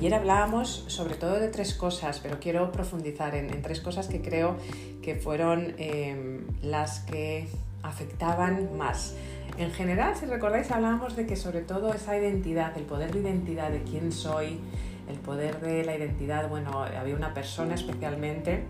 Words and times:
ayer 0.00 0.14
hablábamos 0.14 0.84
sobre 0.86 1.14
todo 1.14 1.38
de 1.38 1.48
tres 1.48 1.74
cosas, 1.74 2.20
pero 2.20 2.40
quiero 2.40 2.72
profundizar 2.72 3.34
en, 3.34 3.60
tres 3.60 3.82
cosas 3.82 4.08
que 4.08 4.22
creo 4.22 4.56
que 5.02 5.14
fueron 5.14 5.74
em, 5.76 6.46
las 6.62 7.00
que 7.00 7.48
afectaban 7.82 8.78
más. 8.78 9.14
En 9.58 9.70
general, 9.72 10.16
si 10.16 10.24
recordáis, 10.24 10.70
hablábamos 10.70 11.16
de 11.16 11.26
que 11.26 11.36
sobre 11.36 11.60
todo 11.60 11.92
esa 11.92 12.16
identidad, 12.16 12.74
el 12.78 12.84
poder 12.84 13.12
de 13.12 13.20
identidad 13.20 13.70
de 13.70 13.82
quién 13.82 14.10
soy, 14.10 14.58
el 15.06 15.18
poder 15.18 15.60
de 15.60 15.84
la 15.84 15.94
identidad, 15.94 16.48
bueno, 16.48 16.82
había 16.82 17.14
una 17.14 17.34
persona 17.34 17.74
especialmente 17.74 18.64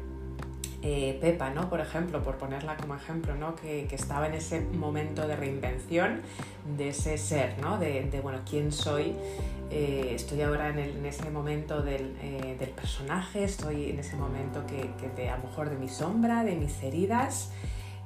eh, 0.83 1.19
Pepa, 1.21 1.51
¿no? 1.51 1.69
Por 1.69 1.81
ejemplo, 1.81 2.23
por 2.23 2.37
ponerla 2.37 2.77
como 2.77 2.95
ejemplo, 2.95 3.35
¿no? 3.35 3.55
Que, 3.55 3.87
estaba 3.91 4.27
en 4.27 4.35
ese 4.35 4.61
momento 4.61 5.27
de 5.27 5.37
reinvención 5.37 6.23
de 6.77 6.89
ese 6.89 7.19
ser, 7.19 7.59
¿no? 7.61 7.79
De, 7.79 8.21
bueno, 8.23 8.41
quién 8.49 8.73
soy. 8.73 9.15
Eh, 9.71 10.13
estoy 10.15 10.43
ahora 10.43 10.71
en, 10.71 11.05
ese 11.07 11.31
momento 11.31 11.85
eh, 11.87 12.57
del, 12.59 12.69
personaje, 12.71 13.45
estoy 13.45 13.91
en 13.91 13.99
ese 13.99 14.17
momento 14.17 14.65
que, 14.67 14.91
que 15.15 15.29
a 15.29 15.37
lo 15.37 15.45
mejor 15.45 15.71
de 15.71 15.77
mi 15.77 15.89
sombra, 15.89 16.45
de 16.45 16.57
mis 16.57 16.83
heridas 16.83 17.53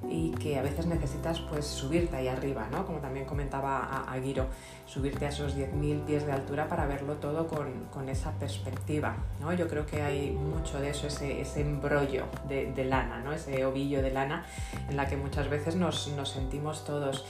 y 0.09 0.31
que 0.33 0.59
a 0.59 0.63
veces 0.63 0.87
necesitas 0.87 1.41
pues 1.41 1.65
subirte 1.65 2.17
ahí 2.17 2.29
arriba, 2.29 2.69
¿no? 2.71 2.87
Como 2.87 2.99
también 2.99 3.25
comentaba 3.27 4.05
a, 4.09 4.19
Guiro, 4.19 4.47
subirte 4.87 5.27
a 5.27 5.29
esos 5.29 5.57
10.000 5.57 6.05
pies 6.05 6.27
de 6.27 6.33
altura 6.33 6.69
para 6.69 6.87
verlo 6.87 7.15
todo 7.15 7.47
con, 7.47 8.09
esa 8.09 8.33
perspectiva, 8.33 9.17
¿no? 9.41 9.53
Yo 9.55 9.67
creo 9.69 9.87
que 9.87 10.03
hay 10.03 10.31
mucho 10.31 10.81
de 10.81 10.91
eso, 10.91 11.07
ese, 11.07 11.41
ese 11.41 11.63
embrollo 11.63 12.25
de, 12.49 12.85
lana, 12.85 13.21
¿no? 13.21 13.33
Ese 13.33 13.65
ovillo 13.65 14.03
de 14.03 14.11
lana 14.11 14.45
en 14.89 14.97
la 14.97 15.07
que 15.09 15.17
muchas 15.17 15.49
veces 15.49 15.77
nos, 15.77 16.11
sentimos 16.25 16.85
todos. 16.85 17.25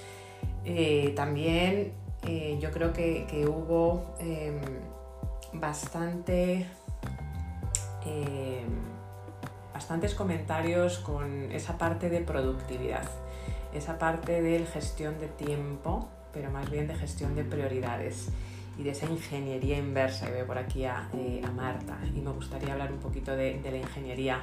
Eh, 0.64 1.12
también 1.14 1.92
eh, 2.26 2.58
yo 2.60 2.70
creo 2.70 2.92
que, 2.92 3.46
hubo 3.48 4.14
em, 4.18 4.60
bastante... 5.52 6.66
Em, 8.04 8.93
bastantes 9.74 10.14
comentarios 10.14 10.98
con 10.98 11.50
esa 11.50 11.76
parte 11.76 12.08
de 12.08 12.20
productividad, 12.20 13.10
esa 13.74 13.98
parte 13.98 14.40
de 14.40 14.64
gestión 14.66 15.18
de 15.18 15.26
tiempo, 15.26 16.08
pero 16.32 16.50
más 16.50 16.70
bien 16.70 16.86
de 16.86 16.94
gestión 16.94 17.34
de 17.34 17.42
prioridades 17.42 18.28
y 18.78 18.84
de 18.84 18.90
esa 18.90 19.06
ingeniería 19.06 19.76
inversa. 19.76 20.28
Y 20.28 20.32
veo 20.32 20.46
por 20.46 20.58
aquí 20.58 20.84
a, 20.84 21.08
eh, 21.12 21.42
Marta 21.54 21.98
y 22.14 22.20
me 22.20 22.30
gustaría 22.30 22.72
hablar 22.72 22.92
un 22.92 23.00
poquito 23.00 23.34
de, 23.34 23.60
la 23.62 23.76
ingeniería 23.76 24.40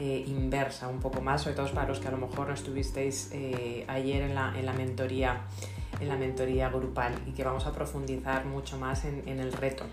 eh, 0.00 0.24
inversa, 0.26 0.88
un 0.88 0.98
poco 0.98 1.20
más, 1.20 1.42
sobre 1.42 1.56
todo 1.56 1.70
para 1.72 1.86
los 1.86 2.00
que 2.00 2.08
a 2.08 2.10
lo 2.10 2.16
mejor 2.16 2.48
no 2.48 2.54
estuvisteis 2.54 3.30
eh, 3.32 3.84
ayer 3.86 4.22
en 4.22 4.34
la, 4.34 4.58
en 4.58 4.64
la, 4.64 4.72
mentoría 4.72 5.42
en 6.00 6.08
la 6.08 6.16
mentoría 6.16 6.70
grupal 6.70 7.14
y 7.26 7.32
que 7.32 7.44
vamos 7.44 7.66
a 7.66 7.72
profundizar 7.72 8.46
mucho 8.46 8.78
más 8.78 9.04
en, 9.04 9.22
en 9.28 9.40
el 9.40 9.52
reto 9.52 9.84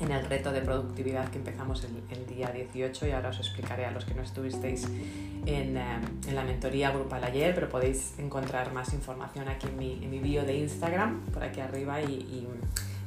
en 0.00 0.10
el 0.10 0.24
reto 0.26 0.52
de 0.52 0.60
productividad 0.60 1.28
que 1.28 1.38
empezamos 1.38 1.84
el, 1.84 2.26
día 2.26 2.50
18 2.50 3.06
y 3.06 3.10
ahora 3.12 3.28
os 3.28 3.38
explicaré 3.38 3.86
a 3.86 3.90
los 3.92 4.04
que 4.04 4.14
no 4.14 4.22
estuvisteis 4.22 4.86
en, 5.46 5.76
eh, 5.76 6.00
en, 6.26 6.34
la 6.34 6.42
mentoría 6.42 6.90
grupal 6.90 7.22
ayer, 7.22 7.54
pero 7.54 7.68
podéis 7.68 8.18
encontrar 8.18 8.72
más 8.72 8.92
información 8.92 9.48
aquí 9.48 9.68
en 9.68 9.76
mi, 9.76 10.04
en 10.04 10.10
mi 10.10 10.18
bio 10.18 10.44
de 10.44 10.56
Instagram, 10.56 11.20
por 11.26 11.44
aquí 11.44 11.60
arriba 11.60 12.02
y, 12.02 12.46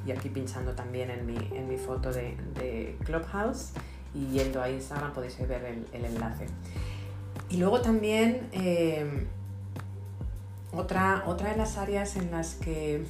y, 0.06 0.12
aquí 0.12 0.30
pinchando 0.30 0.72
también 0.72 1.10
en 1.10 1.26
mi, 1.26 1.36
en 1.36 1.68
mi 1.68 1.76
foto 1.76 2.14
de, 2.14 2.38
de, 2.56 2.96
Clubhouse 3.04 3.74
y 4.16 4.28
yendo 4.28 4.62
a 4.62 4.70
Instagram 4.70 5.12
podéis 5.12 5.38
ver 5.46 5.66
el, 5.66 5.86
el 5.92 6.06
enlace. 6.06 6.46
Y 7.50 7.58
luego 7.58 7.82
también 7.82 8.48
eh, 8.54 9.26
otra, 10.72 11.24
otra 11.28 11.52
de 11.52 11.58
las 11.58 11.78
áreas 11.78 12.16
en 12.16 12.32
las 12.32 12.56
que 12.56 13.04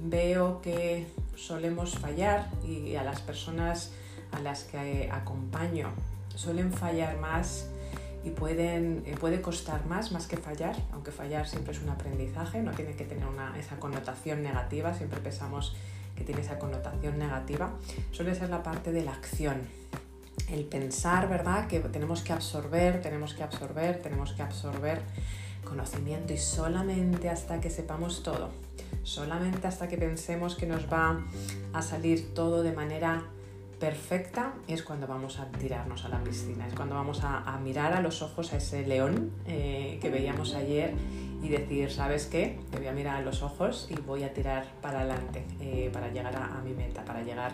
veo 0.00 0.60
que 0.62 1.06
solemos 1.36 1.98
fallar 1.98 2.48
y 2.66 2.94
a 2.96 3.04
las 3.04 3.20
personas 3.20 3.92
a 4.32 4.40
las 4.40 4.64
que 4.64 5.10
acompaño 5.12 5.88
suelen 6.34 6.72
fallar 6.72 7.18
más 7.18 7.68
y 8.24 8.30
pueden, 8.30 9.02
eh, 9.06 9.16
puede 9.20 9.40
costar 9.42 9.86
más 9.86 10.10
más 10.12 10.26
que 10.26 10.36
fallar, 10.36 10.74
aunque 10.92 11.12
fallar 11.12 11.46
siempre 11.46 11.72
es 11.72 11.80
un 11.80 11.90
aprendizaje, 11.90 12.62
no 12.62 12.72
tiene 12.72 12.94
que 12.96 13.04
tener 13.04 13.24
esa 13.58 13.76
connotación 13.76 14.42
negativa, 14.42 14.94
siempre 14.94 15.20
pensamos 15.20 15.76
que 16.16 16.24
tiene 16.24 16.40
esa 16.40 16.58
connotación 16.58 17.18
negativa, 17.18 17.72
suele 18.12 18.34
ser 18.34 18.48
la 18.48 18.62
parte 18.62 18.92
de 18.92 19.04
la 19.04 19.12
acción, 19.12 19.62
el 20.48 20.64
pensar, 20.64 21.28
¿verdad? 21.28 21.66
Que 21.66 21.80
tenemos 21.80 22.22
que 22.22 22.32
absorber, 22.32 23.02
tenemos 23.02 23.34
que 23.34 23.42
absorber, 23.42 24.00
tenemos 24.00 24.32
que 24.32 24.42
absorber 24.42 25.02
conocimiento 25.64 26.32
y 26.32 26.38
solamente 26.38 27.28
hasta 27.28 27.60
que 27.60 27.70
sepamos 27.70 28.22
todo, 28.22 28.50
solamente 29.02 29.66
hasta 29.66 29.88
que 29.88 29.98
pensemos 29.98 30.54
que 30.54 30.66
nos 30.66 30.90
va 30.92 31.20
a 31.72 31.82
salir 31.82 32.34
todo 32.34 32.62
de 32.62 32.72
manera 32.72 33.24
perfecta 33.84 34.54
es 34.68 34.82
cuando 34.82 35.06
vamos 35.06 35.38
a 35.40 35.46
tirarnos 35.46 36.04
a 36.04 36.08
la 36.08 36.22
piscina, 36.22 36.66
es 36.66 36.74
cuando 36.74 36.94
vamos 36.94 37.20
a, 37.22 37.58
mirar 37.62 37.92
a 37.92 38.00
los 38.00 38.22
ojos 38.22 38.52
a 38.52 38.56
ese 38.56 38.86
león 38.86 39.30
eh, 39.46 39.98
que 40.00 40.10
veíamos 40.10 40.54
ayer 40.54 40.94
y 41.42 41.48
decir, 41.48 41.90
¿sabes 41.90 42.26
qué? 42.26 42.58
Te 42.70 42.78
voy 42.78 42.86
a 42.86 42.92
mirar 42.92 43.16
a 43.16 43.20
los 43.20 43.42
ojos 43.42 43.88
y 43.90 43.94
voy 44.00 44.22
a 44.22 44.32
tirar 44.32 44.66
para 44.80 45.00
adelante 45.00 45.44
eh, 45.60 45.90
para 45.92 46.08
llegar 46.08 46.34
a, 46.34 46.62
mi 46.64 46.72
meta, 46.72 47.04
para 47.04 47.22
llegar 47.22 47.52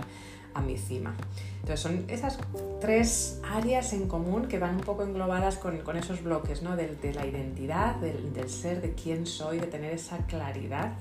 a 0.55 0.61
mi 0.61 0.77
cima. 0.77 1.15
Entonces 1.61 1.81
son 1.81 2.05
esas 2.09 2.39
tres 2.81 3.41
áreas 3.45 3.93
en 3.93 4.09
común 4.09 4.47
que 4.47 4.59
van 4.59 4.77
un 4.77 4.81
poco 4.81 5.03
englobadas 5.03 5.57
con, 5.59 5.97
esos 5.97 6.23
bloques 6.23 6.63
¿no? 6.63 6.77
de, 6.77 7.13
la 7.15 7.27
identidad, 7.27 7.97
del, 7.97 8.33
del, 8.33 8.49
ser, 8.49 8.81
de 8.81 8.95
quién 8.95 9.27
soy, 9.27 9.59
de 9.59 9.67
tener 9.67 9.93
esa 9.93 10.19
claridad 10.27 10.93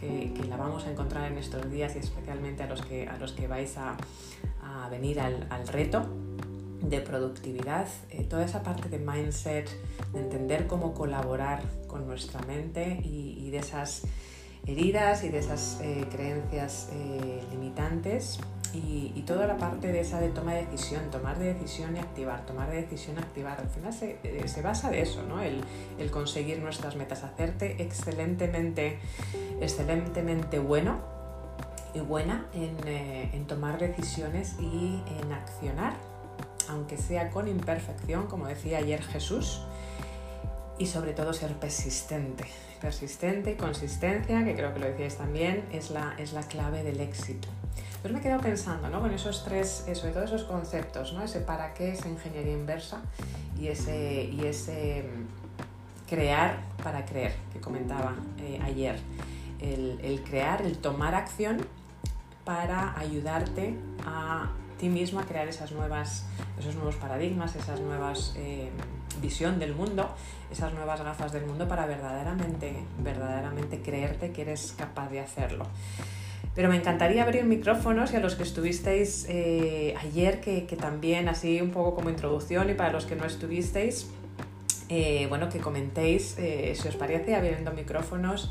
que, 0.00 0.46
la 0.48 0.56
vamos 0.56 0.86
a 0.86 0.90
encontrar 0.90 1.30
en 1.30 1.38
estos 1.38 1.70
días 1.70 1.94
y 1.94 1.98
especialmente 1.98 2.62
a 2.62 2.66
los 2.66 2.82
que, 2.82 3.06
a 3.06 3.18
los 3.18 3.32
que 3.32 3.46
vais 3.46 3.76
a, 3.76 3.96
venir 4.90 5.20
al, 5.20 5.68
reto 5.68 6.06
de 6.80 7.00
productividad, 7.00 7.86
eh, 8.10 8.24
toda 8.24 8.44
esa 8.44 8.62
parte 8.62 8.88
de 8.88 8.98
mindset, 8.98 9.68
de 10.12 10.20
entender 10.20 10.66
cómo 10.66 10.94
colaborar 10.94 11.62
con 11.86 12.06
nuestra 12.06 12.40
mente 12.42 13.00
y, 13.04 13.50
de 13.50 13.58
esas 13.58 14.02
heridas 14.66 15.24
y 15.24 15.28
de 15.28 15.38
esas 15.38 15.80
eh, 15.82 16.06
creencias 16.10 16.88
eh, 16.92 17.42
limitantes 17.50 18.38
y, 18.72 19.22
toda 19.26 19.46
la 19.46 19.56
parte 19.58 19.92
de 19.92 20.00
esa 20.00 20.18
de 20.20 20.28
toma 20.30 20.54
de 20.54 20.64
decisión, 20.64 21.10
tomar 21.10 21.38
de 21.38 21.54
decisión 21.54 21.96
y 21.96 22.00
activar, 22.00 22.44
tomar 22.46 22.70
de 22.70 22.82
decisión 22.82 23.16
y 23.16 23.20
activar. 23.20 23.60
Al 23.60 23.68
final 23.68 23.92
se, 23.92 24.18
eh, 24.24 24.62
basa 24.62 24.90
de 24.90 25.02
eso, 25.02 25.22
¿no? 25.22 25.40
El, 25.40 25.62
conseguir 26.10 26.58
nuestras 26.58 26.96
metas, 26.96 27.22
hacerte 27.22 27.80
excelentemente, 27.82 28.98
excelentemente 29.60 30.58
bueno 30.58 30.98
y 31.94 32.00
buena 32.00 32.46
eh, 32.54 33.30
en, 33.32 33.46
tomar 33.46 33.78
decisiones 33.78 34.56
y 34.58 35.02
en 35.20 35.32
accionar, 35.32 35.94
aunque 36.68 36.96
sea 36.96 37.30
con 37.30 37.46
imperfección, 37.46 38.26
como 38.26 38.48
decía 38.48 38.78
ayer 38.78 39.02
Jesús, 39.02 39.62
y 40.78 40.86
sobre 40.86 41.12
todo 41.12 41.32
ser 41.32 41.54
persistente. 41.54 42.44
Persistente 42.80 43.52
y 43.52 43.54
consistencia, 43.56 44.44
que 44.44 44.54
creo 44.54 44.72
que 44.72 44.80
lo 44.80 44.86
decíais 44.86 45.16
también, 45.16 45.64
es 45.72 45.90
la, 45.90 46.14
es 46.18 46.32
la 46.32 46.42
clave 46.42 46.82
del 46.82 47.00
éxito. 47.00 47.48
Pero 48.02 48.14
me 48.14 48.20
he 48.20 48.22
quedado 48.22 48.40
pensando 48.40 48.88
¿no? 48.88 49.00
con 49.00 49.10
esos 49.12 49.44
tres, 49.44 49.84
eh, 49.86 49.94
sobre 49.94 50.12
todo 50.12 50.24
esos 50.24 50.44
conceptos, 50.44 51.12
¿no? 51.12 51.22
ese 51.22 51.40
para 51.40 51.74
qué, 51.74 51.92
esa 51.92 52.08
ingeniería 52.08 52.52
inversa 52.52 53.00
y 53.58 53.68
ese, 53.68 54.24
y 54.24 54.46
ese 54.46 55.02
mm, 55.02 56.08
crear 56.08 56.60
para 56.82 57.04
creer 57.04 57.34
que 57.52 57.60
comentaba 57.60 58.14
eh, 58.38 58.58
ayer. 58.64 58.98
El, 59.60 60.22
crear, 60.24 60.62
el 60.62 60.78
tomar 60.78 61.14
acción 61.14 61.58
para 62.44 62.98
ayudarte 62.98 63.74
a 64.06 64.50
ti 64.78 64.88
mismo 64.88 65.20
a 65.20 65.24
crear 65.24 65.46
esos 65.48 65.72
nuevos 65.72 66.96
paradigmas, 66.98 67.54
esas 67.54 67.78
nuevas 67.80 68.32
eh, 68.38 68.70
visión 69.20 69.58
del 69.58 69.74
mundo, 69.74 70.08
esas 70.50 70.72
nuevas 70.72 71.02
gafas 71.02 71.32
del 71.32 71.44
mundo 71.44 71.68
para 71.68 71.84
verdaderamente, 71.84 72.84
verdaderamente 73.02 73.82
creerte 73.82 74.32
que 74.32 74.42
eres 74.42 74.74
capaz 74.76 75.10
de 75.10 75.20
hacerlo. 75.20 75.66
Pero 76.60 76.68
me 76.68 76.76
encantaría 76.76 77.22
abrir 77.22 77.44
micrófonos 77.44 78.12
y 78.12 78.16
a 78.16 78.20
los 78.20 78.34
que 78.34 78.42
estuvisteis 78.42 79.24
eh, 79.30 79.94
ayer, 79.98 80.42
que, 80.42 80.76
también 80.78 81.26
así 81.30 81.58
un 81.58 81.70
poco 81.70 81.94
como 81.94 82.10
introducción 82.10 82.68
y 82.68 82.74
para 82.74 82.92
los 82.92 83.06
que 83.06 83.16
no 83.16 83.24
estuvisteis, 83.24 84.10
eh, 84.90 85.24
bueno, 85.30 85.48
que 85.48 85.58
comentéis 85.58 86.36
eh, 86.36 86.74
si 86.78 86.86
os 86.86 86.96
parece 86.96 87.34
abriendo 87.34 87.72
micrófonos. 87.72 88.50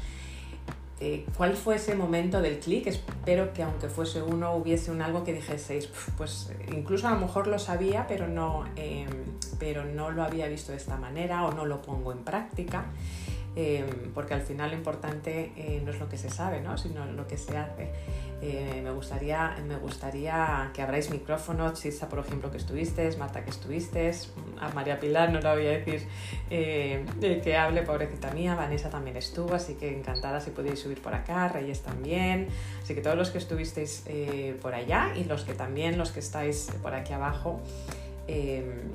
¿Cuál 1.37 1.55
fue 1.55 1.75
ese 1.75 1.93
momento 1.93 2.41
del 2.41 2.57
clic? 2.57 2.87
Espero 2.87 3.53
que 3.53 3.61
aunque 3.61 3.89
fuese 3.89 4.23
uno 4.23 4.55
hubiese 4.55 4.89
un 4.89 5.03
algo 5.03 5.23
que 5.23 5.31
dijeseis, 5.31 5.87
pues 6.17 6.51
incluso 6.75 7.07
a 7.07 7.11
lo 7.11 7.19
mejor 7.19 7.45
lo 7.45 7.59
sabía, 7.59 8.07
pero 8.07 8.27
no, 8.27 8.65
pero 9.59 9.85
no 9.85 10.09
lo 10.09 10.23
había 10.23 10.47
visto 10.47 10.71
de 10.71 10.79
esta 10.79 10.97
manera 10.97 11.45
o 11.45 11.53
no 11.53 11.67
lo 11.67 11.83
pongo 11.83 12.11
en 12.11 12.23
práctica. 12.23 12.85
Em, 13.61 14.13
porque 14.13 14.33
al 14.33 14.41
final 14.41 14.71
lo 14.71 14.77
importante 14.77 15.51
eh, 15.57 15.81
no 15.83 15.91
es 15.91 15.99
lo 15.99 16.07
que 16.07 16.17
se 16.17 16.29
sabe, 16.29 16.61
¿no? 16.61 16.77
sino 16.77 17.05
lo 17.05 17.27
que 17.27 17.35
se 17.35 17.57
hace. 17.57 17.91
Eh, 18.41 18.79
me, 18.81 18.91
gustaría, 18.91 19.57
me 19.67 19.75
gustaría 19.75 20.71
que 20.73 20.81
abráis 20.81 21.09
micrófono, 21.09 21.73
Chisa, 21.73 22.07
por 22.07 22.19
ejemplo, 22.19 22.51
que 22.51 22.57
estuviste, 22.57 23.11
Marta, 23.17 23.43
que 23.43 23.49
estuviste, 23.49 24.09
a 24.61 24.69
María 24.69 24.97
Pilar 24.97 25.33
no 25.33 25.41
la 25.41 25.55
voy 25.55 25.67
a 25.67 25.71
decir 25.71 26.07
eh, 26.49 27.03
que 27.43 27.57
hable, 27.57 27.81
pobrecita 27.81 28.31
mía, 28.31 28.55
Vanessa 28.55 28.89
también 28.89 29.17
estuvo, 29.17 29.53
así 29.53 29.73
que 29.73 29.93
encantada 29.93 30.39
si 30.39 30.51
podéis 30.51 30.79
subir 30.79 31.01
por 31.01 31.13
acá, 31.13 31.49
Reyes 31.49 31.81
también, 31.81 32.47
así 32.81 32.95
que 32.95 33.01
todos 33.01 33.17
los 33.17 33.29
que 33.29 33.39
estuvisteis 33.39 34.05
por 34.61 34.73
allá 34.73 35.11
y 35.17 35.25
los 35.25 35.43
que 35.43 35.53
también, 35.53 35.97
los 35.97 36.11
que 36.11 36.21
estáis 36.21 36.69
por 36.81 36.93
aquí 36.93 37.11
abajo, 37.11 37.59
em, 38.27 38.93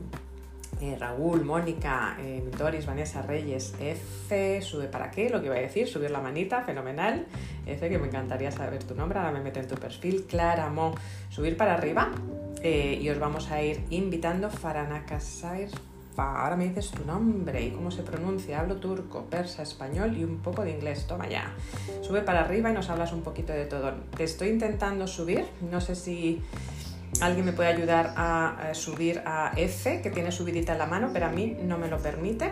eh, 0.80 0.96
Raúl, 0.98 1.44
Mónica, 1.44 2.16
eh, 2.20 2.42
Vanessa, 2.86 3.22
Reyes, 3.22 3.74
F, 3.80 4.62
sube 4.62 4.86
para 4.88 5.10
qué, 5.10 5.30
lo 5.30 5.40
que 5.40 5.46
iba 5.46 5.56
a 5.56 5.60
decir, 5.60 5.88
subir 5.88 6.10
la 6.10 6.20
manita, 6.20 6.62
fenomenal. 6.62 7.26
F, 7.66 7.88
que 7.88 7.98
me 7.98 8.08
encantaría 8.08 8.50
saber 8.50 8.82
tu 8.84 8.94
nombre, 8.94 9.18
ahora 9.18 9.32
me 9.32 9.40
meto 9.40 9.60
en 9.60 9.68
tu 9.68 9.76
perfil, 9.76 10.24
Clara 10.24 10.68
Mo, 10.70 10.94
subir 11.30 11.56
para 11.56 11.74
arriba 11.74 12.10
eh, 12.62 12.98
y 13.00 13.08
os 13.10 13.18
vamos 13.18 13.50
a 13.50 13.62
ir 13.62 13.84
invitando 13.90 14.50
Faranaka 14.50 15.18
Ahora 16.16 16.56
me 16.56 16.68
dices 16.68 16.92
tu 16.92 17.04
nombre 17.04 17.60
y 17.62 17.70
cómo 17.70 17.90
se 17.90 18.02
pronuncia. 18.02 18.60
Hablo 18.60 18.76
turco, 18.76 19.24
persa, 19.24 19.62
español 19.62 20.16
y 20.16 20.22
un 20.22 20.38
poco 20.38 20.62
de 20.62 20.70
inglés. 20.70 21.06
Toma 21.06 21.28
ya. 21.28 21.52
Sube 22.02 22.22
para 22.22 22.40
arriba 22.40 22.70
y 22.70 22.72
nos 22.72 22.88
hablas 22.88 23.12
un 23.12 23.22
poquito 23.22 23.52
de 23.52 23.64
todo. 23.66 23.92
Te 24.16 24.24
estoy 24.24 24.48
intentando 24.48 25.06
subir. 25.06 25.44
No 25.72 25.80
sé 25.80 25.96
si 25.96 26.40
alguien 27.20 27.46
me 27.46 27.52
puede 27.52 27.68
ayudar 27.68 28.14
a, 28.16 28.70
subir 28.72 29.22
a 29.24 29.52
F, 29.56 30.00
que 30.02 30.10
tiene 30.10 30.32
subidita 30.32 30.72
en 30.72 30.78
la 30.78 30.86
mano, 30.86 31.10
pero 31.12 31.26
a 31.26 31.30
mí 31.30 31.56
no 31.62 31.78
me 31.78 31.88
lo 31.88 31.98
permite. 31.98 32.50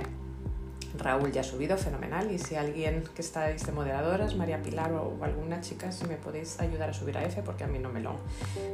Raúl 0.98 1.32
ya 1.32 1.40
ha 1.40 1.44
subido, 1.44 1.76
fenomenal. 1.78 2.30
Y 2.30 2.38
si 2.38 2.54
alguien 2.54 3.02
que 3.14 3.22
estáis 3.22 3.64
de 3.64 3.72
moderadoras, 3.72 4.36
María 4.36 4.62
Pilar 4.62 4.92
o, 4.92 5.18
alguna 5.22 5.60
chica, 5.60 5.90
si 5.90 6.06
me 6.06 6.16
podéis 6.16 6.60
ayudar 6.60 6.90
a 6.90 6.92
subir 6.92 7.16
a 7.16 7.24
F, 7.24 7.42
porque 7.42 7.64
a 7.64 7.66
mí 7.66 7.78
no 7.78 7.90
me 7.90 8.00
lo, 8.00 8.16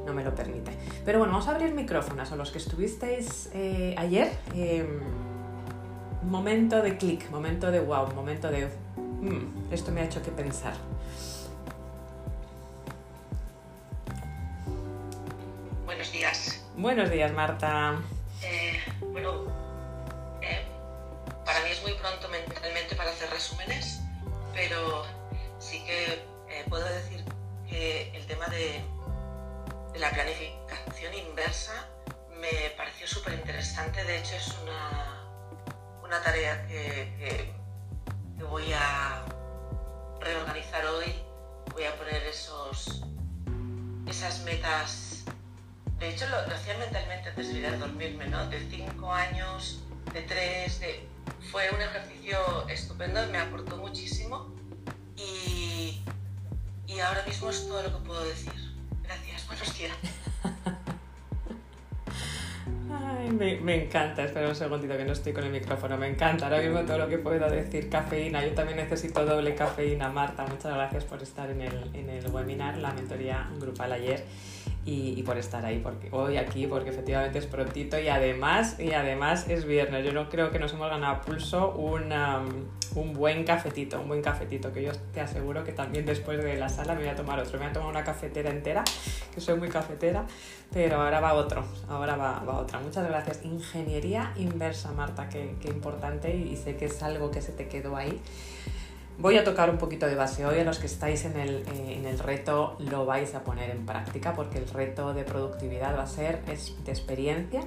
no 0.04 0.12
me 0.12 0.24
lo 0.24 0.34
permite. 0.34 0.72
Pero 1.04 1.18
bueno, 1.18 1.32
vamos 1.32 1.48
a 1.48 1.52
abrir 1.52 1.72
micrófonos 1.74 2.32
a 2.32 2.36
los 2.36 2.50
que 2.50 2.58
estuvisteis 2.58 3.50
eh, 3.54 3.94
ayer. 3.96 4.32
Em, 4.54 5.00
momento 6.22 6.82
de 6.82 6.96
clic, 6.96 7.30
momento 7.30 7.70
de 7.70 7.80
wow, 7.80 8.12
momento 8.14 8.50
de... 8.50 8.68
Mm, 8.96 9.72
esto 9.72 9.92
me 9.92 10.00
ha 10.00 10.04
hecho 10.04 10.22
que 10.22 10.30
pensar. 10.30 10.74
Buenos 16.78 17.10
días, 17.10 17.32
Marta. 17.32 18.00
Eh, 18.40 18.80
bueno, 19.10 19.46
eh, 20.40 20.64
para 21.44 21.60
mí 21.64 21.70
es 21.70 21.82
muy 21.82 21.92
pronto 21.94 22.28
mentalmente 22.28 22.94
para 22.94 23.10
hacer 23.10 23.28
resúmenes, 23.30 23.98
pero 24.54 25.04
sí 25.58 25.84
que 25.84 26.22
eh, 26.48 26.64
puedo 26.68 26.84
decir 26.84 27.24
que 27.68 28.16
el 28.16 28.24
tema 28.28 28.46
de, 28.46 28.80
la 29.96 30.08
planificación 30.10 31.14
inversa 31.14 31.88
me 32.38 32.70
pareció 32.76 33.08
súper 33.08 33.34
interesante. 33.34 34.04
De 34.04 34.18
hecho, 34.18 34.36
es 34.36 34.54
una, 34.62 36.22
tarea 36.22 36.64
que, 36.68 37.52
voy 38.48 38.72
a 38.72 39.24
reorganizar 40.20 40.86
hoy. 40.86 41.12
Voy 41.72 41.86
a 41.86 41.96
poner 41.96 42.22
esos, 42.22 43.02
esas 44.06 44.38
metas 44.44 45.24
de 45.98 46.08
hecho, 46.08 46.26
lo, 46.28 46.36
hacía 46.54 46.76
mentalmente 46.78 47.30
antes 47.30 47.48
de 47.52 47.58
ir 47.58 47.66
a 47.66 47.76
dormirme, 47.76 48.26
¿no? 48.28 48.48
De 48.48 48.60
cinco 48.70 49.12
años, 49.12 49.82
de 50.12 50.22
tres, 50.22 50.80
de... 50.80 51.06
Fue 51.50 51.70
un 51.70 51.80
ejercicio 51.80 52.68
estupendo, 52.68 53.20
me 53.30 53.38
aportó 53.38 53.76
muchísimo 53.76 54.54
y, 55.16 56.02
y 56.86 57.00
ahora 57.00 57.22
mismo 57.26 57.50
es 57.50 57.66
todo 57.66 57.82
lo 57.82 57.98
que 57.98 58.06
puedo 58.06 58.24
decir. 58.24 58.52
Gracias, 59.02 59.46
buenos 59.46 59.78
días. 59.78 59.96
Me, 63.38 63.84
encanta, 63.84 64.24
espera 64.24 64.48
un 64.48 64.54
segundito 64.54 64.96
que 64.96 65.04
no 65.04 65.12
estoy 65.12 65.32
con 65.34 65.44
el 65.44 65.50
micrófono, 65.50 65.98
me 65.98 66.08
encanta 66.08 66.46
ahora 66.46 66.60
mismo 66.60 66.80
todo 66.80 66.98
lo 66.98 67.08
que 67.08 67.18
puedo 67.18 67.48
decir, 67.50 67.90
cafeína, 67.90 68.44
yo 68.44 68.52
también 68.54 68.78
necesito 68.78 69.24
doble 69.24 69.54
cafeína, 69.54 70.08
Marta, 70.08 70.46
muchas 70.46 70.74
gracias 70.74 71.04
por 71.04 71.22
estar 71.22 71.50
en 71.50 71.60
el, 71.60 71.94
en 71.94 72.08
el 72.08 72.26
webinar, 72.28 72.78
la 72.78 72.92
mentoría 72.92 73.46
grupal 73.58 73.92
ayer 73.92 74.24
y, 74.88 75.22
por 75.22 75.36
estar 75.36 75.64
ahí 75.66 75.80
porque 75.80 76.08
hoy 76.12 76.38
aquí 76.38 76.66
porque 76.66 76.90
efectivamente 76.90 77.38
es 77.38 77.46
prontito 77.46 77.98
y 77.98 78.08
además 78.08 78.80
y 78.80 78.92
además 78.92 79.46
es 79.48 79.66
viernes. 79.66 80.04
Yo 80.04 80.12
no 80.12 80.30
creo 80.30 80.50
que 80.50 80.58
nos 80.58 80.72
hemos 80.72 80.88
ganado 80.88 81.16
a 81.16 81.20
pulso 81.20 81.72
un, 81.72 82.12
un 82.94 83.12
buen 83.12 83.44
cafetito 83.44 84.00
un 84.00 84.08
buen 84.08 84.22
cafetito 84.22 84.72
que 84.72 84.82
yo 84.82 84.92
te 85.12 85.20
aseguro 85.20 85.62
que 85.62 85.72
también 85.72 86.06
después 86.06 86.42
de 86.42 86.56
la 86.56 86.68
sala 86.68 86.94
me 86.94 87.00
voy 87.00 87.10
a 87.10 87.16
tomar 87.16 87.38
otro. 87.38 87.52
Me 87.58 87.66
voy 87.66 87.70
a 87.70 87.72
tomar 87.72 87.90
una 87.90 88.04
cafetera 88.04 88.50
entera 88.50 88.84
que 89.34 89.40
soy 89.40 89.58
muy 89.58 89.68
cafetera 89.68 90.24
pero 90.72 91.02
ahora 91.02 91.20
va 91.20 91.34
otro 91.34 91.64
ahora 91.88 92.16
va, 92.16 92.42
otra. 92.58 92.78
Muchas 92.80 93.06
gracias. 93.06 93.44
Ingeniería 93.44 94.32
inversa 94.36 94.92
Marta 94.92 95.28
qué, 95.28 95.54
qué 95.60 95.68
importante 95.68 96.34
y 96.34 96.56
sé 96.56 96.76
que 96.76 96.86
es 96.86 97.02
algo 97.02 97.30
que 97.30 97.42
se 97.42 97.52
te 97.52 97.68
quedó 97.68 97.96
ahí 97.96 98.20
Voy 99.20 99.36
a 99.36 99.42
tocar 99.42 99.68
un 99.68 99.78
poquito 99.78 100.06
de 100.06 100.14
base 100.14 100.46
hoy. 100.46 100.60
A 100.60 100.64
los 100.64 100.78
que 100.78 100.86
estáis 100.86 101.24
en 101.24 101.36
el, 101.36 101.56
eh, 101.66 101.96
en 101.98 102.06
el, 102.06 102.20
reto 102.20 102.76
lo 102.78 103.04
vais 103.04 103.34
a 103.34 103.42
poner 103.42 103.68
en 103.70 103.84
práctica 103.84 104.32
porque 104.32 104.58
el 104.58 104.68
reto 104.68 105.12
de 105.12 105.24
productividad 105.24 105.96
va 105.96 106.04
a 106.04 106.06
ser 106.06 106.40
es 106.46 106.76
de 106.84 106.92
experiencia. 106.92 107.62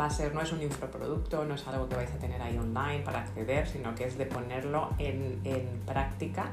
Va 0.00 0.06
a 0.06 0.10
ser, 0.10 0.32
no 0.32 0.40
es 0.40 0.52
un 0.52 0.62
infoproducto, 0.62 1.44
no 1.44 1.56
es 1.56 1.66
algo 1.66 1.88
que 1.88 1.96
vais 1.96 2.10
a 2.12 2.18
tener 2.18 2.40
ahí 2.40 2.56
online 2.56 3.00
para 3.04 3.18
acceder, 3.18 3.66
sino 3.66 3.96
que 3.96 4.04
es 4.04 4.16
de 4.16 4.26
ponerlo 4.26 4.90
en, 4.98 5.40
en 5.42 5.80
práctica, 5.84 6.52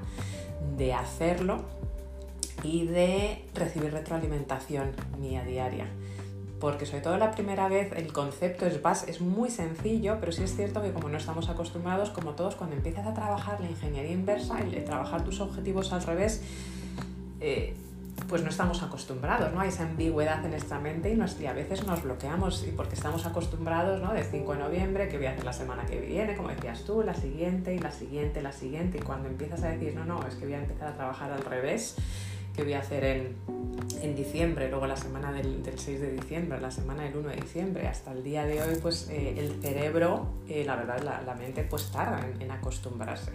de 0.75 0.95
hacerlo 0.95 1.61
y 2.63 2.87
de 2.87 3.45
recibir 3.53 3.93
retroalimentación 3.93 4.93
mía 5.19 5.43
diaria 5.43 5.85
porque 6.59 6.85
sobre 6.85 7.01
todo 7.01 7.17
la 7.17 7.31
primera 7.31 7.67
vez 7.69 7.91
el 7.95 8.11
concepto 8.11 8.65
es, 8.65 8.79
es 9.07 9.21
muy 9.21 9.49
sencillo, 9.49 10.17
pero 10.19 10.31
sí 10.31 10.43
es 10.43 10.55
cierto 10.55 10.81
que 10.81 10.91
como 10.91 11.09
no 11.09 11.17
estamos 11.17 11.49
acostumbrados, 11.49 12.09
como 12.09 12.31
todos, 12.31 12.55
cuando 12.55 12.75
empiezas 12.75 13.07
a 13.07 13.13
trabajar 13.13 13.61
la 13.61 13.69
ingeniería 13.69 14.11
inversa, 14.11 14.59
el, 14.59 14.83
trabajar 14.83 15.23
tus 15.23 15.39
objetivos 15.39 15.93
al 15.93 16.03
revés, 16.03 16.41
eh, 17.39 17.75
pues 18.27 18.43
no 18.43 18.49
estamos 18.49 18.83
acostumbrados, 18.83 19.53
¿no? 19.53 19.61
Hay 19.61 19.69
esa 19.69 19.83
ambigüedad 19.83 20.43
en 20.43 20.51
nuestra 20.51 20.79
mente 20.79 21.09
y, 21.09 21.15
nos, 21.15 21.39
y, 21.39 21.45
a 21.45 21.53
veces 21.53 21.85
nos 21.87 22.03
bloqueamos 22.03 22.65
y 22.67 22.71
porque 22.71 22.95
estamos 22.95 23.25
acostumbrados, 23.25 24.01
¿no? 24.01 24.13
De 24.13 24.23
5 24.23 24.53
de 24.53 24.59
noviembre, 24.59 25.07
que 25.07 25.17
voy 25.17 25.27
a 25.27 25.31
hacer 25.31 25.45
la 25.45 25.53
semana 25.53 25.85
que 25.85 25.99
viene, 26.01 26.35
como 26.35 26.49
decías 26.49 26.83
tú, 26.83 27.01
la 27.01 27.13
siguiente 27.13 27.73
y 27.73 27.79
la 27.79 27.91
siguiente, 27.91 28.41
la 28.41 28.51
siguiente, 28.51 28.97
y 28.97 29.01
cuando 29.01 29.29
empiezas 29.29 29.63
a 29.63 29.69
decir, 29.69 29.95
no, 29.95 30.03
no, 30.03 30.27
es 30.27 30.35
que 30.35 30.45
voy 30.45 30.55
a 30.55 30.59
empezar 30.59 30.89
a 30.89 30.95
trabajar 30.95 31.31
al 31.31 31.43
revés, 31.45 31.95
que 32.55 32.63
voy 32.63 32.73
a 32.73 32.79
hacer 32.79 33.03
en, 33.03 33.35
en 34.01 34.15
diciembre, 34.15 34.69
luego 34.69 34.87
la 34.87 34.95
semana 34.95 35.31
del, 35.31 35.63
del, 35.63 35.77
6 35.77 36.01
de 36.01 36.11
diciembre, 36.11 36.59
la 36.59 36.71
semana 36.71 37.03
del 37.03 37.15
1 37.17 37.29
de 37.29 37.35
diciembre, 37.35 37.87
hasta 37.87 38.11
el 38.11 38.23
día 38.23 38.45
de 38.45 38.61
hoy, 38.61 38.75
pues 38.81 39.09
eh, 39.09 39.35
el 39.37 39.61
cerebro, 39.61 40.27
eh, 40.47 40.63
la 40.65 40.75
verdad, 40.75 40.99
la, 40.99 41.21
la, 41.21 41.35
mente 41.35 41.63
pues 41.63 41.91
tarda 41.91 42.25
en, 42.39 42.51
acostumbrarse. 42.51 43.31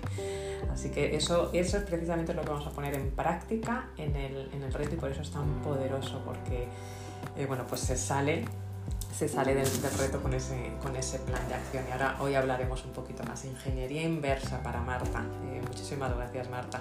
Así 0.72 0.90
que 0.90 1.16
eso, 1.16 1.50
eso 1.52 1.78
es 1.78 1.84
precisamente 1.84 2.34
lo 2.34 2.42
que 2.42 2.50
vamos 2.50 2.66
a 2.66 2.70
poner 2.70 2.94
en 2.94 3.10
práctica 3.10 3.90
en 3.96 4.16
el, 4.16 4.50
en 4.52 4.62
el 4.62 4.72
reto 4.72 4.94
y 4.94 4.98
por 4.98 5.10
eso 5.10 5.22
es 5.22 5.30
tan 5.30 5.62
poderoso, 5.62 6.22
porque, 6.24 6.66
eh, 7.36 7.46
bueno, 7.46 7.66
pues 7.68 7.80
se 7.80 7.96
sale 7.96 8.44
se 9.14 9.28
sale 9.28 9.54
del, 9.54 9.80
del, 9.80 9.96
reto 9.96 10.20
con 10.20 10.34
ese, 10.34 10.72
con 10.82 10.96
ese 10.96 11.20
plan 11.20 11.46
de 11.46 11.54
acción. 11.54 11.84
Y 11.88 11.92
ahora 11.92 12.16
hoy 12.18 12.34
hablaremos 12.34 12.84
un 12.84 12.90
poquito 12.90 13.22
más. 13.22 13.44
Ingeniería 13.44 14.02
inversa 14.02 14.60
para 14.60 14.80
Marta. 14.80 15.24
muchísimas 15.68 16.16
gracias, 16.16 16.50
Marta. 16.50 16.80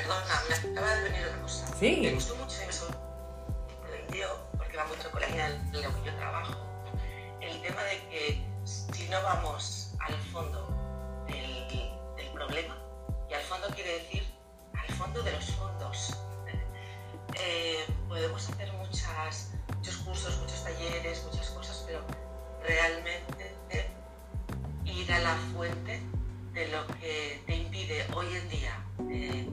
Perdona, 0.00 0.42
me 0.48 0.54
acaba 0.54 0.94
de 0.94 1.10
venir 1.10 1.28
una 1.28 1.42
cosa. 1.42 1.66
Sí. 1.78 1.98
Me 2.00 2.12
gustó 2.14 2.34
mucho 2.36 2.56
y 2.62 2.66
me 2.66 2.72
sorprendió, 2.72 4.28
porque 4.56 4.76
va 4.78 4.86
mucho 4.86 5.10
con 5.10 5.20
la 5.20 5.26
línea 5.26 5.46
en 5.48 5.72
lo 5.72 5.94
que 5.94 6.10
yo 6.10 6.16
trabajo, 6.16 6.54
el 7.42 7.60
tema 7.60 7.82
de 7.82 8.08
que 8.08 8.46
si 8.64 9.08
no 9.10 9.22
vamos 9.22 9.92
al 10.00 10.14
fondo 10.32 10.68
del, 11.26 11.68
del 12.16 12.32
problema, 12.32 12.78
y 13.28 13.34
al 13.34 13.42
fondo 13.42 13.68
quiere 13.74 13.98
decir 13.98 14.24
al 14.72 14.94
fondo 14.96 15.22
de 15.22 15.32
los 15.32 15.44
fondos, 15.50 16.16
eh, 17.34 17.84
podemos 18.08 18.48
hacer 18.48 18.72
muchas, 18.72 19.50
muchos 19.76 19.96
cursos, 19.98 20.38
muchos 20.38 20.64
talleres, 20.64 21.22
muchas 21.30 21.50
cosas, 21.50 21.84
pero 21.86 22.00
realmente 22.62 23.54
ir 24.86 25.12
a 25.12 25.18
la 25.18 25.36
fuente 25.52 26.00
de 26.54 26.68
lo 26.68 26.86
que 26.98 27.42
te 27.46 27.54
impide 27.54 28.06
hoy 28.14 28.26
en 28.34 28.48
día 28.48 28.86
eh, 29.10 29.48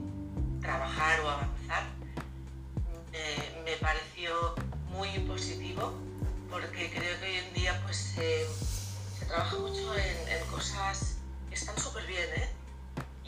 trabajar 0.68 1.20
o 1.20 1.30
avanzar, 1.30 1.84
eh, 3.14 3.62
me 3.64 3.74
pareció 3.76 4.54
muy 4.90 5.08
positivo 5.20 5.94
porque 6.50 6.90
creo 6.90 7.18
que 7.20 7.26
hoy 7.26 7.36
en 7.36 7.54
día 7.54 7.80
pues 7.84 7.96
se 7.96 9.24
trabaja 9.24 9.56
mucho 9.56 9.96
en, 9.96 10.46
cosas 10.50 11.16
que 11.48 11.54
están 11.54 11.78
súper 11.78 12.04
bien 12.06 12.28
¿eh? 12.36 12.48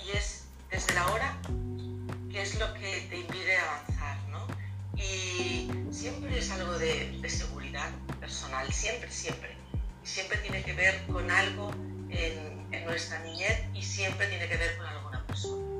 y 0.04 0.10
es 0.10 0.44
desde 0.70 0.92
la 0.94 1.06
hora 1.12 1.38
que 2.30 2.42
es 2.42 2.58
lo 2.58 2.74
que 2.74 3.06
te 3.08 3.20
impide 3.20 3.56
avanzar 3.56 4.18
¿no? 4.28 4.46
y 4.96 5.70
siempre 5.90 6.38
es 6.38 6.50
algo 6.50 6.78
de, 6.78 7.26
seguridad 7.26 7.90
personal, 8.20 8.70
siempre, 8.70 9.10
siempre 9.10 9.56
siempre 10.02 10.36
tiene 10.38 10.62
que 10.62 10.74
ver 10.74 11.06
con 11.06 11.30
algo 11.30 11.70
en, 12.10 12.66
en 12.70 12.84
nuestra 12.84 13.18
niñez 13.20 13.64
y 13.72 13.82
siempre 13.82 14.26
tiene 14.28 14.46
que 14.46 14.58
ver 14.58 14.76
con 14.76 14.86
alguna 14.86 15.26
persona 15.26 15.70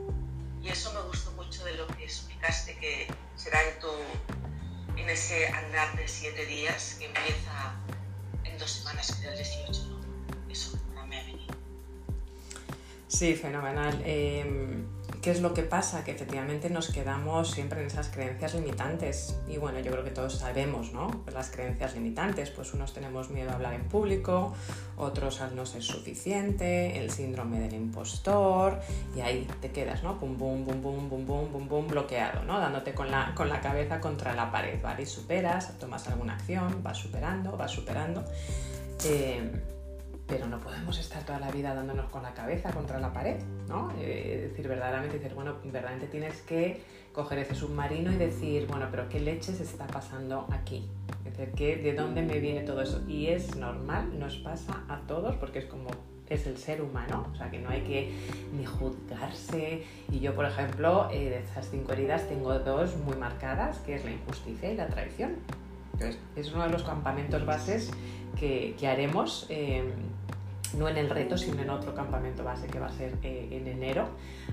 y 0.63 0.69
eso 0.69 0.93
me 0.93 1.01
gustó 1.03 1.30
de 1.65 1.75
lo 1.75 1.87
que 1.89 2.05
explicaste 2.05 2.77
que 2.77 3.07
será 3.37 3.63
en 3.69 3.79
tu 3.81 3.89
en 4.97 5.09
ese 5.09 5.49
andar 5.49 5.97
de 5.97 6.07
siete 6.07 6.45
días 6.47 6.97
que 6.99 7.07
empieza 7.07 7.75
en 8.45 8.59
dos 8.59 8.71
semanas, 8.71 9.17
creo 9.19 9.33
el 9.33 9.39
18, 9.39 9.87
¿no? 9.87 10.53
Eso 10.53 10.79
no 10.95 11.07
me 11.07 11.19
ha 11.19 11.25
venido. 11.25 11.55
Sí, 13.09 13.35
fenomenal. 13.35 14.03
Em, 14.05 14.87
¿Qué 15.23 15.31
es 15.31 15.43
lo 15.43 15.53
que 15.53 15.63
pasa? 15.63 16.03
Que 16.03 16.13
efectivamente 16.13 16.71
nos 16.71 16.91
quedamos 16.91 17.51
siempre 17.51 17.81
en 17.81 17.89
esas 17.89 18.09
creencias 18.09 18.55
limitantes. 18.55 19.37
Y 19.47 19.59
bueno, 19.59 19.79
yo 19.81 19.93
creo 19.93 20.03
que 20.03 20.13
todos 20.13 20.39
sabemos, 20.39 20.95
¿no? 20.95 21.25
Las 21.31 21.51
creencias 21.51 21.95
limitantes, 21.95 22.49
pues 22.49 22.73
unos 22.73 22.95
tenemos 22.95 23.29
miedo 23.29 23.51
a 23.51 23.55
hablar 23.55 23.75
en 23.75 23.85
público, 23.85 24.55
otros 24.97 25.43
al 25.43 25.55
no 25.55 25.67
ser 25.67 25.83
suficiente, 25.83 26.99
el 26.99 27.11
síndrome 27.11 27.61
del 27.61 27.75
impostor, 27.75 28.81
y 29.15 29.21
ahí 29.21 29.47
te 29.61 29.71
quedas, 29.71 30.03
¿no? 30.03 30.19
Pum, 30.19 30.39
bum, 30.39 30.65
bum, 30.65 30.81
bum, 30.81 31.11
bum, 31.11 31.27
bum, 31.27 31.53
bum, 31.53 31.69
bum, 31.69 31.87
bloqueado, 31.87 32.43
¿no? 32.45 32.59
Dándote 32.59 32.95
con 32.95 33.11
la, 33.11 33.35
con 33.35 33.51
la 33.51 33.61
cabeza 33.61 34.01
contra 34.01 34.35
la 34.35 34.51
pared, 34.51 34.81
¿vale? 34.81 35.03
Y 35.03 35.07
superas, 35.07 35.79
tomas 35.79 36.09
alguna 36.09 36.37
acción, 36.37 36.83
vas 36.83 36.97
superando, 36.97 37.59
vas 37.59 37.71
superando. 37.71 38.25
Eh, 39.05 39.51
pero 40.31 40.47
no 40.47 40.61
podemos 40.61 40.97
estar 40.99 41.25
toda 41.25 41.41
la 41.41 41.51
vida 41.51 41.75
dándonos 41.75 42.09
con 42.09 42.23
la 42.23 42.33
cabeza 42.33 42.71
contra 42.71 43.01
la 43.01 43.13
pared, 43.13 43.37
¿no? 43.69 43.93
Eh, 43.99 44.49
decir, 44.49 44.69
verdaderamente, 44.69 45.19
decir, 45.19 45.35
bueno, 45.35 45.57
verdaderamente 45.65 46.07
tienes 46.07 46.41
que 46.43 46.83
coger 47.13 47.41
ese 47.41 47.57
submarino 47.57 48.13
y 48.13 48.17
decir, 48.17 48.69
bueno, 48.69 48.87
pero 48.93 49.09
¿qué 49.09 49.19
leches 49.19 49.61
está 49.61 49.89
pasando 49.89 50.47
aquí? 50.53 50.89
Es 51.27 51.37
decir, 51.37 51.83
¿de 51.83 51.95
dónde 51.95 52.23
me 52.23 52.39
viene 52.39 52.63
todo 52.63 52.81
eso? 52.81 53.03
Y 53.09 53.27
es 53.27 53.57
normal, 53.57 54.17
nos 54.19 54.37
pasa 54.37 54.85
a 54.89 55.01
todos, 55.01 55.35
porque 55.35 55.59
es 55.59 55.65
como 55.65 55.91
es 56.29 56.47
el 56.47 56.57
ser 56.57 56.81
humano, 56.81 57.27
o 57.33 57.37
sea 57.37 57.51
que 57.51 57.59
no 57.59 57.71
hay 57.71 57.81
que 57.81 58.13
ni 58.57 58.65
juzgarse. 58.65 59.83
Y 60.13 60.21
yo, 60.21 60.37
por 60.37 60.47
ejemplo, 60.47 61.09
eh, 61.11 61.29
de 61.29 61.39
esas 61.41 61.69
cinco 61.69 61.93
heridas 61.93 62.29
tengo 62.29 62.57
dos 62.61 62.97
muy 62.99 63.17
marcadas, 63.17 63.79
que 63.79 63.97
es 63.97 64.05
la 64.05 64.13
injusticia 64.13 64.73
y 64.73 64.77
la 64.77 64.87
traición. 64.87 65.39
Entonces, 66.01 66.21
es 66.35 66.53
uno 66.53 66.65
de 66.65 66.71
los 66.71 66.83
campamentos 66.83 67.45
bases 67.45 67.91
que, 68.39 68.75
haremos. 68.89 69.47
Eh, 69.51 69.85
no 70.79 70.89
en 70.89 70.97
el 70.97 71.11
reto, 71.11 71.37
sino 71.37 71.61
en 71.63 71.69
otro 71.69 71.95
campamento 71.97 72.45
base 72.45 72.69
que 72.69 72.79
va 72.79 72.87
a 72.87 72.93
ser 72.93 73.17
eh, 73.25 73.49
en 73.51 73.67
enero, 73.67 74.09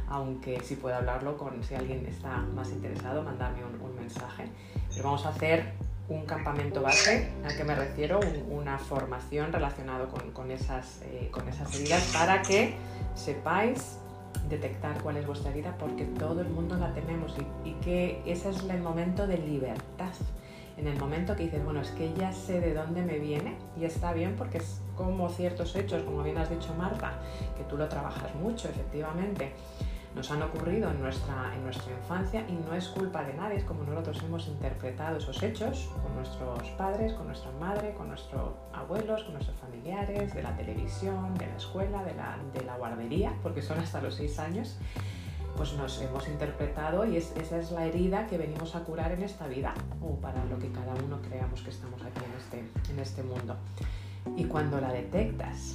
aunque 0.10 0.60
si 0.64 0.76
puedo 0.76 0.96
hablarlo 0.96 1.38
con 1.38 1.64
si 1.64 1.76
alguien 1.76 2.08
está 2.08 2.38
más 2.38 2.72
interesado, 2.72 3.22
mandarme 3.22 3.60
un, 3.64 3.96
mensaje. 3.96 4.46
Pero 4.90 5.04
vamos 5.04 5.26
a 5.28 5.30
hacer 5.30 5.74
un 6.10 6.26
campamento 6.26 6.82
base, 6.82 7.32
al 7.46 7.56
que 7.56 7.64
me 7.64 7.76
refiero, 7.76 8.20
una 8.50 8.80
formación 8.80 9.54
relacionada 9.54 10.08
con, 10.08 10.50
esas, 10.50 11.02
eh, 11.04 11.30
con 11.30 11.48
esas 11.50 11.76
heridas 11.76 12.10
para 12.14 12.42
que 12.42 12.74
sepáis 13.14 14.00
detectar 14.50 15.00
cuál 15.04 15.18
es 15.18 15.28
vuestra 15.28 15.52
herida 15.52 15.76
porque 15.78 16.06
todo 16.06 16.42
el 16.42 16.48
mundo 16.48 16.78
la 16.78 16.94
tenemos 16.94 17.36
y, 17.66 17.70
y 17.70 17.74
que 17.76 18.22
ese 18.26 18.50
es 18.50 18.64
el 18.64 18.82
momento 18.82 19.28
de 19.28 19.38
libertad 19.38 20.14
en 20.78 20.88
el 20.88 20.98
momento 21.00 21.36
que 21.36 21.44
dices, 21.44 21.64
bueno, 21.64 21.82
es 21.82 21.90
que 21.92 22.14
ya 22.14 22.32
sé 22.32 22.62
de 22.62 22.74
dónde 22.74 23.02
me 23.02 23.18
viene 23.18 23.58
y 23.80 23.86
está 23.86 24.14
bien 24.14 24.36
porque 24.38 24.60
es 24.60 24.82
como 24.96 25.30
ciertos 25.30 25.76
hechos, 25.76 26.04
como 26.04 26.24
bien 26.24 26.38
has 26.38 26.50
dicho 26.50 26.74
Marta, 26.78 27.20
que 27.58 27.64
tú 27.64 27.78
lo 27.78 27.90
trabajas 27.90 28.34
mucho, 28.36 28.70
efectivamente, 28.70 29.54
nos 30.16 30.32
han 30.32 30.42
ocurrido 30.42 30.90
en 30.90 31.02
nuestra, 31.02 31.54
en 31.56 31.64
nuestra 31.64 31.92
infancia 31.92 32.44
y 32.48 32.54
no 32.54 32.74
es 32.74 32.88
culpa 32.88 33.24
de 33.24 33.34
nadie, 33.34 33.58
es 33.58 33.64
como 33.64 33.84
nosotros 33.84 34.22
hemos 34.24 34.48
interpretado 34.48 35.18
esos 35.18 35.42
hechos 35.44 35.90
con 36.02 36.16
nuestros 36.16 36.70
padres, 36.72 37.14
con 37.14 37.28
nuestra 37.28 37.52
madre, 37.60 37.94
con 37.94 38.08
nuestros 38.08 38.54
abuelos, 38.74 39.24
con 39.24 39.34
nuestros 39.34 39.58
familiares, 39.58 40.34
de 40.34 40.42
la 40.42 40.56
televisión, 40.56 41.36
de 41.36 41.48
la 41.48 41.56
escuela, 41.56 42.04
de 42.04 42.16
la, 42.16 42.38
de 42.54 42.66
la 42.66 42.78
guardería, 42.78 43.34
porque 43.44 43.62
son 43.62 43.80
hasta 43.80 44.02
los 44.02 44.16
seis 44.16 44.40
años 44.40 44.78
pues 45.58 45.74
nos 45.74 46.00
hemos 46.02 46.28
interpretado 46.28 47.04
y 47.06 47.18
esa 47.18 47.58
es 47.58 47.72
la 47.72 47.86
herida 47.86 48.28
que 48.28 48.38
venimos 48.38 48.76
a 48.76 48.82
curar 48.82 49.12
en 49.12 49.24
esta 49.24 49.48
vida 49.48 49.74
o 50.02 50.16
para 50.16 50.46
lo 50.46 50.60
que 50.60 50.72
cada 50.72 50.94
uno 51.04 51.20
creamos 51.28 51.62
que 51.64 51.72
estamos 51.72 52.00
aquí 52.04 52.22
en 52.24 52.38
este, 52.38 52.92
en 52.94 53.00
este 53.00 53.24
mundo. 53.24 53.56
Y 54.36 54.46
cuando 54.46 54.80
la 54.80 54.94
detectas, 54.94 55.74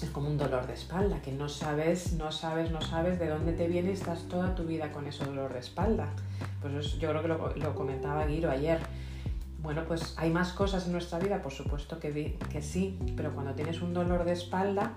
es 0.00 0.10
como 0.10 0.28
un 0.28 0.38
dolor 0.38 0.66
de 0.66 0.74
espalda, 0.74 1.20
que 1.20 1.32
no 1.32 1.48
sabes, 1.48 2.12
no 2.12 2.30
sabes, 2.30 2.70
no 2.70 2.80
sabes 2.80 3.18
de 3.18 3.28
dónde 3.28 3.52
te 3.52 3.66
viene 3.66 3.90
y 3.90 3.94
estás 3.94 4.22
toda 4.28 4.54
tu 4.54 4.64
vida 4.64 4.92
con 4.92 5.06
ese 5.06 5.24
dolor 5.24 5.52
de 5.52 5.58
espalda. 5.58 6.08
Pues 6.60 6.98
yo 6.98 7.10
creo 7.10 7.22
que 7.22 7.60
lo, 7.60 7.74
comentaba 7.74 8.24
Guiro 8.26 8.50
ayer. 8.50 8.78
Bueno, 9.62 9.84
pues 9.86 10.14
hay 10.16 10.30
más 10.30 10.52
cosas 10.52 10.86
en 10.86 10.92
nuestra 10.92 11.18
vida, 11.18 11.42
por 11.42 11.52
supuesto 11.52 11.98
que 11.98 12.62
sí, 12.62 12.98
pero 13.16 13.32
cuando 13.32 13.54
tienes 13.54 13.80
un 13.80 13.94
dolor 13.94 14.24
de 14.24 14.32
espalda, 14.32 14.92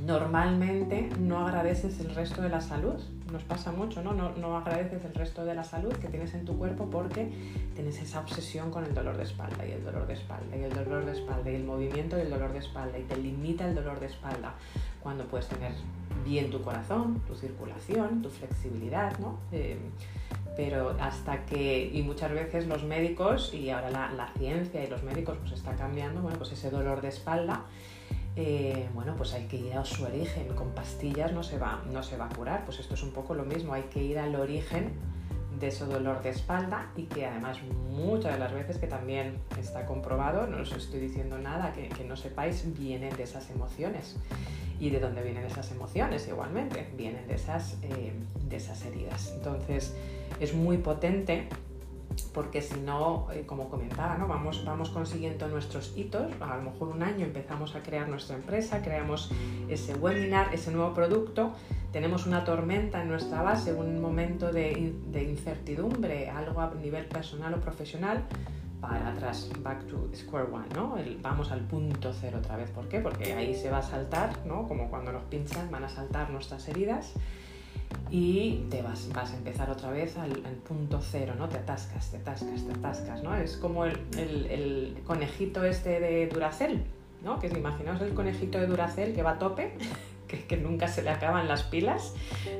normalmente 0.00 1.08
no 1.18 1.46
agradeces 1.46 2.00
el 2.00 2.14
resto 2.14 2.42
de 2.42 2.48
la 2.48 2.60
salud. 2.60 3.00
Nos 3.32 3.42
pasa 3.44 3.72
mucho, 3.72 4.02
¿no? 4.02 4.12
¿no? 4.12 4.56
agradeces 4.56 5.04
el 5.04 5.14
resto 5.14 5.44
de 5.44 5.54
la 5.54 5.64
salud 5.64 5.92
que 5.94 6.08
tienes 6.08 6.34
en 6.34 6.44
tu 6.44 6.58
cuerpo 6.58 6.90
porque 6.90 7.32
tienes 7.74 8.00
esa 8.00 8.20
obsesión 8.20 8.70
con 8.70 8.84
el 8.84 8.94
dolor 8.94 9.16
de 9.16 9.22
espalda 9.22 9.66
y 9.66 9.72
el 9.72 9.82
dolor 9.82 10.06
de 10.06 10.14
espalda 10.14 10.56
y 10.56 10.62
el 10.62 10.72
dolor 10.72 11.06
de 11.06 11.12
espalda 11.12 11.50
y 11.50 11.54
el 11.54 11.64
movimiento 11.64 12.18
y 12.18 12.22
el 12.22 12.30
dolor 12.30 12.52
de 12.52 12.58
espalda 12.58 12.98
y 12.98 13.04
te 13.04 13.16
limita 13.16 13.66
el 13.66 13.74
dolor 13.74 14.00
de 14.00 14.06
espalda 14.06 14.54
cuando 15.02 15.24
puedes 15.24 15.48
tener 15.48 15.72
bien 16.24 16.50
tu 16.50 16.62
corazón, 16.62 17.20
tu 17.26 17.34
circulación, 17.34 18.22
tu 18.22 18.28
flexibilidad, 18.28 19.18
¿no? 19.18 19.38
Eh, 19.50 19.78
pero 20.56 20.94
hasta 21.00 21.44
que, 21.46 21.90
y 21.92 22.02
muchas 22.02 22.32
veces 22.32 22.66
los 22.66 22.84
médicos, 22.84 23.54
y 23.54 23.70
ahora 23.70 23.90
la, 23.90 24.12
la, 24.12 24.28
ciencia 24.38 24.84
y 24.84 24.88
los 24.88 25.02
médicos 25.02 25.38
pues 25.40 25.52
está 25.52 25.74
cambiando, 25.74 26.20
bueno, 26.20 26.36
pues 26.36 26.52
ese 26.52 26.70
dolor 26.70 27.00
de 27.00 27.08
espalda 27.08 27.64
eh, 28.34 28.88
bueno, 28.94 29.14
pues 29.16 29.34
hay 29.34 29.44
que 29.46 29.56
ir 29.56 29.74
a 29.74 29.84
su 29.84 30.04
origen. 30.04 30.48
Con 30.54 30.70
pastillas 30.70 31.32
no 31.32 31.42
se, 31.42 31.58
va, 31.58 31.82
no 31.92 32.02
se 32.02 32.16
va 32.16 32.26
a 32.26 32.28
curar. 32.28 32.64
Pues 32.64 32.78
esto 32.80 32.94
es 32.94 33.02
un 33.02 33.12
poco 33.12 33.34
lo 33.34 33.44
mismo. 33.44 33.74
Hay 33.74 33.84
que 33.84 34.02
ir 34.02 34.18
al 34.18 34.34
origen 34.34 34.92
de 35.60 35.68
ese 35.68 35.84
dolor 35.84 36.22
de 36.22 36.30
espalda 36.30 36.90
y 36.96 37.04
que 37.04 37.26
además 37.26 37.58
muchas 37.90 38.32
de 38.32 38.38
las 38.38 38.52
veces 38.52 38.78
que 38.78 38.88
también 38.88 39.38
está 39.60 39.86
comprobado, 39.86 40.46
no 40.48 40.60
os 40.60 40.72
estoy 40.72 40.98
diciendo 40.98 41.38
nada 41.38 41.72
que, 41.72 42.04
no 42.04 42.16
sepáis, 42.16 42.64
vienen 42.76 43.14
de 43.16 43.22
esas 43.22 43.48
emociones. 43.50 44.16
¿Y 44.80 44.90
de 44.90 44.98
dónde 44.98 45.22
vienen 45.22 45.44
esas 45.44 45.70
emociones? 45.70 46.26
Igualmente, 46.26 46.90
vienen 46.96 47.28
de 47.28 47.34
esas, 47.34 47.76
eh, 47.82 48.12
de 48.48 48.56
esas 48.56 48.84
heridas. 48.84 49.32
Entonces 49.36 49.94
es 50.40 50.54
muy 50.54 50.78
potente 50.78 51.46
porque 52.34 52.62
si 52.62 52.80
no, 52.80 53.28
eh, 53.32 53.44
como 53.46 53.68
comentaba, 53.68 54.16
¿no? 54.16 54.26
vamos, 54.26 54.64
vamos 54.64 54.90
consiguiendo 54.90 55.48
nuestros 55.48 55.96
hitos, 55.96 56.32
a 56.40 56.56
lo 56.56 56.62
mejor 56.70 56.88
un 56.88 57.02
año 57.02 57.24
empezamos 57.24 57.74
a 57.74 57.82
crear 57.82 58.08
nuestra 58.08 58.36
empresa, 58.36 58.82
creamos 58.82 59.30
ese 59.68 59.94
webinar, 59.94 60.54
ese 60.54 60.70
nuevo 60.70 60.94
producto, 60.94 61.52
tenemos 61.92 62.26
una 62.26 62.44
tormenta 62.44 63.02
en 63.02 63.08
nuestra 63.08 63.42
base, 63.42 63.72
un 63.72 64.00
momento 64.00 64.52
de, 64.52 64.94
incertidumbre, 65.14 66.30
algo 66.30 66.60
a 66.60 66.72
nivel 66.74 67.06
personal 67.06 67.54
o 67.54 67.60
profesional, 67.60 68.24
para 68.80 69.12
atrás, 69.12 69.48
back 69.62 69.86
to 69.86 70.10
square 70.12 70.48
one, 70.50 70.66
¿no? 70.74 70.96
vamos 71.22 71.52
al 71.52 71.60
punto 71.60 72.12
cero 72.12 72.38
otra 72.38 72.56
vez. 72.56 72.70
¿Por 72.70 72.88
qué? 72.88 72.98
Porque 72.98 73.32
ahí 73.32 73.54
se 73.54 73.70
va 73.70 73.78
a 73.78 73.82
saltar, 73.82 74.44
¿no? 74.44 74.66
Como 74.66 74.90
cuando 74.90 75.12
nos 75.12 75.22
pinchan, 75.24 75.70
van 75.70 75.84
a 75.84 75.88
saltar 75.88 76.30
nuestras 76.30 76.66
heridas 76.66 77.14
y 78.10 78.66
te 78.70 78.82
vas, 78.82 79.08
vas 79.14 79.32
a 79.32 79.36
empezar 79.36 79.70
otra 79.70 79.90
vez 79.90 80.16
al, 80.18 80.32
punto 80.68 81.00
cero, 81.00 81.34
¿no? 81.38 81.48
Te 81.48 81.56
atascas, 81.56 82.10
te 82.10 82.18
atascas, 82.18 82.64
te 82.66 82.72
atascas, 82.72 83.22
¿no? 83.22 83.34
Es 83.34 83.56
como 83.56 83.86
el, 83.86 84.98
conejito 85.06 85.64
este 85.64 85.98
de 85.98 86.26
Duracell, 86.26 86.82
¿no? 87.24 87.38
Que 87.38 87.48
imaginaos 87.48 88.00
el 88.02 88.14
conejito 88.14 88.58
de 88.58 88.66
Duracell 88.66 89.14
que 89.14 89.22
va 89.22 89.32
a 89.32 89.38
tope, 89.38 89.72
que, 90.48 90.56
nunca 90.58 90.88
se 90.88 91.02
le 91.02 91.10
acaban 91.10 91.48
las 91.48 91.62
pilas, 91.62 92.14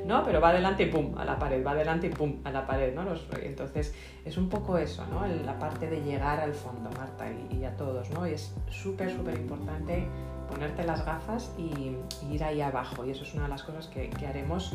¿no? 0.05 0.23
Pero 0.23 0.41
va 0.41 0.49
adelante 0.49 0.83
y 0.83 0.85
pum, 0.87 1.17
a 1.17 1.23
la 1.25 1.37
pared, 1.37 1.65
va 1.65 1.71
adelante 1.71 2.07
y 2.07 2.09
pum, 2.09 2.37
a 2.43 2.51
la 2.51 2.65
pared, 2.65 2.93
¿no? 2.93 3.03
entonces 3.41 3.93
es 4.25 4.37
un 4.37 4.49
poco 4.49 4.77
eso, 4.77 5.05
¿no? 5.07 5.25
La 5.27 5.59
parte 5.59 5.87
de 5.87 6.01
llegar 6.01 6.39
al 6.39 6.53
fondo, 6.53 6.89
Marta, 6.97 7.25
y, 7.31 7.57
y 7.57 7.65
a 7.65 7.77
todos, 7.77 8.09
¿no? 8.09 8.27
Y 8.27 8.33
es 8.33 8.53
súper, 8.69 9.11
súper 9.11 9.35
importante 9.35 10.07
ponerte 10.49 10.83
las 10.83 11.05
gafas 11.05 11.51
y, 11.57 11.97
ir 12.31 12.43
ahí 12.43 12.61
abajo. 12.61 13.05
Y 13.05 13.11
eso 13.11 13.23
es 13.23 13.33
una 13.33 13.43
de 13.43 13.49
las 13.49 13.63
cosas 13.63 13.87
que, 13.87 14.11
haremos 14.25 14.73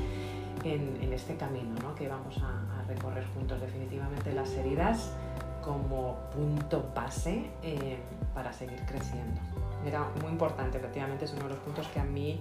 en, 0.64 1.12
este 1.12 1.36
camino, 1.36 1.74
¿no? 1.82 1.94
que 1.94 2.08
vamos 2.08 2.36
a, 2.38 2.82
recorrer 2.86 3.26
juntos. 3.34 3.60
Definitivamente 3.60 4.32
las 4.32 4.50
heridas 4.52 5.12
como 5.62 6.16
punto 6.34 6.90
base 6.94 7.50
eh, 7.62 7.98
para 8.34 8.52
seguir 8.52 8.80
creciendo. 8.86 9.40
Era 9.84 10.08
muy 10.22 10.32
importante, 10.32 10.78
efectivamente 10.78 11.26
es 11.26 11.32
uno 11.34 11.44
de 11.44 11.50
los 11.50 11.58
puntos 11.58 11.86
que 11.88 12.00
a 12.00 12.04
mí 12.04 12.40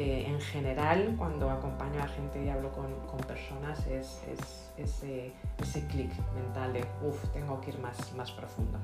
eh, 0.00 0.24
en 0.26 0.40
general 0.40 1.14
cuando 1.18 1.50
acompaño 1.50 2.02
a 2.02 2.08
gente 2.08 2.42
y 2.42 2.48
hablo 2.48 2.72
con, 2.72 2.88
personas 3.28 3.86
es, 3.86 4.22
ese, 4.78 5.30
ese 5.58 5.86
clic 5.88 6.10
mental 6.34 6.72
de, 6.72 6.86
uff, 7.02 7.22
tengo 7.34 7.60
que 7.60 7.72
ir 7.72 7.78
más, 7.80 8.10
más 8.14 8.30
profundo. 8.32 8.78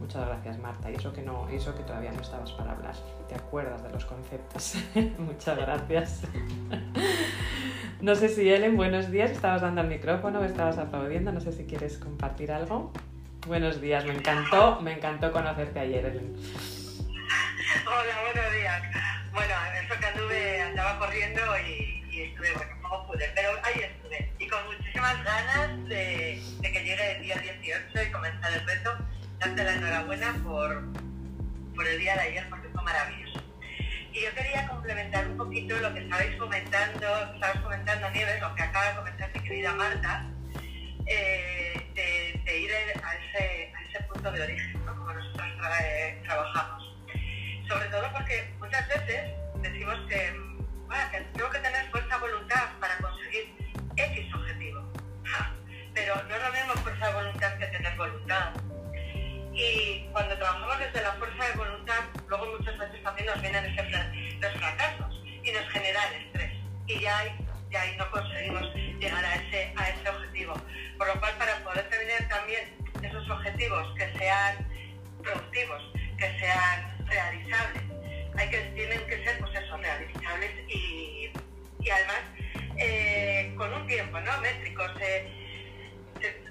Muchas 0.00 0.26
gracias 0.26 0.58
Marta, 0.58 0.90
y 0.90 0.94
eso 0.94 1.12
que, 1.12 1.20
no, 1.20 1.46
eso 1.50 1.74
que 1.74 1.82
todavía 1.82 2.10
no 2.10 2.22
estabas 2.22 2.52
para 2.52 2.72
hablar, 2.72 2.94
te 3.28 3.34
acuerdas 3.34 3.82
de 3.82 3.90
los 3.90 4.06
conceptos. 4.06 4.76
Muchas 5.18 5.58
gracias. 5.58 6.22
no 8.00 8.14
sé 8.14 8.30
si 8.30 8.50
Ellen, 8.50 8.78
buenos 8.78 9.10
días, 9.10 9.32
estabas 9.32 9.60
dando 9.60 9.82
el 9.82 9.88
micrófono, 9.88 10.42
estabas 10.42 10.78
aplaudiendo, 10.78 11.32
no 11.32 11.40
sé 11.40 11.52
si 11.52 11.66
quieres 11.66 11.98
compartir 11.98 12.50
algo. 12.50 12.92
Buenos 13.46 13.82
días, 13.82 14.06
me 14.06 14.14
encantó, 14.14 14.80
me 14.80 14.94
encantó 14.94 15.30
conocerte 15.32 15.80
ayer, 15.80 16.06
Ellen. 16.06 16.34
Hola, 17.86 18.32
buenos 18.32 18.52
días. 18.54 19.15
Bueno, 19.36 19.54
eso 19.84 20.00
que 20.00 20.06
anduve, 20.06 20.62
andaba 20.62 20.98
corriendo 20.98 21.42
y, 21.58 22.22
estuve, 22.22 22.54
bueno, 22.54 22.72
como 22.80 23.06
pude, 23.06 23.30
pero 23.34 23.50
ahí 23.64 23.82
estuve. 23.82 24.32
Y 24.38 24.48
con 24.48 24.64
muchísimas 24.64 25.22
ganas 25.24 25.88
de, 25.90 26.40
que 26.62 26.82
llegue 26.82 27.16
el 27.16 27.22
día 27.22 27.36
18 27.36 28.02
y 28.02 28.12
comenzar 28.12 28.50
el 28.54 28.66
reto 28.66 28.96
darte 29.38 29.62
la 29.62 29.74
enhorabuena 29.74 30.34
por, 30.42 30.84
por 31.74 31.86
el 31.86 31.98
día 31.98 32.14
de 32.14 32.20
ayer, 32.20 32.48
porque 32.48 32.66
fue 32.70 32.82
maravilloso. 32.82 33.44
Y 34.10 34.22
yo 34.22 34.34
quería 34.34 34.66
complementar 34.68 35.28
un 35.28 35.36
poquito 35.36 35.76
lo 35.80 35.92
que 35.92 36.00
estabais 36.00 36.34
comentando, 36.36 37.34
estabas 37.34 37.60
comentando, 37.60 38.10
Nieves, 38.12 38.40
lo 38.40 38.54
que 38.54 38.62
acaba 38.62 38.88
de 38.88 38.96
comentar 38.96 39.30
mi 39.34 39.40
querida 39.42 39.74
Marta, 39.74 40.30
eh, 41.04 41.86
de, 41.94 42.58
ir 42.58 42.70
a 42.72 43.14
ese, 43.14 43.74
a 43.76 43.82
ese, 43.82 44.02
punto 44.04 44.32
de 44.32 44.40
origen, 44.40 44.80
como 44.86 45.12
nosotros 45.12 45.46
trabajamos. 46.24 46.75
Sobre 47.68 47.86
todo 47.88 48.12
porque 48.12 48.54
muchas 48.58 48.86
veces 48.88 49.32
decimos 49.60 49.96
que, 50.08 50.32
bueno, 50.86 51.10
que 51.10 51.20
tengo 51.34 51.50
que 51.50 51.58
tener 51.58 51.90
fuerza 51.90 52.18
voluntad 52.18 52.68
para 52.80 52.96
conseguir 52.98 53.56
X 53.96 54.34
objetivo. 54.34 54.82
pero 55.94 56.14
no 56.22 56.34
es 56.34 56.80
fuerza 56.80 57.06
de 57.08 57.14
voluntad 57.14 57.58
que 57.58 57.66
tener 57.66 57.96
voluntad. 57.96 58.52
Y 59.52 60.06
cuando 60.12 60.36
trabajamos 60.36 60.78
desde 60.78 61.02
la 61.02 61.12
fuerza 61.12 61.44
de 61.44 61.52
voluntad, 61.56 62.04
luego 62.28 62.46
muchas 62.58 62.78
veces 62.78 63.02
también 63.02 63.26
nos 63.26 63.40
vienen 63.40 63.76
los 64.40 64.52
fracasos 64.52 65.22
y 65.42 65.50
nos 65.50 65.68
generan 65.70 66.14
estrés. 66.14 66.52
Y 66.86 67.00
ya 67.00 67.18
ahí, 67.18 67.36
ya 67.70 67.80
ahí 67.80 67.96
no 67.96 68.10
conseguimos 68.10 68.74
llegar 68.74 69.24
a 69.24 69.34
ese, 69.34 69.72
a 69.76 69.88
ese 69.88 70.08
objetivo. 70.08 70.54
Por 70.98 71.08
lo 71.08 71.18
cual, 71.20 71.34
para 71.38 71.56
poder 71.64 71.88
tener 71.88 72.28
también 72.28 72.76
esos 73.02 73.28
objetivos 73.30 73.94
que 73.96 74.12
sean 74.18 74.68
productivos, 75.22 75.82
que 76.18 76.38
sean 76.38 76.95
realizables, 77.06 77.82
hay 78.36 78.50
que, 78.50 78.58
tienen 78.74 79.06
que 79.06 79.24
ser 79.24 79.38
pues 79.38 79.54
eso, 79.54 79.76
realizables 79.76 80.50
y, 80.68 81.30
además 81.90 82.20
eh, 82.78 83.54
con 83.56 83.72
un 83.72 83.86
tiempo, 83.86 84.18
¿no? 84.20 84.40
Métricos. 84.40 84.90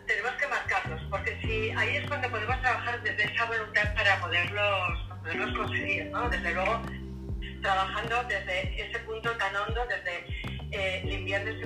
Tenemos 0.07 0.31
que 0.33 0.47
marcarlos, 0.47 1.01
porque 1.09 1.38
si 1.41 1.71
ahí 1.71 1.97
es 1.97 2.07
cuando 2.07 2.29
podemos 2.29 2.62
trabajar 2.62 3.01
desde 3.01 3.24
esa 3.24 3.45
voluntad 3.45 3.93
para 3.95 4.19
poderlos, 4.21 5.09
poderlos 5.21 5.57
conseguir, 5.57 6.05
¿no? 6.12 6.29
Desde 6.29 6.53
luego, 6.53 6.81
trabajando 7.62 8.24
desde 8.25 8.88
ese 8.88 9.00
punto 9.00 9.31
tan 9.38 9.55
hondo, 9.55 9.85
desde 9.88 10.25
eh, 10.71 11.01
limpiando 11.05 11.50
ese, 11.51 11.65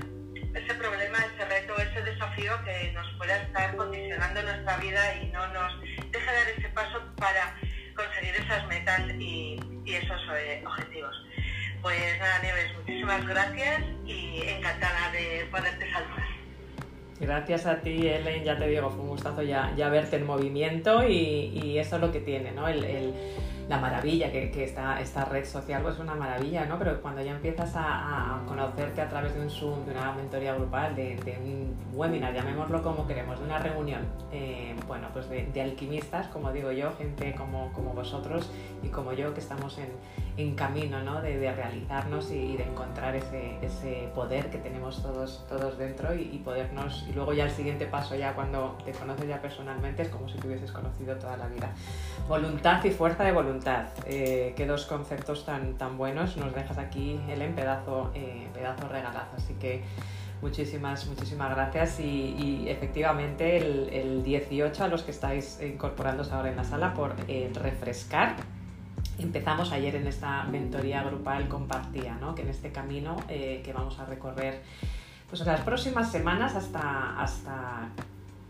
ese, 0.55 0.73
problema, 0.75 1.17
ese 1.17 1.45
reto, 1.45 1.77
ese 1.77 2.01
desafío 2.01 2.53
que 2.63 2.91
nos 2.93 3.11
pueda 3.17 3.37
estar 3.43 3.75
condicionando 3.75 4.41
nuestra 4.43 4.77
vida 4.77 5.15
y 5.15 5.27
no 5.27 5.45
nos 5.47 5.73
deja 6.11 6.31
dar 6.31 6.49
ese 6.49 6.69
paso 6.69 7.01
para 7.17 7.55
conseguir 7.99 8.35
esas 8.35 8.67
metas 8.67 9.01
y, 9.19 9.59
esos 9.85 10.21
eh, 10.37 10.63
objetivos. 10.65 11.15
Pues 11.81 12.19
nada, 12.19 12.39
Nieves, 12.43 12.77
muchísimas 12.77 13.25
gracias 13.27 13.81
y 14.05 14.43
encantada 14.47 15.11
de 15.11 15.45
poderte 15.49 15.91
saludar. 15.91 16.27
Gracias 17.19 17.65
a 17.65 17.81
ti, 17.81 18.07
Ellen, 18.07 18.43
ya 18.43 18.57
te 18.57 18.67
digo, 18.67 18.89
fue 18.91 19.01
un 19.01 19.09
gustazo 19.09 19.41
ya, 19.41 19.73
verte 19.89 20.17
en 20.17 20.25
movimiento 20.25 21.03
y, 21.07 21.51
y 21.53 21.79
eso 21.79 21.95
es 21.95 22.01
lo 22.01 22.11
que 22.11 22.19
tiene, 22.19 22.51
¿no? 22.51 22.67
El, 22.67 23.13
la 23.69 23.77
maravilla 23.77 24.31
que, 24.31 24.49
que 24.49 24.63
esta, 24.63 25.25
red 25.25 25.45
social 25.45 25.83
pues 25.83 25.93
es 25.93 26.01
una 26.01 26.15
maravilla, 26.15 26.65
¿no? 26.65 26.79
Pero 26.79 26.99
cuando 27.03 27.21
ya 27.21 27.31
empiezas 27.31 27.71
a, 27.75 28.41
conocerte 28.47 28.99
a 28.99 29.07
través 29.07 29.35
de 29.35 29.41
un 29.41 29.49
Zoom, 29.49 29.85
de 29.85 29.91
una 29.91 30.11
mentoría 30.11 30.55
grupal, 30.55 30.95
de, 30.95 31.15
de 31.17 31.37
un 31.37 31.77
webinar, 31.93 32.33
llamémoslo 32.33 32.81
como 32.81 33.05
queremos, 33.05 33.37
de 33.37 33.45
una 33.45 33.59
reunión, 33.59 34.01
eh, 34.31 34.75
bueno, 34.87 35.09
pues 35.13 35.29
de, 35.29 35.45
de, 35.53 35.61
alquimistas, 35.61 36.27
como 36.29 36.51
digo 36.51 36.71
yo, 36.71 36.95
gente 36.97 37.35
como, 37.35 37.71
como 37.73 37.93
vosotros 37.93 38.49
y 38.81 38.87
como 38.87 39.13
yo 39.13 39.35
que 39.35 39.39
estamos 39.39 39.77
en, 39.77 39.89
en 40.41 40.55
camino, 40.55 41.01
¿no? 41.03 41.21
De, 41.21 41.51
realizarnos 41.51 42.31
y, 42.31 42.55
de 42.57 42.63
encontrar 42.63 43.15
ese, 43.15 44.09
poder 44.13 44.49
que 44.49 44.57
tenemos 44.57 45.01
todos, 45.01 45.77
dentro 45.77 46.13
y, 46.13 46.41
podernos, 46.43 47.05
y 47.09 47.13
luego 47.13 47.33
ya 47.33 47.45
el 47.45 47.51
siguiente 47.51 47.85
paso, 47.85 48.15
ya 48.15 48.33
cuando 48.33 48.77
te 48.85 48.91
conoces 48.91 49.27
ya 49.27 49.41
personalmente, 49.41 50.03
es 50.03 50.09
como 50.09 50.29
si 50.29 50.37
te 50.37 50.47
hubieses 50.47 50.71
conocido 50.71 51.15
toda 51.15 51.37
la 51.37 51.47
vida. 51.47 51.71
Voluntad 52.27 52.83
y 52.83 52.91
fuerza 52.91 53.23
de 53.23 53.31
voluntad 53.31 53.87
eh, 54.05 54.53
qué 54.55 54.65
dos 54.65 54.85
conceptos 54.85 55.45
tan, 55.45 55.97
buenos 55.97 56.37
nos 56.37 56.53
dejas 56.53 56.77
aquí, 56.77 57.19
Helen, 57.27 57.55
pedazo, 57.55 58.11
eh, 58.13 58.47
pedazo 58.53 58.87
regalazo. 58.87 59.35
Así 59.35 59.53
que 59.55 59.83
muchísimas, 60.41 61.05
muchísimas 61.07 61.53
gracias 61.55 61.99
y, 61.99 62.03
y 62.03 62.69
efectivamente 62.69 63.57
el, 63.57 63.89
el, 63.89 64.23
18 64.23 64.83
a 64.83 64.87
los 64.87 65.03
que 65.03 65.11
estáis 65.11 65.59
incorporándose 65.61 66.33
ahora 66.33 66.49
en 66.49 66.55
la 66.55 66.63
sala 66.63 66.93
por 66.93 67.15
eh, 67.27 67.51
refrescar. 67.53 68.35
Empezamos 69.19 69.71
ayer 69.71 69.95
en 69.95 70.07
esta 70.07 70.43
mentoría 70.43 71.03
grupal 71.03 71.47
compartía, 71.47 72.15
¿no? 72.19 72.35
que 72.35 72.41
en 72.41 72.49
este 72.49 72.71
camino 72.71 73.17
eh, 73.27 73.61
que 73.63 73.73
vamos 73.73 73.99
a 73.99 74.05
recorrer 74.05 74.61
pues 75.29 75.45
las 75.45 75.61
próximas 75.61 76.11
semanas 76.11 76.55
hasta, 76.55 77.21
hasta 77.21 77.89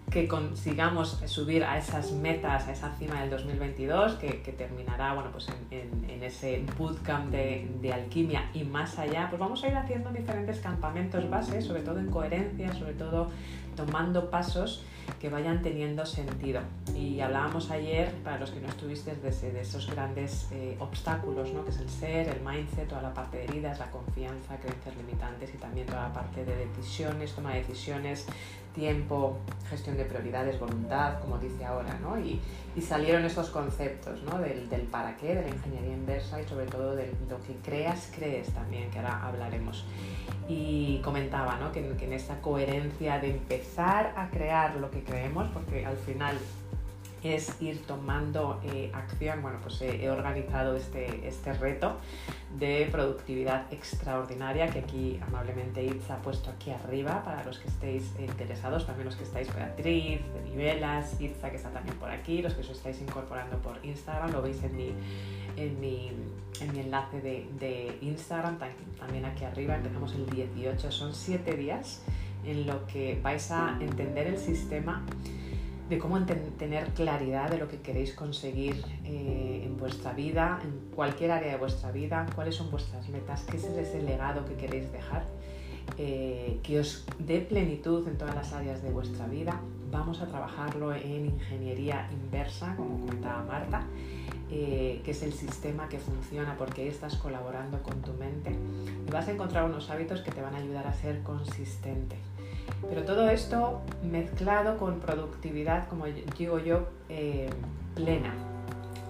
que 0.10 0.28
consigamos 0.28 1.22
subir 1.26 1.64
a 1.64 1.78
esas 1.78 2.12
metas, 2.12 2.68
a 2.68 2.72
esa 2.72 2.96
cima 2.96 3.22
del 3.22 3.30
2022, 3.30 4.14
que, 4.14 4.54
terminará 4.58 5.14
bueno, 5.14 5.30
pues 5.32 5.48
en 5.72 6.24
ese 6.24 6.64
bootcamp 6.78 7.32
de, 7.32 7.70
de, 7.82 7.94
alquimia 7.94 8.50
y 8.54 8.64
más 8.64 8.98
allá, 8.98 9.28
pues 9.30 9.40
vamos 9.40 9.64
a 9.64 9.68
ir 9.68 9.76
haciendo 9.76 10.10
diferentes 10.12 10.60
campamentos 10.60 11.30
base, 11.30 11.62
sobre 11.62 11.82
todo 11.82 12.00
en 12.00 12.10
coherencia, 12.10 12.74
sobre 12.74 12.94
todo 12.94 13.30
tomando 13.80 14.30
pasos 14.30 14.84
que 15.20 15.30
vayan 15.30 15.62
teniendo 15.62 16.06
sentido. 16.06 16.62
Y 16.96 17.20
hablábamos 17.22 17.72
ayer, 17.72 18.12
para 18.24 18.38
los 18.38 18.52
que 18.52 18.60
no 18.60 18.68
estuviste, 18.68 19.16
de, 19.16 19.62
esos 19.62 19.90
grandes 19.90 20.50
eh, 20.52 20.76
obstáculos, 20.80 21.52
¿no? 21.54 21.64
que 21.64 21.72
es 21.72 21.80
el 21.80 21.90
ser, 21.90 22.28
el 22.28 22.42
mindset, 22.42 22.88
toda 22.88 23.02
la 23.02 23.14
parte 23.14 23.38
de 23.38 23.46
heridas, 23.46 23.80
la 23.80 23.90
confianza, 23.90 24.58
creencias 24.58 24.96
limitantes 24.98 25.54
y 25.54 25.58
también 25.58 25.88
toda 25.88 26.10
la 26.10 26.14
parte 26.14 26.44
de 26.46 26.68
decisiones, 26.68 27.34
toma 27.34 27.54
de 27.54 27.60
decisiones, 27.60 28.28
tiempo, 28.76 29.38
gestión 29.70 29.98
de 29.98 30.06
prioridades, 30.06 30.60
voluntad, 30.60 31.20
como 31.20 31.38
dice 31.40 31.66
ahora, 31.66 31.98
¿no? 32.02 32.20
Y 32.76 32.82
salieron 32.82 33.26
esos 33.26 33.50
conceptos, 33.50 34.22
¿no? 34.24 34.40
Del, 34.40 34.70
del, 34.70 34.82
para 34.82 35.16
qué, 35.18 35.36
de 35.36 35.42
la 35.42 35.50
ingeniería 35.50 35.94
inversa 35.94 36.42
y 36.42 36.48
sobre 36.48 36.66
todo 36.66 36.96
de 36.96 37.12
lo 37.30 37.40
que 37.42 37.56
creas, 37.64 38.12
crees 38.16 38.52
también, 38.54 38.90
que 38.92 39.00
ahora 39.00 39.26
hablaremos. 39.26 39.86
Y 40.48 41.00
comentaba, 41.04 41.58
¿no? 41.58 41.72
Que, 41.72 41.80
en 41.80 42.14
esta 42.14 42.42
coherencia 42.42 43.20
de 43.20 43.32
empezar 43.32 44.14
a 44.16 44.30
crear 44.30 44.76
lo 44.76 44.90
que 44.90 45.04
creemos, 45.04 45.48
porque 45.50 45.86
al 45.86 45.98
final 45.98 46.38
es 47.24 47.62
ir 47.62 47.86
tomando 47.86 48.62
eh, 48.64 48.92
acción. 48.94 49.42
Bueno, 49.42 49.60
pues 49.62 49.82
eh, 49.82 50.04
he 50.04 50.10
organizado 50.10 50.76
este, 50.76 51.28
este 51.28 51.54
reto 51.54 51.98
de 52.58 52.88
productividad 52.92 53.72
extraordinaria 53.72 54.70
que 54.70 54.80
aquí 54.80 55.20
amablemente 55.28 55.84
Itza 55.84 56.16
ha 56.16 56.22
puesto 56.22 56.50
aquí 56.50 56.72
arriba 56.72 57.24
para 57.24 57.44
los 57.44 57.60
que 57.60 57.68
estéis 57.68 58.12
interesados, 58.20 58.86
también 58.86 59.06
los 59.06 59.16
que 59.16 59.24
estáis 59.24 59.54
Beatriz, 59.54 60.22
Nivelas, 60.46 61.20
Itza 61.22 61.50
que 61.52 61.58
está 61.58 61.70
también 61.70 61.96
por 61.98 62.10
aquí, 62.10 62.42
los 62.42 62.54
que 62.54 62.62
os 62.62 62.70
estáis 62.70 63.00
incorporando 63.02 63.58
por 63.58 63.78
Instagram, 63.84 64.32
lo 64.32 64.42
veis 64.42 64.64
en 64.64 64.76
mi, 64.76 64.94
en 65.58 65.80
mi, 65.80 66.12
en 66.62 66.74
mi 66.74 66.80
enlace 66.80 67.22
de, 67.22 67.48
de 67.60 67.98
Instagram, 68.02 68.58
también 68.98 69.26
aquí 69.26 69.44
arriba, 69.46 69.76
empezamos 69.76 70.14
el 70.16 70.26
18, 70.26 70.92
son 70.92 71.14
7 71.14 71.56
días 71.56 72.02
en 72.46 72.66
lo 72.66 72.86
que 72.88 73.20
vais 73.22 73.52
a 73.52 73.78
entender 73.80 74.28
el 74.28 74.38
sistema 74.38 75.04
de 75.90 75.98
cómo 75.98 76.24
tener 76.24 76.88
claridad 76.90 77.50
de 77.50 77.58
lo 77.58 77.68
que 77.68 77.82
queréis 77.82 78.14
conseguir 78.14 78.84
eh, 79.06 79.64
en 79.66 79.76
vuestra 79.78 80.14
vida, 80.14 80.60
en 80.64 80.94
cualquier 80.96 81.32
área 81.32 81.52
de 81.52 81.58
vuestra 81.58 81.92
vida, 81.92 82.28
cuáles 82.36 82.56
son 82.56 82.70
vuestras 82.70 83.10
metas, 83.10 83.44
qué 83.50 83.58
es 83.58 83.64
ese 83.64 84.04
legado 84.04 84.46
que 84.46 84.54
queréis 84.54 84.92
dejar, 84.92 85.24
eh, 85.98 86.60
que 86.62 86.80
os 86.80 87.06
dé 87.18 87.42
plenitud 87.42 88.08
en 88.08 88.18
todas 88.20 88.36
las 88.36 88.54
áreas 88.54 88.84
de 88.84 88.92
vuestra 88.92 89.26
vida. 89.26 89.60
Vamos 89.92 90.22
a 90.22 90.28
trabajarlo 90.28 90.94
en 90.94 91.26
ingeniería 91.26 92.08
inversa, 92.12 92.76
como 92.76 93.00
comentaba 93.00 93.44
Marta, 93.44 93.84
eh, 94.52 95.02
que 95.04 95.12
es 95.12 95.24
el 95.24 95.34
sistema 95.34 95.90
que 95.90 95.98
funciona 95.98 96.56
porque 96.56 96.88
estás 96.88 97.16
colaborando 97.16 97.82
con 97.82 98.00
tu 98.04 98.14
mente 98.14 98.52
y 99.08 99.12
vas 99.12 99.28
a 99.28 99.32
encontrar 99.32 99.66
unos 99.66 99.90
hábitos 99.90 100.22
que 100.22 100.32
te 100.32 100.42
van 100.42 100.54
a 100.54 100.60
ayudar 100.60 100.86
a 100.86 100.94
ser 100.94 101.24
consistente 101.24 102.18
pero 102.88 103.04
todo 103.04 103.30
esto 103.30 103.82
mezclado 104.04 104.78
con 104.78 105.00
productividad, 105.00 105.88
como 105.88 106.06
digo 106.06 106.60
yo, 106.60 106.88
eh, 107.10 107.50
plena. 107.96 108.34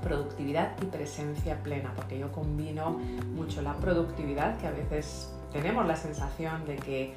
Productividad 0.03 0.81
y 0.81 0.85
presencia 0.85 1.61
plena, 1.61 1.91
porque 1.95 2.17
yo 2.17 2.31
combino 2.31 2.91
mucho 3.35 3.61
la 3.61 3.73
productividad, 3.75 4.57
que 4.57 4.67
a 4.67 4.71
veces 4.71 5.33
tenemos 5.51 5.85
la 5.85 5.95
sensación 5.95 6.65
de 6.65 6.77
que, 6.77 7.13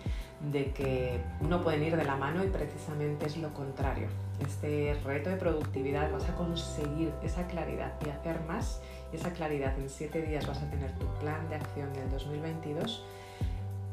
de 0.50 0.72
que 0.72 1.20
no 1.40 1.62
pueden 1.62 1.84
ir 1.84 1.96
de 1.96 2.04
la 2.04 2.16
mano 2.16 2.42
y 2.42 2.48
precisamente 2.48 3.26
es 3.26 3.36
lo 3.36 3.52
contrario. 3.54 4.08
Este 4.40 4.96
reto 5.04 5.30
de 5.30 5.36
productividad 5.36 6.10
vas 6.10 6.28
a 6.28 6.34
conseguir 6.34 7.12
esa 7.22 7.46
claridad 7.46 7.92
y 8.04 8.10
hacer 8.10 8.40
más. 8.48 8.80
Y 9.12 9.16
esa 9.16 9.30
claridad 9.30 9.78
en 9.78 9.88
siete 9.88 10.22
días 10.22 10.46
vas 10.46 10.62
a 10.62 10.70
tener 10.70 10.90
tu 10.98 11.06
plan 11.20 11.48
de 11.48 11.56
acción 11.56 11.92
del 11.92 12.10
2022 12.10 13.04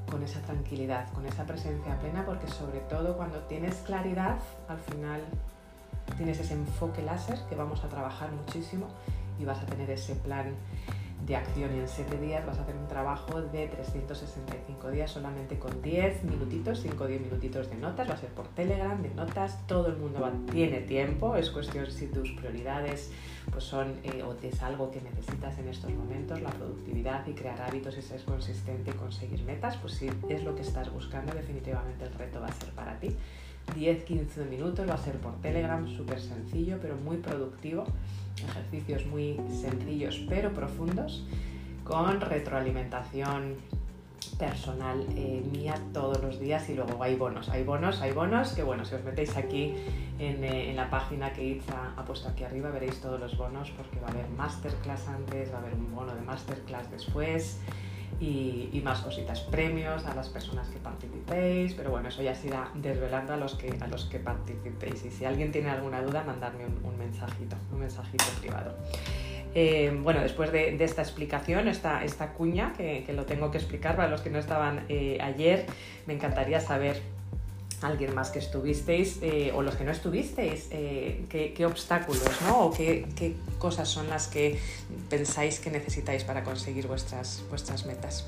con 0.10 0.24
esa 0.24 0.42
tranquilidad, 0.42 1.12
con 1.14 1.26
esa 1.26 1.46
presencia 1.46 1.98
plena, 2.00 2.26
porque 2.26 2.48
sobre 2.48 2.80
todo 2.82 3.16
cuando 3.16 3.40
tienes 3.40 3.76
claridad, 3.78 4.38
al 4.68 4.80
final 4.80 5.22
tienes 6.18 6.40
ese 6.40 6.54
enfoque 6.54 7.02
láser 7.02 7.40
que 7.48 7.56
vamos 7.56 7.84
a 7.84 7.90
trabajar 7.90 8.32
muchísimo 8.32 8.88
y 9.40 9.46
vas 9.46 9.60
a 9.60 9.66
tener 9.66 9.90
ese 9.90 10.16
plan 10.16 10.54
de 11.26 11.36
acción 11.36 11.76
y 11.76 11.80
en 11.80 11.88
7 11.88 12.18
días. 12.18 12.46
Vas 12.46 12.58
a 12.60 12.64
hacer 12.64 12.76
un 12.76 12.88
trabajo 12.88 13.42
de 13.42 13.68
365 13.68 14.90
días 14.90 15.12
solamente 15.12 15.60
con 15.60 15.82
10 15.82 16.24
minutitos, 16.24 16.80
5 16.82 17.04
o 17.04 17.08
10 17.08 17.22
minutitos 17.22 17.70
de 17.70 17.76
notas, 17.76 18.10
va 18.10 18.14
a 18.14 18.18
ser 18.18 18.30
por 18.30 18.48
Telegram, 18.50 19.02
de 19.02 19.10
notas, 19.10 19.66
todo 19.68 19.88
el 19.88 19.98
mundo 19.98 20.32
tiene 20.52 20.82
tiempo, 20.82 21.36
es 21.36 21.50
cuestión 21.50 21.90
si 21.92 22.08
tus 22.08 22.32
prioridades 22.32 23.12
pues 23.52 23.64
son 23.64 23.96
eh, 24.04 24.24
o 24.24 24.36
es 24.42 24.62
algo 24.62 24.92
que 24.92 25.02
necesitas 25.02 25.58
en 25.60 25.68
estos 25.68 25.92
momentos, 25.92 26.42
la 26.42 26.50
productividad 26.50 27.26
y 27.28 27.34
crear 27.34 27.62
hábitos 27.62 27.98
y 27.98 28.02
ser 28.02 28.24
consistente 28.24 28.92
y 28.92 28.94
conseguir 28.94 29.44
metas, 29.44 29.78
pues 29.78 29.94
si 29.94 30.10
es 30.30 30.44
lo 30.44 30.56
que 30.56 30.62
estás 30.62 30.92
buscando, 30.92 31.34
definitivamente 31.34 32.06
el 32.06 32.14
reto 32.14 32.42
va 32.42 32.48
a 32.48 32.54
ser 32.54 32.70
para 32.72 33.00
ti. 33.00 33.16
10-15 33.76 34.50
minutos, 34.50 34.90
va 34.90 34.96
a 34.96 34.98
ser 34.98 35.18
por 35.18 35.36
Telegram, 35.42 35.88
súper 35.88 36.20
sencillo, 36.20 36.78
pero 36.82 36.96
muy 36.96 37.18
productivo. 37.18 37.86
Ejercicios 38.38 39.06
muy 39.06 39.40
sencillos 39.50 40.26
pero 40.28 40.54
profundos, 40.54 41.26
con 41.84 42.22
retroalimentación 42.22 43.56
personal 44.38 45.06
eh, 45.16 45.44
mía 45.52 45.76
todos 45.94 46.22
los 46.22 46.40
días 46.40 46.70
y 46.70 46.76
luego 46.76 47.02
hay 47.02 47.16
bonos, 47.16 47.50
hay 47.50 47.64
bonos, 47.64 48.02
hay 48.02 48.12
bonos 48.12 48.54
que 48.54 48.64
bueno, 48.64 48.86
si 48.86 48.96
os 48.96 49.04
metéis 49.04 49.36
aquí 49.38 49.76
en, 50.20 50.44
eh, 50.44 50.74
la 50.76 50.90
página 50.90 51.34
que 51.34 51.44
Itza 51.44 51.94
ha 51.96 52.06
puesto 52.06 52.30
aquí 52.30 52.44
arriba 52.44 52.70
veréis 52.70 53.00
todos 53.02 53.20
los 53.20 53.38
bonos 53.38 53.72
porque 53.72 54.00
va 54.00 54.08
a 54.08 54.12
haber 54.12 54.28
masterclass 54.30 55.08
antes, 55.08 55.52
va 55.52 55.58
a 55.58 55.60
haber 55.62 55.74
un 55.74 55.94
bono 55.94 56.14
de 56.16 56.22
masterclass 56.22 56.90
después, 56.92 57.60
y, 58.20 58.82
más 58.84 59.02
cositas, 59.02 59.42
premios 59.42 60.06
a 60.06 60.14
las 60.14 60.30
personas 60.30 60.68
que 60.70 60.80
participéis, 60.80 61.74
pero 61.74 61.92
bueno, 61.92 62.10
eso 62.10 62.22
ya 62.22 62.36
se 62.36 62.48
irá 62.48 62.70
desvelando 62.76 63.34
a 63.34 63.38
los 63.38 63.56
que, 63.56 63.78
a 63.80 63.88
los 63.88 64.06
que 64.06 64.20
participéis. 64.20 65.06
Y 65.06 65.12
si 65.12 65.26
alguien 65.26 65.52
tiene 65.52 65.70
alguna 65.70 66.02
duda, 66.02 66.24
mandarme 66.24 66.66
un, 66.66 66.98
mensajito, 66.98 67.56
un 67.72 67.80
mensajito 67.80 68.26
privado. 68.40 68.76
Eh, 69.56 69.98
bueno, 70.04 70.22
después 70.22 70.52
de, 70.52 70.78
esta 70.84 71.02
explicación, 71.02 71.68
esta, 71.68 72.04
esta 72.04 72.34
cuña, 72.34 72.74
que, 72.78 73.06
lo 73.14 73.26
tengo 73.26 73.52
que 73.52 73.58
explicar 73.58 73.96
para 73.96 74.10
los 74.10 74.22
que 74.22 74.30
no 74.30 74.40
estaban 74.40 74.86
eh, 74.90 75.18
ayer, 75.22 75.66
me 76.06 76.14
encantaría 76.14 76.60
saber 76.60 77.02
alguien 77.82 78.14
más 78.14 78.30
que 78.30 78.40
estuvisteis 78.40 79.20
eh, 79.22 79.52
o 79.56 79.62
los 79.62 79.76
que 79.76 79.84
no 79.84 79.92
estuvisteis, 79.92 80.68
eh, 80.72 81.26
qué, 81.30 81.66
obstáculos 81.66 82.42
¿no? 82.48 82.66
o 82.66 82.74
qué, 82.74 83.36
cosas 83.58 83.88
son 83.88 84.10
las 84.10 84.28
que 84.28 84.60
pensáis 85.10 85.60
que 85.60 85.72
necesitáis 85.72 86.24
para 86.24 86.44
conseguir 86.44 86.88
vuestras, 86.88 87.44
vuestras 87.50 87.86
metas. 87.86 88.26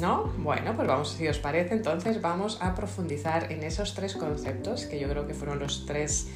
¿No? 0.00 0.24
Bueno, 0.38 0.74
pues 0.76 0.86
vamos, 0.86 1.12
si 1.12 1.26
os 1.26 1.38
parece, 1.38 1.74
entonces 1.74 2.20
vamos 2.20 2.58
a 2.60 2.74
profundizar 2.74 3.50
en 3.50 3.62
esos 3.62 3.94
tres 3.94 4.14
conceptos 4.14 4.84
que 4.84 5.00
yo 5.00 5.08
creo 5.08 5.26
que 5.26 5.32
fueron 5.32 5.58
los 5.58 5.86
tres 5.86 6.28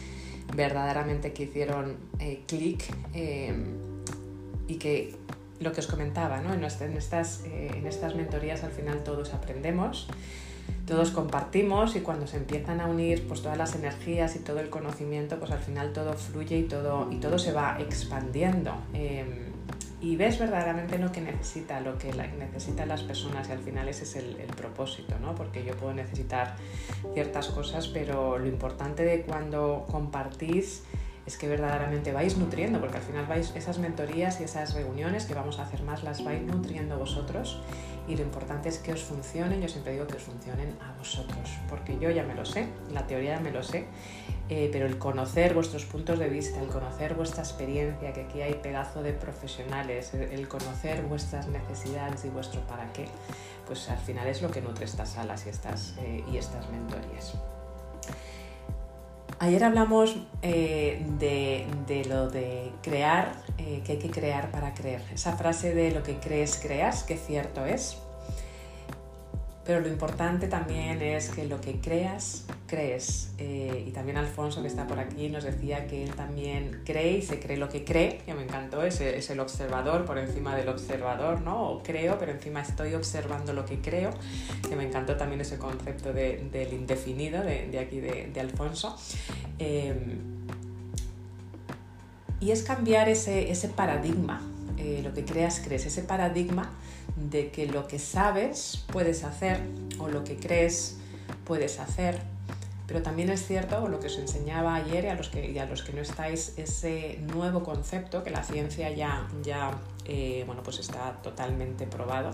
verdaderamente 0.54 1.32
que 1.32 1.44
hicieron 1.44 1.96
eh, 2.18 2.42
clic 2.46 2.82
eh, 3.14 3.54
y 4.66 4.76
que 4.76 5.14
lo 5.60 5.72
que 5.72 5.80
os 5.80 5.86
comentaba, 5.86 6.40
¿no? 6.40 6.54
en, 6.54 6.64
estas, 6.64 7.44
eh, 7.44 7.70
en 7.76 7.86
estas 7.86 8.14
mentorías 8.14 8.64
al 8.64 8.72
final 8.72 9.04
todos 9.04 9.34
aprendemos, 9.34 10.08
todos 10.86 11.10
compartimos 11.10 11.96
y 11.96 12.00
cuando 12.00 12.26
se 12.26 12.38
empiezan 12.38 12.80
a 12.80 12.86
unir 12.86 13.28
pues 13.28 13.42
todas 13.42 13.58
las 13.58 13.74
energías 13.74 14.36
y 14.36 14.38
todo 14.38 14.60
el 14.60 14.70
conocimiento, 14.70 15.38
pues 15.38 15.50
al 15.50 15.58
final 15.58 15.92
todo 15.92 16.14
fluye 16.14 16.58
y 16.58 16.62
todo, 16.62 17.08
y 17.12 17.16
todo 17.16 17.38
se 17.38 17.52
va 17.52 17.76
expandiendo 17.78 18.72
y 20.00 20.16
ves 20.16 20.38
verdaderamente 20.38 20.98
lo 20.98 21.12
que 21.12 21.20
necesita, 21.20 21.80
lo 21.80 21.98
que 21.98 22.12
necesitan 22.12 22.88
las 22.88 23.02
personas 23.02 23.48
y 23.48 23.52
al 23.52 23.58
final 23.58 23.88
ese 23.88 24.04
es 24.04 24.16
el, 24.16 24.36
propósito, 24.56 25.18
¿no? 25.20 25.34
Porque 25.34 25.64
yo 25.64 25.74
puedo 25.76 25.92
necesitar 25.92 26.56
ciertas 27.14 27.48
cosas, 27.48 27.88
pero 27.88 28.38
lo 28.38 28.46
importante 28.46 29.04
de 29.04 29.22
cuando 29.22 29.86
compartís 29.90 30.84
es 31.26 31.36
que 31.36 31.48
verdaderamente 31.48 32.12
vais 32.12 32.36
nutriendo, 32.36 32.80
porque 32.80 32.96
al 32.98 33.02
final 33.02 33.26
vais 33.26 33.54
esas 33.54 33.78
mentorías 33.78 34.40
y 34.40 34.44
esas 34.44 34.74
reuniones 34.74 35.26
que 35.26 35.34
vamos 35.34 35.58
a 35.58 35.62
hacer 35.62 35.82
más 35.82 36.02
las 36.02 36.24
vais 36.24 36.42
nutriendo 36.42 36.98
vosotros 36.98 37.60
y 38.08 38.16
lo 38.16 38.22
importante 38.22 38.68
es 38.68 38.78
que 38.78 38.92
os 38.92 39.02
funcionen, 39.02 39.60
yo 39.60 39.68
siempre 39.68 39.92
digo 39.92 40.06
que 40.06 40.16
os 40.16 40.22
funcionen 40.22 40.76
a 40.80 40.96
vosotros, 40.98 41.58
porque 41.68 41.98
yo 41.98 42.10
ya 42.10 42.24
me 42.24 42.34
lo 42.34 42.44
sé, 42.44 42.66
la 42.92 43.06
teoría 43.06 43.36
ya 43.36 43.40
me 43.40 43.52
lo 43.52 43.62
sé, 43.62 43.86
eh, 44.48 44.68
pero 44.72 44.86
el 44.86 44.98
conocer 44.98 45.54
vuestros 45.54 45.84
puntos 45.84 46.18
de 46.18 46.28
vista, 46.28 46.60
el 46.60 46.68
conocer 46.68 47.14
vuestra 47.14 47.42
experiencia, 47.42 48.12
que 48.12 48.22
aquí 48.22 48.42
hay 48.42 48.54
pedazo 48.54 49.02
de 49.02 49.12
profesionales, 49.12 50.12
el 50.14 50.48
conocer 50.48 51.02
vuestras 51.02 51.46
necesidades 51.46 52.24
y 52.24 52.30
vuestro 52.30 52.60
para 52.62 52.92
qué, 52.92 53.06
pues 53.66 53.88
al 53.88 53.98
final 53.98 54.26
es 54.26 54.42
lo 54.42 54.50
que 54.50 54.60
nutre 54.60 54.86
estas 54.86 55.10
salas 55.10 55.46
y 55.46 55.50
estas, 55.50 55.94
eh, 55.98 56.24
y 56.32 56.36
estas 56.36 56.68
mentorías. 56.70 57.34
Ayer 59.40 59.64
hablamos 59.64 60.16
eh, 60.42 61.02
de, 61.18 62.04
lo 62.04 62.28
de 62.28 62.70
crear, 62.82 63.32
que 63.56 63.92
hay 63.92 63.98
que 63.98 64.10
crear 64.10 64.50
para 64.50 64.74
creer. 64.74 65.02
Esa 65.14 65.36
frase 65.36 65.74
de 65.74 65.90
lo 65.92 66.02
que 66.02 66.18
crees, 66.18 66.60
creas, 66.62 67.04
que 67.04 67.16
cierto 67.16 67.64
es. 67.64 67.96
Pero 69.64 69.80
lo 69.80 69.88
importante 69.88 70.48
también 70.48 71.02
es 71.02 71.28
que 71.28 71.44
lo 71.44 71.60
que 71.60 71.80
creas, 71.80 72.46
crees. 72.66 73.32
Eh, 73.36 73.84
y 73.86 73.90
también 73.90 74.16
Alfonso, 74.16 74.62
que 74.62 74.68
está 74.68 74.86
por 74.86 74.98
aquí, 74.98 75.28
nos 75.28 75.44
decía 75.44 75.86
que 75.86 76.02
él 76.02 76.14
también 76.14 76.80
cree 76.84 77.18
y 77.18 77.22
se 77.22 77.38
cree 77.38 77.58
lo 77.58 77.68
que 77.68 77.84
cree, 77.84 78.18
que 78.24 78.32
me 78.32 78.42
encantó, 78.42 78.82
es, 78.82 79.00
es 79.02 79.28
el 79.28 79.38
observador 79.38 80.06
por 80.06 80.16
encima 80.18 80.56
del 80.56 80.70
observador, 80.70 81.42
¿no? 81.42 81.70
O 81.70 81.82
creo, 81.82 82.18
pero 82.18 82.32
encima 82.32 82.62
estoy 82.62 82.94
observando 82.94 83.52
lo 83.52 83.66
que 83.66 83.80
creo, 83.80 84.10
que 84.66 84.76
me 84.76 84.84
encantó 84.84 85.16
también 85.16 85.42
ese 85.42 85.58
concepto 85.58 86.14
del 86.14 86.72
indefinido 86.72 87.42
de, 87.42 87.78
aquí 87.78 88.00
de, 88.00 88.40
Alfonso. 88.40 88.96
Eh, 89.58 89.94
y 92.40 92.50
es 92.50 92.62
cambiar 92.62 93.10
ese, 93.10 93.50
ese 93.50 93.68
paradigma, 93.68 94.40
eh, 94.78 95.02
lo 95.04 95.12
que 95.12 95.26
creas, 95.26 95.60
crees, 95.62 95.84
ese 95.84 96.02
paradigma 96.02 96.70
de 97.28 97.50
que 97.50 97.66
lo 97.66 97.86
que 97.86 97.98
sabes 97.98 98.84
puedes 98.92 99.24
hacer 99.24 99.60
o 99.98 100.08
lo 100.08 100.24
que 100.24 100.36
crees 100.36 100.96
puedes 101.44 101.78
hacer. 101.78 102.20
Pero 102.86 103.02
también 103.02 103.30
es 103.30 103.46
cierto, 103.46 103.86
lo 103.86 104.00
que 104.00 104.08
os 104.08 104.18
enseñaba 104.18 104.74
ayer 104.74 105.04
y 105.04 105.08
a 105.08 105.14
los 105.14 105.28
que, 105.28 105.60
a 105.60 105.66
los 105.66 105.82
que 105.82 105.92
no 105.92 106.00
estáis, 106.00 106.54
ese 106.56 107.18
nuevo 107.32 107.62
concepto 107.62 108.24
que 108.24 108.30
la 108.30 108.42
ciencia 108.42 108.90
ya, 108.90 109.28
ya 109.44 109.78
eh, 110.06 110.42
bueno, 110.44 110.64
pues 110.64 110.80
está 110.80 111.12
totalmente 111.22 111.86
probado, 111.86 112.32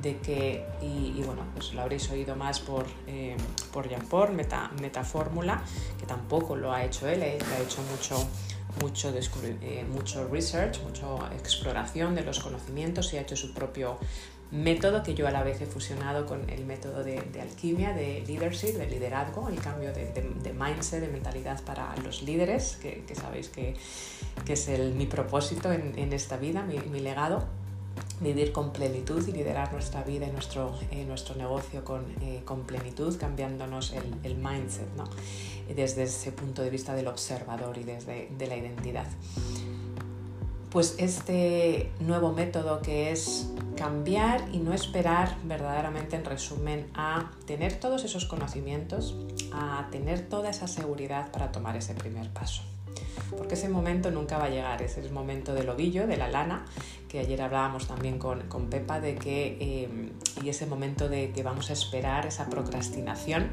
de 0.00 0.18
que, 0.18 0.64
y, 0.80 1.20
bueno, 1.24 1.42
pues 1.52 1.74
lo 1.74 1.82
habréis 1.82 2.08
oído 2.10 2.36
más 2.36 2.60
por, 2.60 2.86
eh, 3.08 3.36
por 3.72 3.88
Jean 3.88 4.06
Paul, 4.06 4.34
Meta, 4.34 4.70
Metafórmula, 4.80 5.60
que 5.98 6.06
tampoco 6.06 6.54
lo 6.54 6.72
ha 6.72 6.84
hecho 6.84 7.08
él, 7.08 7.20
él 7.24 7.42
ha 7.42 7.60
hecho 7.60 7.82
mucho 7.90 8.24
mucho, 8.80 9.12
eh, 9.12 9.84
mucho 9.88 10.28
research, 10.28 10.80
mucha 10.82 11.06
exploración 11.34 12.14
de 12.14 12.22
los 12.22 12.40
conocimientos 12.40 13.12
y 13.12 13.18
ha 13.18 13.22
hecho 13.22 13.36
su 13.36 13.52
propio 13.54 13.98
método 14.50 15.02
que 15.02 15.14
yo 15.14 15.28
a 15.28 15.30
la 15.30 15.42
vez 15.42 15.60
he 15.60 15.66
fusionado 15.66 16.24
con 16.24 16.48
el 16.48 16.64
método 16.64 17.04
de, 17.04 17.18
alquimia, 17.40 17.92
de 17.92 18.24
leadership, 18.26 18.74
de 18.74 18.86
liderazgo, 18.86 19.48
el 19.48 19.60
cambio 19.60 19.92
de, 19.92 20.54
mindset, 20.58 21.00
de 21.02 21.08
mentalidad 21.08 21.62
para 21.64 21.94
los 21.96 22.22
líderes, 22.22 22.78
que, 22.80 23.02
sabéis 23.14 23.48
que, 23.48 23.76
es 24.46 24.68
el, 24.68 24.94
mi 24.94 25.06
propósito 25.06 25.70
en, 25.70 26.12
esta 26.12 26.38
vida, 26.38 26.62
mi 26.62 27.00
legado 27.00 27.46
vivir 28.20 28.52
con 28.52 28.72
plenitud 28.72 29.26
y 29.26 29.32
liderar 29.32 29.72
nuestra 29.72 30.02
vida 30.02 30.26
y 30.26 30.32
nuestro, 30.32 30.78
eh, 30.90 31.04
nuestro 31.04 31.34
negocio 31.36 31.84
con, 31.84 32.04
eh, 32.20 32.42
con, 32.44 32.64
plenitud, 32.64 33.16
cambiándonos 33.18 33.92
el, 33.92 34.14
el, 34.24 34.36
mindset, 34.36 34.88
¿no? 34.96 35.04
Desde 35.74 36.04
ese 36.04 36.32
punto 36.32 36.62
de 36.62 36.70
vista 36.70 36.94
del 36.94 37.08
observador 37.08 37.76
y 37.78 37.84
desde 37.84 38.28
de 38.36 38.46
la 38.46 38.56
identidad. 38.56 39.06
Pues 40.70 40.96
este 40.98 41.90
nuevo 42.00 42.32
método 42.32 42.82
que 42.82 43.10
es 43.10 43.48
cambiar 43.76 44.46
y 44.52 44.58
no 44.58 44.74
esperar 44.74 45.36
verdaderamente 45.44 46.16
en 46.16 46.24
resumen 46.24 46.90
a 46.94 47.30
tener 47.46 47.80
todos 47.80 48.04
esos 48.04 48.26
conocimientos, 48.26 49.16
a 49.52 49.88
tener 49.90 50.28
toda 50.28 50.50
esa 50.50 50.68
seguridad 50.68 51.30
para 51.30 51.52
tomar 51.52 51.76
ese 51.76 51.94
primer 51.94 52.28
paso 52.30 52.62
porque 53.36 53.54
ese 53.54 53.68
momento 53.68 54.10
nunca 54.10 54.38
va 54.38 54.44
a 54.44 54.50
llegar, 54.50 54.82
es 54.82 54.98
el 54.98 55.10
momento 55.10 55.54
del 55.54 55.68
ovillo, 55.68 56.06
de 56.06 56.16
la 56.16 56.28
lana, 56.28 56.64
que 57.08 57.18
ayer 57.20 57.40
hablábamos 57.40 57.86
también 57.86 58.18
con, 58.18 58.42
con 58.48 58.68
Pepa 58.68 59.00
de 59.00 59.14
que, 59.14 59.56
eh, 59.60 60.12
y 60.42 60.48
ese 60.50 60.66
momento 60.66 61.08
de 61.08 61.30
que 61.30 61.42
vamos 61.42 61.70
a 61.70 61.72
esperar 61.72 62.26
esa 62.26 62.50
procrastinación, 62.50 63.48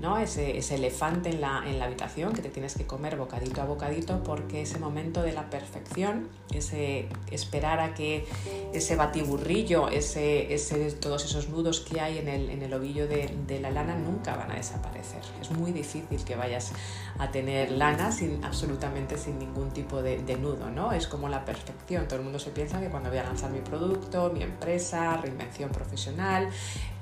¿no? 0.00 0.18
ese, 0.18 0.56
ese 0.56 0.76
elefante 0.76 1.30
en 1.30 1.40
la, 1.40 1.64
en 1.66 1.78
la, 1.78 1.86
habitación 1.86 2.32
que 2.32 2.42
te 2.42 2.48
tienes 2.48 2.76
que 2.76 2.86
comer 2.86 3.16
bocadito 3.16 3.60
a 3.60 3.64
bocadito, 3.64 4.22
porque 4.22 4.62
ese 4.62 4.78
momento 4.78 5.22
de 5.22 5.32
la 5.32 5.50
perfección, 5.50 6.28
ese 6.52 7.08
esperar 7.30 7.80
a 7.80 7.94
que 7.94 8.24
ese 8.72 8.94
batiburrillo, 8.94 9.88
ese, 9.88 10.54
ese, 10.54 10.92
todos 10.92 11.24
esos 11.24 11.48
nudos 11.48 11.80
que 11.80 12.00
hay 12.00 12.18
en 12.18 12.28
el, 12.28 12.50
en 12.50 12.62
el 12.62 12.72
ovillo 12.72 13.08
de 13.08 13.60
la 13.60 13.70
lana 13.70 13.96
nunca 13.96 14.36
van 14.36 14.52
a 14.52 14.54
desaparecer. 14.54 15.20
Muy 15.56 15.72
difícil 15.72 16.24
que 16.24 16.36
vayas 16.36 16.72
a 17.18 17.30
tener 17.30 17.70
lana 17.70 18.12
sin 18.12 18.44
absolutamente 18.44 19.18
sin 19.18 19.38
ningún 19.38 19.70
tipo 19.70 20.02
de, 20.02 20.22
de 20.22 20.36
nudo, 20.36 20.70
¿no? 20.70 20.92
Es 20.92 21.06
como 21.06 21.28
la 21.28 21.44
perfección. 21.44 22.06
Todo 22.08 22.18
el 22.18 22.24
mundo 22.24 22.38
se 22.38 22.50
piensa 22.50 22.80
que 22.80 22.88
cuando 22.88 23.08
voy 23.10 23.18
a 23.18 23.24
lanzar 23.24 23.50
mi 23.50 23.60
producto, 23.60 24.30
mi 24.32 24.42
empresa, 24.42 25.16
reinvención 25.16 25.70
profesional, 25.70 26.48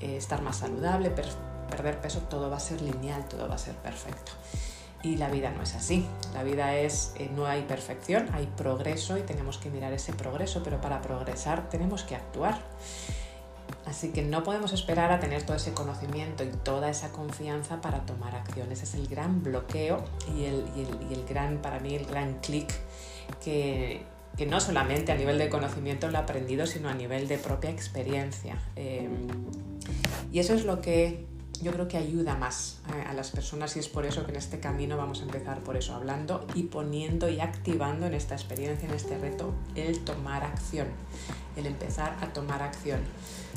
eh, 0.00 0.16
estar 0.16 0.42
más 0.42 0.58
saludable, 0.58 1.10
perder 1.70 2.00
peso 2.00 2.20
todo 2.28 2.50
va 2.50 2.56
a 2.56 2.60
ser 2.60 2.82
lineal, 2.82 3.26
todo 3.28 3.48
va 3.48 3.54
a 3.54 3.58
ser 3.58 3.74
perfecto. 3.76 4.32
Y 5.02 5.16
la 5.16 5.30
vida 5.30 5.50
no 5.50 5.62
es 5.62 5.74
así. 5.74 6.06
La 6.34 6.42
vida 6.42 6.74
es, 6.76 7.14
eh, 7.16 7.30
no 7.34 7.46
hay 7.46 7.62
perfección, 7.62 8.28
hay 8.34 8.46
progreso 8.46 9.16
y 9.16 9.22
tenemos 9.22 9.56
que 9.56 9.70
mirar 9.70 9.92
ese 9.92 10.12
progreso, 10.12 10.62
pero 10.62 10.80
para 10.80 11.00
progresar 11.00 11.68
tenemos 11.70 12.02
que 12.02 12.16
actuar. 12.16 12.60
Así 13.86 14.10
que 14.10 14.22
no 14.22 14.42
podemos 14.42 14.72
esperar 14.72 15.12
a 15.12 15.20
tener 15.20 15.42
todo 15.42 15.56
ese 15.56 15.72
conocimiento 15.72 16.44
y 16.44 16.48
toda 16.48 16.90
esa 16.90 17.10
confianza 17.10 17.80
para 17.80 18.00
tomar 18.06 18.34
acción. 18.36 18.70
Ese 18.72 18.84
es 18.84 18.94
el 18.94 19.08
gran 19.08 19.42
bloqueo 19.42 20.04
y 20.36 20.44
el, 20.44 20.64
y 21.10 21.14
el 21.14 21.24
gran, 21.26 21.58
para 21.58 21.80
mí, 21.80 21.94
el 21.94 22.06
gran 22.06 22.34
clic 22.40 22.72
que, 23.42 24.04
que 24.36 24.46
no 24.46 24.60
solamente 24.60 25.12
a 25.12 25.16
nivel 25.16 25.38
de 25.38 25.48
conocimiento 25.48 26.08
lo 26.08 26.14
he 26.14 26.20
aprendido, 26.20 26.66
sino 26.66 26.88
a 26.88 26.94
nivel 26.94 27.28
de 27.28 27.38
propia 27.38 27.70
experiencia. 27.70 28.58
Eh, 28.76 29.08
y 30.32 30.38
eso 30.38 30.54
es 30.54 30.64
lo 30.64 30.80
que 30.80 31.26
yo 31.62 31.72
creo 31.72 31.88
que 31.88 31.98
ayuda 31.98 32.36
más 32.36 32.78
a, 33.06 33.12
las 33.12 33.30
personas 33.30 33.76
y 33.76 33.80
es 33.80 33.88
por 33.88 34.06
eso 34.06 34.24
que 34.24 34.30
en 34.30 34.38
este 34.38 34.60
camino 34.60 34.96
vamos 34.96 35.20
a 35.20 35.24
empezar 35.24 35.60
por 35.60 35.76
eso, 35.76 35.94
hablando 35.94 36.46
y 36.54 36.64
poniendo 36.64 37.28
y 37.28 37.40
activando 37.40 38.06
en 38.06 38.14
esta 38.14 38.34
experiencia, 38.34 38.88
en 38.88 38.94
este 38.94 39.18
reto, 39.18 39.52
el 39.74 40.00
tomar 40.00 40.42
acción, 40.42 40.86
el 41.56 41.66
empezar 41.66 42.16
a 42.22 42.32
tomar 42.32 42.62
acción. 42.62 43.00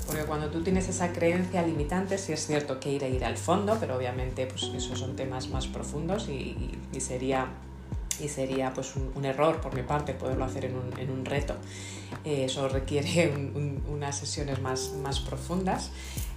Porque 0.05 0.23
cuando 0.23 0.49
tú 0.49 0.61
tienes 0.61 0.89
esa 0.89 1.13
creencia 1.13 1.61
limitante, 1.63 2.17
sí 2.17 2.33
es 2.33 2.45
cierto 2.45 2.79
que 2.79 2.91
ir 2.91 3.03
a 3.03 3.07
ir 3.07 3.23
al 3.23 3.37
fondo, 3.37 3.77
pero 3.79 3.95
obviamente 3.95 4.45
pues 4.45 4.63
esos 4.75 4.99
son 4.99 5.15
temas 5.15 5.49
más 5.49 5.67
profundos 5.67 6.27
y, 6.29 6.55
sería 6.99 7.47
y 8.19 8.27
sería 8.27 8.73
pues 8.73 8.93
un, 8.95 9.25
error 9.25 9.59
por 9.61 9.73
mi 9.73 9.81
parte 9.81 10.13
poderlo 10.13 10.45
hacer 10.45 10.65
en 10.65 10.75
un, 10.75 10.99
en 10.99 11.09
un 11.09 11.25
reto. 11.25 11.55
Eh, 12.25 12.45
eso 12.45 12.67
requiere 12.67 13.33
unas 13.87 14.17
sesiones 14.17 14.61
más, 14.61 14.93
más 15.01 15.19
profundas. 15.19 15.91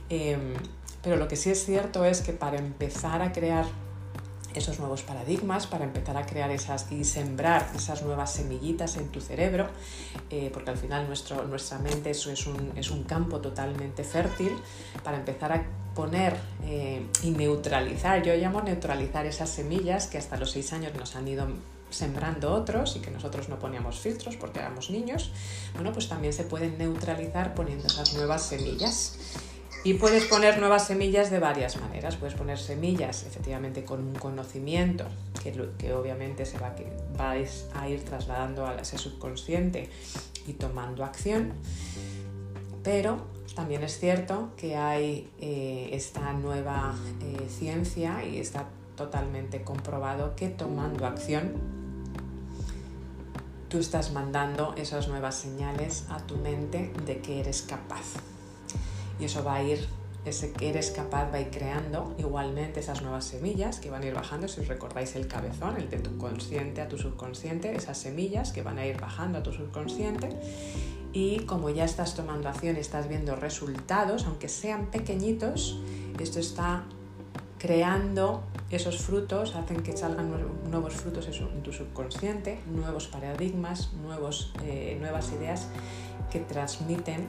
Em, 0.08 0.54
pero 1.02 1.16
lo 1.16 1.28
que 1.28 1.36
sí 1.36 1.50
es 1.50 1.64
cierto 1.64 2.04
es 2.04 2.20
que 2.20 2.32
para 2.32 2.58
empezar 2.58 3.22
a 3.22 3.32
crear 3.32 3.66
esos 4.56 4.78
nuevos 4.78 5.02
paradigmas, 5.02 5.66
para 5.66 5.84
empezar 5.84 6.16
a 6.16 6.26
crear 6.26 6.50
esas 6.50 6.90
y 6.90 7.04
sembrar 7.04 7.70
esas 7.74 8.02
nuevas 8.02 8.32
semillitas 8.32 8.96
en 8.96 9.08
tu 9.08 9.20
cerebro, 9.20 9.68
eh, 10.30 10.50
porque 10.52 10.70
al 10.70 10.76
final 10.76 11.06
nuestro, 11.06 11.44
nuestra 11.44 11.78
mente 11.78 12.10
eso 12.10 12.30
es, 12.30 12.46
un, 12.46 12.72
es 12.76 12.90
un 12.90 13.04
campo 13.04 13.40
totalmente 13.40 14.04
fértil, 14.04 14.52
para 15.04 15.18
empezar 15.18 15.52
a 15.52 15.64
poner 15.94 16.36
eh, 16.64 17.06
y 17.22 17.30
neutralizar, 17.30 18.22
yo 18.22 18.34
llamo 18.34 18.60
neutralizar 18.60 19.24
esas 19.26 19.48
semillas 19.48 20.06
que 20.06 20.18
hasta 20.18 20.36
los 20.36 20.50
seis 20.50 20.72
años 20.72 20.94
nos 20.94 21.16
han 21.16 21.26
ido 21.26 21.48
sembrando 21.90 22.52
otros 22.52 22.96
y 22.96 23.00
que 23.00 23.10
nosotros 23.10 23.48
no 23.48 23.58
poníamos 23.58 23.98
filtros 23.98 24.36
porque 24.36 24.58
éramos 24.58 24.90
niños, 24.90 25.30
bueno, 25.74 25.92
pues 25.92 26.08
también 26.08 26.32
se 26.32 26.44
pueden 26.44 26.76
neutralizar 26.78 27.54
poniendo 27.54 27.86
esas 27.86 28.14
nuevas 28.14 28.42
semillas. 28.42 29.18
Y 29.86 29.94
puedes 29.94 30.24
poner 30.24 30.58
nuevas 30.58 30.88
semillas 30.88 31.30
de 31.30 31.38
varias 31.38 31.80
maneras. 31.80 32.16
Puedes 32.16 32.34
poner 32.34 32.58
semillas 32.58 33.22
efectivamente 33.22 33.84
con 33.84 34.00
un 34.00 34.14
conocimiento 34.16 35.04
que, 35.40 35.92
obviamente 35.92 36.44
se 36.44 36.58
va, 36.58 36.74
vais 37.16 37.68
a 37.72 37.88
ir 37.88 38.04
trasladando 38.04 38.66
a 38.66 38.74
ese 38.74 38.98
subconsciente 38.98 39.88
y 40.48 40.54
tomando 40.54 41.04
acción. 41.04 41.52
Pero 42.82 43.26
también 43.54 43.84
es 43.84 44.00
cierto 44.00 44.50
que 44.56 44.74
hay 44.74 45.30
eh, 45.40 45.90
esta 45.92 46.32
nueva 46.32 46.96
eh, 47.22 47.48
ciencia 47.48 48.24
y 48.24 48.38
está 48.38 48.66
totalmente 48.96 49.62
comprobado 49.62 50.34
que 50.34 50.48
tomando 50.48 51.06
acción 51.06 51.52
tú 53.68 53.78
estás 53.78 54.10
mandando 54.10 54.74
esas 54.76 55.06
nuevas 55.06 55.36
señales 55.36 56.06
a 56.10 56.18
tu 56.18 56.36
mente 56.38 56.92
de 57.04 57.18
que 57.20 57.38
eres 57.38 57.62
capaz 57.62 58.35
y 59.18 59.24
eso 59.24 59.44
va 59.44 59.56
a 59.56 59.62
ir, 59.62 59.86
ese 60.24 60.52
que 60.52 60.68
eres 60.68 60.90
capaz 60.90 61.30
va 61.30 61.36
a 61.36 61.40
ir 61.40 61.50
creando 61.50 62.14
igualmente 62.18 62.80
esas 62.80 63.02
nuevas 63.02 63.24
semillas 63.24 63.78
que 63.78 63.90
van 63.90 64.02
a 64.02 64.06
ir 64.06 64.14
bajando, 64.14 64.48
si 64.48 64.60
os 64.60 64.68
recordáis 64.68 65.14
el 65.16 65.28
cabezón, 65.28 65.76
el 65.76 65.88
de 65.88 65.98
tu 65.98 66.16
consciente 66.18 66.80
a 66.80 66.88
tu 66.88 66.98
subconsciente, 66.98 67.74
esas 67.74 67.98
semillas 67.98 68.52
que 68.52 68.62
van 68.62 68.78
a 68.78 68.86
ir 68.86 69.00
bajando 69.00 69.38
a 69.38 69.42
tu 69.42 69.52
subconsciente 69.52 70.28
y 71.12 71.40
como 71.46 71.70
ya 71.70 71.84
estás 71.84 72.14
tomando 72.14 72.48
acción, 72.48 72.76
estás 72.76 73.08
viendo 73.08 73.36
resultados, 73.36 74.26
aunque 74.26 74.48
sean 74.48 74.90
pequeñitos, 74.90 75.80
esto 76.18 76.40
está 76.40 76.84
creando 77.58 78.42
esos 78.70 78.98
frutos, 78.98 79.54
hacen 79.54 79.82
que 79.82 79.96
salgan 79.96 80.30
nuevos 80.70 80.94
frutos 80.94 81.28
en 81.28 81.62
tu 81.62 81.72
subconsciente, 81.72 82.60
nuevos 82.66 83.06
paradigmas, 83.06 83.92
nuevos, 83.94 84.52
eh, 84.64 84.98
nuevas 85.00 85.32
ideas 85.32 85.68
que 86.30 86.40
transmiten 86.40 87.28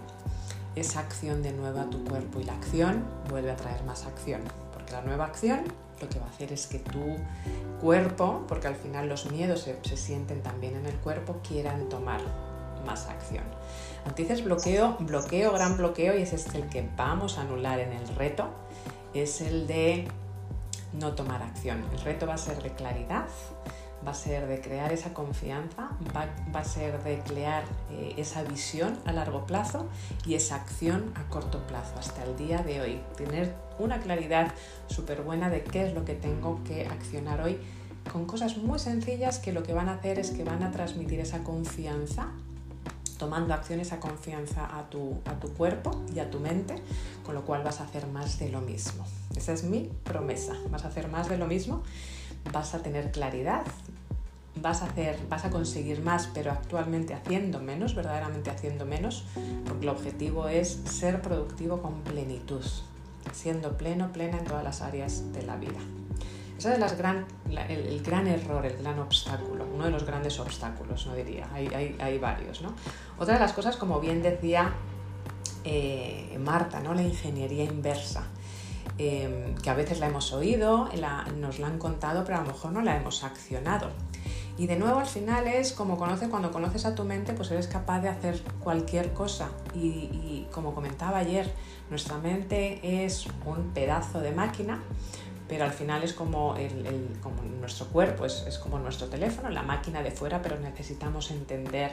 esa 0.79 0.99
acción 0.99 1.43
de 1.43 1.51
nuevo 1.51 1.79
a 1.79 1.89
tu 1.89 2.03
cuerpo 2.03 2.39
y 2.39 2.43
la 2.43 2.53
acción 2.53 3.03
vuelve 3.29 3.51
a 3.51 3.55
traer 3.55 3.83
más 3.83 4.05
acción, 4.05 4.41
porque 4.73 4.91
la 4.93 5.01
nueva 5.01 5.25
acción 5.25 5.63
lo 6.01 6.09
que 6.09 6.19
va 6.19 6.27
a 6.27 6.29
hacer 6.29 6.53
es 6.53 6.67
que 6.67 6.79
tu 6.79 7.17
cuerpo, 7.81 8.45
porque 8.47 8.67
al 8.67 8.75
final 8.75 9.09
los 9.09 9.31
miedos 9.31 9.61
se, 9.61 9.97
sienten 9.97 10.41
también 10.41 10.75
en 10.75 10.85
el 10.85 10.95
cuerpo, 10.95 11.39
quieran 11.47 11.89
tomar 11.89 12.21
más 12.85 13.07
acción. 13.07 13.43
Entonces 14.05 14.43
bloqueo, 14.43 14.97
bloqueo, 14.99 15.51
gran 15.53 15.77
bloqueo, 15.77 16.17
y 16.17 16.21
ese 16.21 16.35
es 16.35 16.53
el 16.55 16.69
que 16.69 16.87
vamos 16.95 17.37
a 17.37 17.41
anular 17.41 17.79
en 17.79 17.91
el 17.91 18.07
reto, 18.15 18.47
es 19.13 19.41
el 19.41 19.67
de 19.67 20.07
no 20.93 21.13
tomar 21.13 21.41
acción. 21.41 21.83
El 21.91 22.01
reto 22.01 22.27
va 22.27 22.35
a 22.35 22.37
ser 22.37 22.61
de 22.61 22.71
claridad, 22.73 23.27
va 24.05 24.11
a 24.11 24.13
ser 24.13 24.47
de 24.47 24.61
crear 24.61 24.91
esa 24.91 25.13
confianza, 25.13 25.89
va, 26.15 26.27
a 26.53 26.63
ser 26.63 27.01
de 27.03 27.19
crear 27.19 27.63
eh, 27.91 28.13
esa 28.17 28.43
visión 28.43 28.97
a 29.05 29.11
largo 29.11 29.45
plazo 29.45 29.87
y 30.25 30.35
esa 30.35 30.55
acción 30.55 31.11
a 31.15 31.27
corto 31.29 31.65
plazo, 31.67 31.93
hasta 31.97 32.23
el 32.23 32.37
día 32.37 32.59
de 32.59 32.81
hoy. 32.81 33.01
Tener 33.15 33.55
una 33.79 33.99
claridad 33.99 34.53
súper 34.87 35.21
buena 35.21 35.49
de 35.49 35.63
qué 35.63 35.87
es 35.87 35.93
lo 35.93 36.05
que 36.05 36.13
tengo 36.13 36.63
que 36.63 36.85
accionar 36.85 37.41
hoy 37.41 37.59
con 38.11 38.25
cosas 38.25 38.57
muy 38.57 38.79
sencillas 38.79 39.39
que 39.39 39.51
lo 39.51 39.63
que 39.63 39.73
van 39.73 39.89
a 39.89 39.95
hacer 39.95 40.17
es 40.19 40.31
que 40.31 40.43
van 40.43 40.63
a 40.63 40.71
transmitir 40.71 41.19
esa 41.19 41.43
confianza 41.43 42.29
tomando 43.17 43.53
acción 43.53 43.79
esa 43.79 43.99
confianza 43.99 44.77
a 44.77 44.89
tu, 44.89 45.17
a 45.25 45.39
tu 45.39 45.51
cuerpo 45.53 46.01
y 46.13 46.19
a 46.19 46.29
tu 46.29 46.39
mente, 46.39 46.75
con 47.25 47.35
lo 47.35 47.43
cual 47.45 47.63
vas 47.63 47.81
a 47.81 47.83
hacer 47.83 48.07
más 48.07 48.39
de 48.39 48.49
lo 48.49 48.61
mismo. 48.61 49.05
Esa 49.35 49.53
es 49.53 49.63
mi 49.63 49.89
promesa, 50.03 50.53
vas 50.69 50.85
a 50.85 50.89
hacer 50.89 51.07
más 51.07 51.27
de 51.27 51.37
lo 51.37 51.47
mismo 51.47 51.83
vas 52.51 52.73
a 52.73 52.79
tener 52.79 53.11
claridad, 53.11 53.63
vas 54.61 54.81
a, 54.81 54.85
hacer, 54.85 55.19
vas 55.29 55.45
a 55.45 55.49
conseguir 55.49 56.01
más, 56.01 56.29
pero 56.33 56.51
actualmente 56.51 57.13
haciendo 57.13 57.59
menos, 57.59 57.95
verdaderamente 57.95 58.49
haciendo 58.49 58.85
menos, 58.85 59.25
porque 59.65 59.83
el 59.83 59.89
objetivo 59.89 60.47
es 60.47 60.81
ser 60.85 61.21
productivo 61.21 61.81
con 61.81 62.01
plenitud, 62.01 62.63
siendo 63.31 63.77
pleno, 63.77 64.11
plena 64.11 64.37
en 64.37 64.45
todas 64.45 64.63
las 64.63 64.81
áreas 64.81 65.31
de 65.33 65.43
la 65.43 65.57
vida. 65.57 65.79
Ese 66.57 66.73
es 66.73 66.75
el, 66.75 68.01
gran 68.01 68.27
error, 68.27 68.65
el 68.65 68.77
gran 68.77 68.97
obstáculo, 68.97 69.63
uno 69.71 69.85
de 69.85 69.91
los 69.91 70.03
grandes 70.05 70.39
obstáculos, 70.39 71.05
no 71.05 71.13
diría, 71.13 71.47
hay, 71.53 71.67
hay, 71.67 71.95
hay 71.99 72.17
varios. 72.17 72.63
¿no? 72.63 72.73
Otra 73.19 73.35
de 73.35 73.39
las 73.39 73.53
cosas, 73.53 73.77
como 73.77 73.99
bien 73.99 74.23
decía 74.23 74.73
eh, 75.63 76.35
Marta, 76.39 76.79
¿no? 76.79 76.95
la 76.95 77.03
ingeniería 77.03 77.63
inversa. 77.63 78.25
Em, 78.99 79.53
que 79.55 79.69
a 79.69 79.75
veces 79.75 79.99
la 79.99 80.07
hemos 80.07 80.33
oído, 80.33 80.89
nos 81.37 81.59
la 81.59 81.67
han 81.67 81.77
contado, 81.77 82.23
pero 82.23 82.37
a 82.37 82.41
lo 82.41 82.47
mejor 82.47 82.71
no 82.71 82.81
la 82.81 82.97
hemos 82.97 83.23
accionado. 83.23 83.91
Y 84.57 84.65
de 84.65 84.75
nuevo 84.75 84.99
al 84.99 85.05
final 85.05 85.47
es 85.47 85.71
como 85.71 85.97
conoce, 85.97 86.29
cuando 86.29 86.51
conoces 86.51 86.85
a 86.85 86.95
tu 86.95 87.03
mente, 87.03 87.33
pues 87.33 87.51
eres 87.51 87.67
capaz 87.67 88.01
de 88.01 88.09
hacer 88.09 88.41
cualquier 88.59 89.13
cosa. 89.13 89.49
Y, 89.75 90.47
como 90.51 90.73
comentaba 90.73 91.19
ayer, 91.19 91.51
nuestra 91.91 92.17
mente 92.17 93.05
es 93.05 93.27
un 93.45 93.69
pedazo 93.75 94.19
de 94.19 94.31
máquina, 94.31 94.81
pero 95.47 95.65
al 95.65 95.73
final 95.73 96.03
es 96.03 96.13
como, 96.13 96.55
como 97.21 97.43
nuestro 97.59 97.85
cuerpo, 97.87 98.25
es, 98.25 98.45
es 98.47 98.57
como 98.57 98.79
nuestro 98.79 99.07
teléfono, 99.07 99.49
la 99.49 99.61
máquina 99.61 100.01
de 100.01 100.09
fuera, 100.09 100.41
pero 100.41 100.59
necesitamos 100.59 101.29
entender 101.29 101.91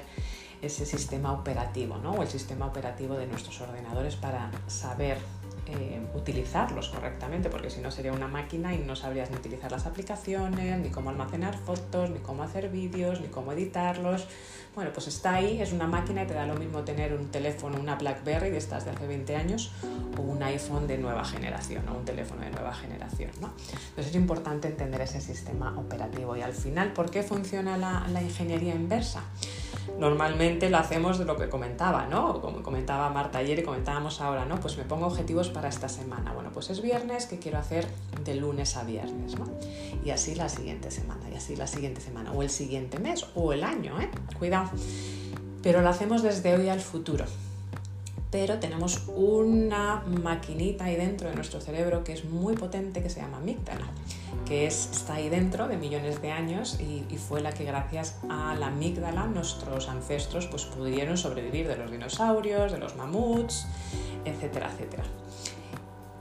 ese 0.63 0.87
sistema 0.87 1.33
operativo, 1.33 1.99
¿no? 1.99 2.13
o 2.13 2.23
el 2.23 2.29
sistema 2.29 2.67
operativo 2.67 3.15
de 3.15 3.27
nuestros 3.27 3.61
ordenadores 3.61 4.17
para 4.17 4.51
saber 4.67 5.19
eh, 5.67 6.01
utilizarlos 6.15 6.89
correctamente, 6.89 7.49
porque 7.49 7.71
si 7.71 7.81
no 7.81 7.91
sería 7.91 8.13
una 8.13 8.29
máquina 8.29 8.75
y 8.75 8.79
no 8.79 8.97
sabrías 8.97 9.31
ni 9.31 9.37
utilizar 9.37 9.73
las 9.73 9.87
aplicaciones, 9.87 10.79
ni 10.79 10.91
cómo 10.91 11.11
almacenar 11.11 11.57
fotos, 11.57 12.11
ni 12.11 12.19
cómo 12.19 12.43
hacer 12.43 12.69
vídeos, 12.69 13.21
ni 13.21 13.29
cómo 13.29 13.53
editarlos. 13.53 14.27
Bueno, 14.75 14.91
pues 14.93 15.07
está 15.07 15.35
ahí, 15.35 15.61
es 15.61 15.73
una 15.73 15.87
máquina 15.87 16.25
y 16.25 16.27
te 16.27 16.35
da 16.35 16.47
lo 16.47 16.57
mismo 16.57 16.81
tener 16.83 17.15
un 17.15 17.29
teléfono, 17.29 17.79
una 17.79 17.95
BlackBerry 17.95 18.51
de 18.51 18.59
estas 18.59 18.85
de 18.85 18.91
hace 18.91 19.07
20 19.07 19.37
años 19.37 19.71
o 20.19 20.23
un 20.23 20.43
iPhone 20.43 20.89
de 20.89 20.99
nueva 20.99 21.25
generación 21.25 21.89
o 21.89 21.95
un 21.97 22.05
teléfono 22.05 22.43
de 22.43 22.51
nueva 22.51 22.75
generación. 22.75 23.31
¿no? 23.41 23.53
Entonces 23.91 24.09
es 24.09 24.15
importante 24.17 24.67
entender 24.67 25.01
ese 25.03 25.21
sistema 25.21 25.79
operativo 25.79 26.37
y 26.37 26.43
al 26.43 26.53
final, 26.53 26.93
¿por 26.93 27.09
qué 27.11 27.23
funciona 27.23 27.77
la, 27.77 28.21
ingeniería 28.21 28.75
inversa? 28.75 29.23
Normalmente 29.99 30.71
lo 30.71 30.79
hacemos 30.79 31.19
de 31.19 31.25
lo 31.25 31.37
que 31.37 31.49
comentaba, 31.49 32.07
¿no? 32.07 32.41
Como 32.41 32.63
comentaba 32.63 33.11
Marta 33.11 33.39
ayer 33.39 33.59
y 33.59 33.63
comentábamos 33.63 34.21
ahora, 34.21 34.45
¿no? 34.45 34.59
Pues 34.59 34.77
me 34.79 34.85
pongo 34.85 35.07
objetivos 35.07 35.51
para 35.51 35.69
esta 35.69 35.89
semana. 35.89 36.33
Bueno, 36.33 36.51
pues 36.53 36.71
es 36.71 36.81
viernes, 36.81 37.27
¿qué 37.27 37.39
quiero 37.39 37.59
hacer 37.59 37.87
de 38.25 38.35
lunes 38.35 38.77
a 38.77 38.85
viernes, 38.85 39.39
¿no? 39.39 39.47
Y 40.05 40.11
así 40.11 40.35
la 40.35 40.49
siguiente 40.49 40.91
semana, 40.91 41.29
y 41.31 41.37
así 41.37 41.55
la 41.55 41.67
siguiente 41.67 42.01
semana, 42.01 42.33
o 42.33 42.43
el 42.43 42.51
siguiente 42.51 42.99
mes, 42.99 43.27
o 43.35 43.53
el 43.53 43.63
año, 43.63 44.01
¿eh? 44.01 44.11
Cuidado. 44.39 44.64
Pero 45.63 45.83
lo 45.83 45.89
hacemos 45.89 46.23
desde 46.23 46.55
hoy 46.55 46.69
al 46.69 46.81
futuro. 46.81 47.25
pero 48.31 48.59
tenemos 48.59 49.05
una 49.07 50.03
maquinita 50.25 50.87
ahí 50.87 50.97
dentro 50.97 51.29
de 51.29 51.37
nuestro 51.37 51.61
cerebro 51.61 52.03
que 52.03 52.13
es 52.15 52.25
muy 52.25 52.57
potente 52.57 53.01
que 53.01 53.09
se 53.09 53.21
llama 53.21 53.37
amígdala, 53.37 53.87
que 54.45 54.67
es, 54.67 54.91
está 54.91 55.15
ahí 55.15 55.29
dentro 55.29 55.69
de 55.69 55.77
millones 55.77 56.21
de 56.21 56.33
años 56.33 56.81
y, 56.81 57.05
y, 57.15 57.17
fue 57.17 57.41
la 57.41 57.53
que 57.53 57.63
gracias 57.63 58.17
a 58.29 58.57
la 58.57 58.67
amígdala 58.67 59.27
nuestros 59.27 59.89
ancestros 59.89 60.49
pues, 60.49 60.65
pudieron 60.65 61.17
sobrevivir 61.17 61.69
de 61.69 61.77
los 61.77 61.93
dinosaurios, 61.93 62.73
de 62.73 62.79
los 62.79 62.97
mamuts, 62.97 63.69
etcétera, 64.25 64.69
etcétera 64.73 65.05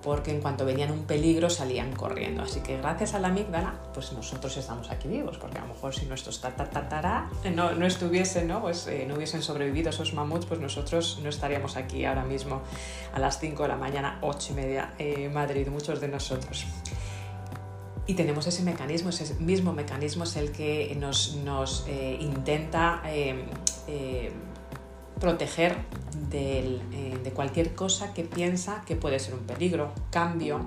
porque 0.03 0.31
en 0.31 0.41
cuanto 0.41 0.65
venían 0.65 0.91
un 0.91 1.05
peligro 1.05 1.49
salían 1.49 1.93
corriendo. 1.93 2.43
Así 2.43 2.59
que 2.59 2.77
gracias 2.77 3.13
a 3.13 3.19
la 3.19 3.29
amígdala, 3.29 3.79
pues 3.93 4.11
nosotros 4.11 4.55
estamos 4.57 4.91
aquí 4.91 5.07
vivos, 5.07 5.37
porque 5.37 5.57
a 5.57 5.61
lo 5.61 5.67
mejor 5.67 5.95
si 5.95 6.05
nuestros 6.05 6.41
tatatatara 6.41 7.29
no, 7.55 7.71
no 7.71 7.85
estuviesen, 7.85 8.47
¿no? 8.47 8.61
Pues, 8.61 8.85
eh, 8.87 9.05
no 9.07 9.15
hubiesen 9.15 9.41
sobrevivido 9.41 9.89
esos 9.89 10.13
mamuts, 10.13 10.45
pues 10.45 10.59
nosotros 10.59 11.19
no 11.23 11.29
estaríamos 11.29 11.77
aquí 11.77 12.03
ahora 12.03 12.25
mismo 12.25 12.61
a 13.13 13.19
las 13.19 13.39
5 13.39 13.63
de 13.63 13.69
la 13.69 13.77
mañana, 13.77 14.19
8 14.21 14.47
y 14.51 14.55
media, 14.55 14.93
en 14.97 15.33
Madrid, 15.33 15.67
muchos 15.69 16.01
de 16.01 16.09
nosotros. 16.09 16.65
Y 18.05 18.15
tenemos 18.15 18.45
ese 18.47 18.63
mecanismo, 18.63 19.09
ese 19.09 19.33
mismo 19.35 19.71
mecanismo 19.71 20.25
es 20.25 20.35
el 20.35 20.51
que 20.51 20.93
nos, 20.99 21.35
nos 21.35 21.85
eh, 21.87 22.17
intenta 22.19 23.01
proteger 25.23 25.77
eh, 26.33 27.17
de 27.23 27.31
cualquier 27.31 27.73
cosa 27.75 28.13
que 28.13 28.23
piensa 28.25 28.83
que 28.85 28.97
puede 28.97 29.19
ser 29.19 29.35
un 29.35 29.45
peligro. 29.45 29.93
Cambio 30.11 30.59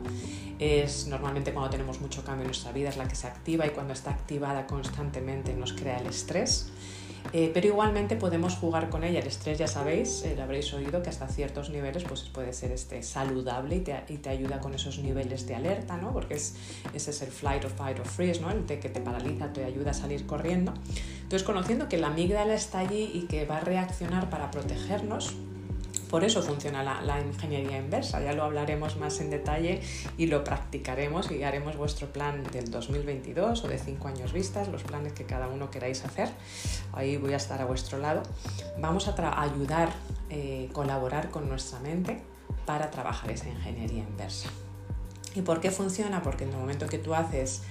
es 0.59 1.09
normalmente 1.09 1.53
cuando 1.53 1.69
tenemos 1.69 2.01
mucho 2.01 2.25
cambio 2.25 2.45
en 2.45 2.47
nuestra 2.47 2.73
vida, 2.73 2.89
es 2.89 2.97
la 2.97 3.07
que 3.07 3.17
se 3.17 3.27
activa 3.27 3.67
y 3.67 3.71
cuando 3.71 3.93
está 3.93 4.13
activada 4.13 4.67
constantemente 4.67 5.53
nos 5.53 5.75
crea 5.75 5.99
el 5.99 6.07
estrés. 6.07 6.73
Eh, 7.39 7.51
pero 7.53 7.67
igualmente 7.67 8.17
podemos 8.17 8.55
jugar 8.55 8.89
con 8.89 9.05
ella. 9.05 9.21
El 9.21 9.27
estrés, 9.27 9.59
ya 9.59 9.67
sabéis, 9.67 10.23
eh, 10.25 10.41
habréis 10.41 10.73
oído, 10.73 11.03
que 11.03 11.11
hasta 11.11 11.29
ciertos 11.29 11.69
niveles 11.69 12.03
pues, 12.05 12.23
puede 12.23 12.55
ser 12.55 12.73
este, 12.73 13.03
saludable 13.03 13.77
y 13.77 13.81
te, 13.81 13.95
y 14.09 14.17
te, 14.17 14.31
ayuda 14.31 14.59
con 14.59 14.73
esos 14.73 15.01
niveles 15.01 15.47
de 15.47 15.55
alerta, 15.55 15.99
¿no? 15.99 16.15
porque 16.15 16.33
es, 16.33 16.55
ese 16.95 17.11
es 17.11 17.21
el 17.21 17.29
flight 17.29 17.63
or 17.63 17.71
fight 17.71 17.99
or 17.99 18.07
freeze, 18.07 18.41
¿no? 18.41 18.51
el 18.51 18.65
que 18.65 18.89
te 18.89 19.03
paraliza, 19.03 19.53
te 19.53 19.67
ayuda 19.67 19.91
a 19.91 19.95
salir 19.95 20.25
corriendo. 20.25 20.73
Entonces, 21.25 21.43
conociendo 21.43 21.91
que 21.91 21.99
la 21.99 22.07
amígdala 22.07 22.55
está 22.55 22.79
allí 22.79 23.11
y 23.13 23.27
que 23.27 23.45
va 23.45 23.59
a 23.59 23.61
reaccionar 23.61 24.31
para 24.31 24.51
protegernos, 24.51 25.35
por 26.11 26.25
eso 26.25 26.43
funciona 26.43 26.83
la, 26.83 27.21
ingeniería 27.21 27.79
inversa, 27.79 28.21
ya 28.21 28.33
lo 28.33 28.45
hablaremos 28.45 28.97
más 28.97 29.21
en 29.21 29.31
detalle 29.31 29.81
y 30.17 30.27
lo 30.27 30.45
practicaremos 30.45 31.31
y 31.31 31.43
haremos 31.43 31.77
vuestro 31.77 32.09
plan 32.13 32.45
del 32.53 32.71
2022 32.71 33.65
o 33.65 33.69
de 33.69 33.79
5 33.79 34.09
años 34.09 34.33
vistas, 34.33 34.69
los 34.69 34.83
planes 34.83 35.13
que 35.13 35.25
cada 35.25 35.49
uno 35.49 35.71
queráis 35.71 36.05
hacer. 36.05 36.29
Ahí 36.93 37.17
voy 37.17 37.33
a 37.33 37.37
estar 37.37 37.61
a 37.61 37.65
vuestro 37.65 37.99
lado. 37.99 38.23
Vamos 38.79 39.09
a 39.09 39.43
ayudar, 39.43 39.91
eh, 40.31 40.69
colaborar 40.73 41.31
con 41.31 41.49
nuestra 41.49 41.81
mente 41.81 42.21
para 42.65 42.91
trabajar 42.91 43.31
esa 43.31 43.49
ingeniería 43.49 44.03
inversa. 44.03 44.49
¿Y 45.35 45.43
por 45.43 45.61
qué 45.61 45.71
funciona? 45.71 46.23
Porque 46.23 46.45
en 46.45 46.51
el 46.51 46.57
momento 46.57 46.87
que 46.87 46.99
tú 46.99 47.15
haces 47.15 47.63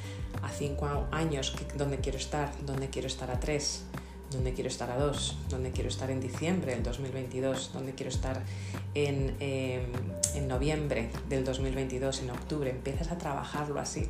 a 0.41 0.50
5 0.50 1.08
años 1.12 1.56
dónde 1.78 2.00
quiero 2.00 2.17
estar, 2.17 2.52
dónde 2.65 2.89
quiero 2.89 3.08
estar 3.08 3.32
a 3.32 3.39
3, 3.39 3.86
dónde 4.31 4.53
quiero 4.53 4.69
estar 4.69 4.89
a 4.91 4.97
2, 4.97 5.38
dónde 5.49 5.71
quiero 5.71 5.89
estar 5.89 6.09
en 6.09 6.19
diciembre 6.19 6.73
del 6.73 6.83
2022, 6.83 7.71
dónde 7.73 7.93
quiero 7.93 8.09
estar 8.09 8.41
en, 8.93 9.35
em, 9.39 9.91
en 10.35 10.47
noviembre 10.47 11.09
del 11.29 11.43
2022, 11.43 12.21
en 12.21 12.31
octubre, 12.31 12.69
empiezas 12.69 13.11
a 13.11 13.17
trabajarlo 13.17 13.79
así. 13.79 14.07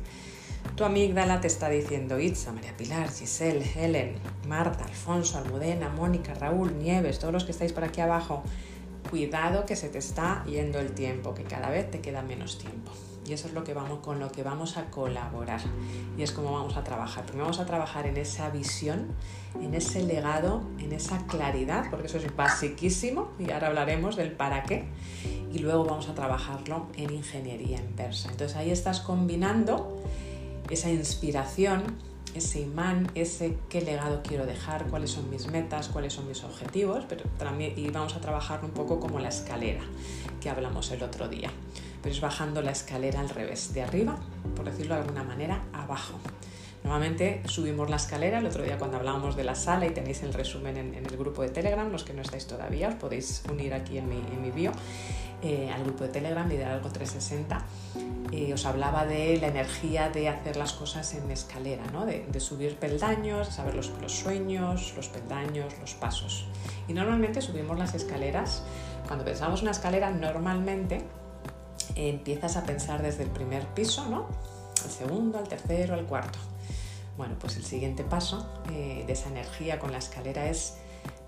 Tu 0.74 0.84
amígdala 0.84 1.40
te 1.40 1.46
está 1.46 1.68
diciendo 1.68 2.18
Itza, 2.18 2.52
María 2.52 2.76
Pilar, 2.76 3.10
Giselle, 3.10 3.64
Helen, 3.74 4.16
Marta, 4.48 4.84
Alfonso, 4.84 5.38
Almudena, 5.38 5.88
Mónica, 5.88 6.34
Raúl, 6.34 6.76
Nieves, 6.78 7.18
todos 7.18 7.32
los 7.32 7.44
que 7.44 7.52
estáis 7.52 7.72
por 7.72 7.84
aquí 7.84 8.00
abajo, 8.00 8.42
cuidado 9.08 9.64
que 9.64 9.76
se 9.76 9.88
te 9.88 9.98
está 9.98 10.44
yendo 10.44 10.78
el 10.80 10.92
tiempo, 10.92 11.34
que 11.34 11.44
cada 11.44 11.70
vez 11.70 11.90
te 11.90 12.00
queda 12.00 12.22
menos 12.22 12.58
tiempo. 12.58 12.90
Y 13.26 13.32
eso 13.32 13.48
es 13.48 13.54
lo 13.54 13.64
que 13.64 13.74
vamos, 13.74 13.98
con 14.00 14.20
lo 14.20 14.30
que 14.30 14.42
vamos 14.42 14.76
a 14.76 14.86
colaborar. 14.90 15.60
Y 16.16 16.22
es 16.22 16.32
como 16.32 16.52
vamos 16.52 16.76
a 16.76 16.84
trabajar. 16.84 17.24
Primero 17.24 17.44
vamos 17.44 17.60
a 17.60 17.66
trabajar 17.66 18.06
en 18.06 18.16
esa 18.16 18.50
visión, 18.50 19.08
en 19.60 19.74
ese 19.74 20.02
legado, 20.02 20.62
en 20.78 20.92
esa 20.92 21.26
claridad, 21.26 21.90
porque 21.90 22.06
eso 22.06 22.18
es 22.18 22.36
basiquísimo. 22.36 23.28
Y 23.38 23.50
ahora 23.50 23.68
hablaremos 23.68 24.16
del 24.16 24.32
para 24.32 24.62
qué. 24.62 24.84
Y 25.52 25.58
luego 25.58 25.84
vamos 25.84 26.08
a 26.08 26.14
trabajarlo 26.14 26.86
en 26.96 27.12
ingeniería 27.12 27.78
inversa. 27.78 28.30
Entonces 28.30 28.56
ahí 28.56 28.70
estás 28.70 29.00
combinando 29.00 30.00
esa 30.70 30.90
inspiración, 30.90 31.82
ese 32.34 32.60
imán, 32.60 33.10
ese 33.14 33.56
qué 33.68 33.80
legado 33.80 34.22
quiero 34.22 34.46
dejar, 34.46 34.86
cuáles 34.88 35.10
son 35.10 35.30
mis 35.30 35.46
metas, 35.48 35.88
cuáles 35.88 36.12
son 36.12 36.28
mis 36.28 36.44
objetivos, 36.44 37.04
pero 37.08 37.24
también 37.38 37.72
y 37.76 37.88
vamos 37.88 38.14
a 38.14 38.20
trabajar 38.20 38.64
un 38.64 38.72
poco 38.72 39.00
como 39.00 39.18
la 39.18 39.28
escalera 39.28 39.82
que 40.40 40.50
hablamos 40.50 40.90
el 40.90 41.02
otro 41.02 41.28
día 41.28 41.50
pero 42.06 42.20
bajando 42.20 42.62
la 42.62 42.70
escalera 42.70 43.18
al 43.18 43.28
revés, 43.28 43.74
de 43.74 43.82
arriba, 43.82 44.16
por 44.54 44.64
decirlo 44.64 44.94
de 44.94 45.00
alguna 45.00 45.24
manera, 45.24 45.64
abajo. 45.72 46.20
Normalmente 46.84 47.42
subimos 47.46 47.90
la 47.90 47.96
escalera, 47.96 48.38
el 48.38 48.46
otro 48.46 48.62
día 48.62 48.78
cuando 48.78 48.96
hablábamos 48.96 49.34
de 49.34 49.42
la 49.42 49.56
sala 49.56 49.86
y 49.86 49.90
tenéis 49.90 50.22
el 50.22 50.32
resumen 50.32 50.76
en, 50.76 50.94
el 50.94 51.16
grupo 51.16 51.42
de 51.42 51.48
Telegram, 51.48 51.90
los 51.90 52.04
que 52.04 52.12
no 52.12 52.22
estáis 52.22 52.46
todavía, 52.46 52.90
os 52.90 52.94
podéis 52.94 53.42
unir 53.50 53.74
aquí 53.74 53.98
en 53.98 54.08
mi, 54.08 54.18
en 54.18 54.40
mi 54.40 54.52
bio, 54.52 54.70
eh, 55.42 55.68
al 55.74 55.82
grupo 55.82 56.04
de 56.04 56.10
Telegram, 56.10 56.48
Liderazgo 56.48 56.90
360. 56.90 57.64
Eh, 58.30 58.54
os 58.54 58.66
hablaba 58.66 59.04
de 59.04 59.38
la 59.38 59.48
energía 59.48 60.08
de 60.08 60.28
hacer 60.28 60.56
las 60.56 60.74
cosas 60.74 61.12
en 61.14 61.28
escalera, 61.32 61.82
¿no? 61.92 62.06
de, 62.06 62.24
subir 62.38 62.76
peldaños, 62.76 63.48
saber 63.48 63.74
los, 63.74 63.90
los 64.00 64.12
sueños, 64.12 64.94
los 64.94 65.08
peldaños, 65.08 65.74
los 65.80 65.94
pasos. 65.94 66.46
Y 66.86 66.92
normalmente 66.92 67.42
subimos 67.42 67.76
las 67.76 67.94
escaleras, 67.94 68.62
cuando 69.08 69.24
pensamos 69.24 69.62
una 69.62 69.72
escalera, 69.72 70.10
normalmente 70.10 71.04
empiezas 71.94 72.56
a 72.56 72.64
pensar 72.64 73.02
desde 73.02 73.22
el 73.22 73.30
primer 73.30 73.66
piso, 73.68 74.06
¿no? 74.08 74.26
Al 74.84 74.90
segundo, 74.90 75.38
al 75.38 75.48
tercero, 75.48 75.94
al 75.94 76.06
cuarto. 76.06 76.38
Bueno, 77.16 77.34
pues 77.38 77.56
el 77.56 77.64
siguiente 77.64 78.04
paso 78.04 78.46
eh, 78.70 79.04
de 79.06 79.12
esa 79.12 79.28
energía 79.28 79.78
con 79.78 79.92
la 79.92 79.98
escalera 79.98 80.48
es 80.48 80.74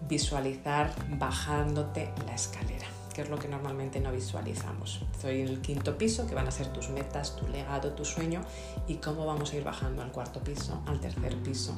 visualizar 0.06 0.92
bajándote 1.18 2.10
la 2.26 2.34
escalera, 2.34 2.86
que 3.14 3.22
es 3.22 3.30
lo 3.30 3.38
que 3.38 3.48
normalmente 3.48 3.98
no 4.00 4.12
visualizamos. 4.12 5.02
Estoy 5.12 5.40
en 5.40 5.48
el 5.48 5.60
quinto 5.60 5.96
piso, 5.96 6.26
que 6.26 6.34
van 6.34 6.46
a 6.46 6.50
ser 6.50 6.68
tus 6.72 6.90
metas, 6.90 7.36
tu 7.36 7.48
legado, 7.48 7.92
tu 7.92 8.04
sueño, 8.04 8.42
y 8.86 8.96
cómo 8.96 9.26
vamos 9.26 9.52
a 9.52 9.56
ir 9.56 9.64
bajando 9.64 10.02
al 10.02 10.12
cuarto 10.12 10.40
piso, 10.40 10.82
al 10.86 11.00
tercer 11.00 11.36
piso, 11.38 11.74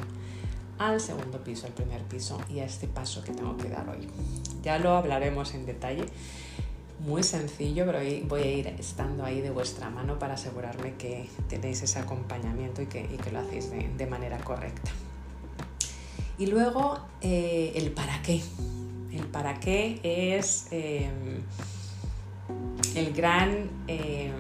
al 0.79 1.01
segundo 1.01 1.39
piso, 1.45 1.67
al 1.67 1.73
primer 1.73 2.03
piso 2.05 2.41
y 2.49 2.61
a 2.61 2.65
este 2.65 2.89
paso 2.89 3.23
que 3.23 3.33
tengo 3.33 3.57
que 3.57 3.69
dar 3.69 3.89
hoy. 3.89 4.09
Ya 4.63 4.79
lo 4.79 4.97
hablaremos 4.97 5.55
en 5.55 5.67
detalle 5.67 6.07
muy 7.01 7.23
sencillo, 7.23 7.87
pero 7.87 7.99
voy 8.27 8.43
a 8.43 8.53
ir 8.53 8.67
estando 8.79 9.25
ahí 9.25 9.41
de 9.41 9.51
vuestra 9.51 9.91
mano 9.91 10.19
para 10.19 10.35
asegurarme 10.35 10.95
que 10.95 11.29
tenéis 11.49 11.83
ese 11.83 11.99
acompañamiento 11.99 12.83
y 12.83 12.87
que, 12.87 13.09
lo 13.33 13.41
hacéis 13.41 13.71
de, 13.71 14.07
manera 14.07 14.39
correcta. 14.39 14.91
Y 16.39 16.47
luego 16.47 16.99
eh, 17.21 17.73
el 17.75 17.91
para 17.93 18.21
qué. 18.23 18.43
El 19.13 19.27
para 19.27 19.61
qué 19.61 20.01
es 20.03 20.69
em, 20.71 21.43
el 22.95 23.13
gran, 23.13 23.71
em, 23.87 24.33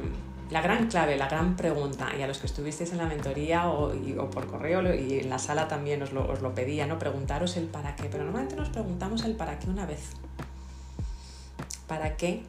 la 0.50 0.60
gran 0.60 0.88
clave, 0.88 1.16
la 1.16 1.28
gran 1.28 1.56
pregunta. 1.56 2.10
Y 2.18 2.22
a 2.22 2.26
los 2.26 2.38
que 2.38 2.46
estuvisteis 2.46 2.92
en 2.92 2.98
la 2.98 3.06
mentoría 3.06 3.68
o, 3.70 3.92
por 4.30 4.46
correo 4.46 4.94
y 4.94 5.20
en 5.20 5.30
la 5.30 5.38
sala 5.38 5.66
también 5.66 6.02
os 6.02 6.12
lo, 6.12 6.30
os 6.30 6.42
lo 6.42 6.54
pedía, 6.54 6.86
¿no? 6.86 6.98
preguntaros 6.98 7.56
el 7.56 7.66
para 7.66 7.96
qué. 7.96 8.04
Pero 8.10 8.24
normalmente 8.24 8.56
nos 8.56 8.68
preguntamos 8.68 9.24
el 9.24 9.34
para 9.34 9.58
qué 9.58 9.68
una 9.68 9.86
vez 9.86 10.10
para 11.90 12.16
qué 12.16 12.44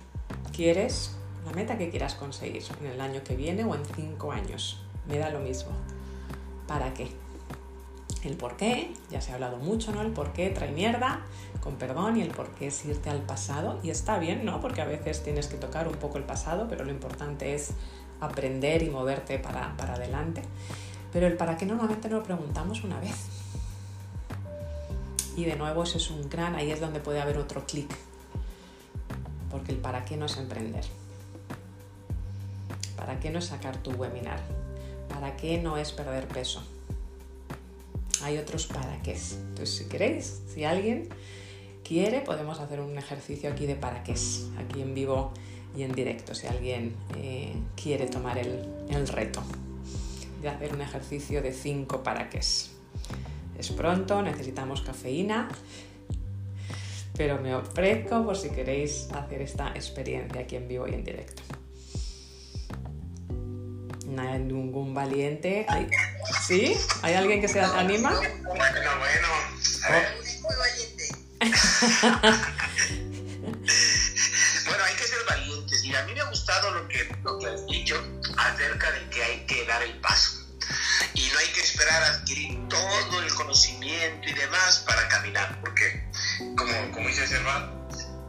quieres, 0.56 1.16
la 1.48 1.52
meta 1.54 1.76
que 1.76 1.90
quieras 1.90 2.14
conseguir 2.14 2.62
en 2.80 2.92
el 2.92 3.02
año 3.02 3.24
que 3.24 3.36
viene 3.36 3.64
o 3.64 3.74
en 3.74 3.84
cinco 3.96 4.32
años. 4.32 4.84
Me 5.08 5.18
da 5.18 5.32
lo 5.32 5.40
mismo. 5.40 5.72
¿Para 6.68 6.94
qué? 6.94 7.10
El 8.24 8.38
por 8.38 8.56
qué, 8.56 8.94
ya 9.10 9.20
se 9.20 9.32
ha 9.32 9.34
hablado 9.34 9.58
mucho, 9.58 9.92
¿no? 9.94 10.04
El 10.04 10.12
por 10.12 10.32
qué 10.32 10.52
trae 10.52 10.72
mierda, 10.72 11.26
con 11.60 11.78
perdón, 11.78 12.18
y 12.18 12.22
el 12.22 12.30
por 12.30 12.52
qué 12.52 12.68
es 12.68 12.86
irte 12.86 13.10
al 13.10 13.24
pasado. 13.24 13.80
Y 13.82 13.90
está 13.90 14.20
bien, 14.20 14.46
¿no? 14.46 14.62
Porque 14.62 14.82
a 14.82 14.86
veces 14.86 15.24
tienes 15.24 15.48
que 15.48 15.58
tocar 15.58 15.88
un 15.88 15.96
poco 15.96 16.20
el 16.20 16.24
pasado, 16.24 16.68
pero 16.70 16.86
lo 16.86 16.92
importante 16.92 17.56
es 17.56 17.72
aprender 18.20 18.84
y 18.84 18.92
moverte 18.92 19.40
para, 19.40 19.76
para 19.76 19.96
adelante. 19.96 20.44
Pero 21.12 21.26
el 21.26 21.36
para 21.36 21.58
qué 21.58 21.66
normalmente 21.66 22.10
no 22.10 22.18
lo 22.18 22.24
preguntamos 22.24 22.84
una 22.84 23.00
vez. 23.00 23.16
Y 25.36 25.46
de 25.46 25.56
nuevo, 25.56 25.82
eso 25.82 25.98
es 25.98 26.12
un 26.12 26.30
gran, 26.30 26.54
ahí 26.54 26.70
es 26.70 26.80
donde 26.80 27.00
puede 27.00 27.20
haber 27.20 27.40
otro 27.40 27.66
clic 27.66 27.92
porque 29.52 29.72
el 29.72 29.78
para 29.78 30.06
qué 30.06 30.18
no 30.18 30.26
es 30.26 30.38
emprender. 30.38 30.86
¿Para 32.96 33.20
qué 33.20 33.30
no 33.30 33.40
es 33.40 33.46
sacar 33.46 33.78
tu 33.78 33.92
webinar? 33.92 34.40
¿Para 35.10 35.36
qué 35.36 35.58
no 35.58 35.78
es 35.78 35.92
perder 35.92 36.28
peso? 36.28 36.64
Hay 38.24 38.38
otros 38.38 38.68
para 38.68 39.02
qué. 39.02 39.14
Entonces, 39.14 39.76
si 39.76 39.86
queréis, 39.86 40.42
si 40.54 40.64
alguien 40.64 41.10
quiere, 41.84 42.22
podemos 42.22 42.60
hacer 42.60 42.80
un 42.80 42.98
ejercicio 42.98 43.52
aquí 43.52 43.66
de 43.66 43.76
para 43.76 44.04
qué, 44.04 44.14
aquí 44.58 44.82
en 44.82 44.94
vivo 44.94 45.32
y 45.76 45.84
en 45.84 45.94
directo, 45.94 46.36
si 46.36 46.48
alguien 46.48 46.96
eh, 47.18 47.54
quiere 47.82 48.08
tomar 48.08 48.38
el, 48.38 48.66
el, 48.90 49.08
reto 49.08 49.42
de 50.42 50.50
hacer 50.50 50.74
un 50.74 50.82
ejercicio 50.82 51.42
de 51.42 51.54
cinco 51.54 52.04
para 52.04 52.30
qué. 52.30 52.40
Es 52.40 53.70
pronto, 53.76 54.22
necesitamos 54.22 54.82
cafeína, 54.82 55.50
pero 57.22 57.38
me 57.38 57.54
ofrezco 57.54 58.26
por 58.26 58.36
si 58.36 58.50
queréis 58.50 59.08
hacer 59.14 59.44
esta 59.44 59.68
experiencia 59.76 60.42
aquí 60.42 60.56
en 60.56 60.68
vivo 60.68 60.88
y 60.88 60.96
en 60.96 61.04
directo. 61.04 61.44
No 64.08 64.24
hay 64.24 64.40
ningún 64.40 64.96
valiente. 64.96 65.68
¿Sí? 66.48 66.76
¿Hay 67.04 67.14
alguien 67.14 67.40
que 67.40 67.48
se 67.48 67.62
anima? 67.62 68.10
Bueno, 68.10 68.90
bueno. 68.98 69.28
A 69.84 69.92
ver. 69.92 70.18
Muy 70.42 70.56
valiente. 70.58 71.10
bueno, 74.66 74.84
hay 74.84 74.96
que 74.96 75.04
ser 75.04 75.20
valientes. 75.30 75.86
Y 75.86 75.94
a 75.94 76.04
mí 76.06 76.16
me 76.16 76.22
ha 76.22 76.30
gustado 76.32 76.72
lo 76.72 76.88
que, 76.88 77.08
lo 77.24 77.38
que 77.38 77.46
has 77.46 77.68
dicho 77.68 78.04
acerca 78.36 78.92
de 78.94 79.08
que 79.12 79.24
hay 79.24 79.46
que 79.46 79.64
dar 79.68 79.84
el 79.84 79.96
paso. 80.00 80.40
Y 81.14 81.30
no 81.32 81.38
hay 81.38 81.50
que 81.50 81.62
esperar 81.62 82.02
a 82.02 82.08
adquirir 82.16 82.68
todo 82.68 83.22
el 83.22 83.32
conocimiento 83.36 84.28
y 84.28 84.34
demás 84.34 84.84
para 84.88 85.08
caminar, 85.08 85.62
porque, 85.62 86.10
como, 86.58 86.92
como 86.92 87.08
dice 87.08 87.28
Servat, 87.28 87.70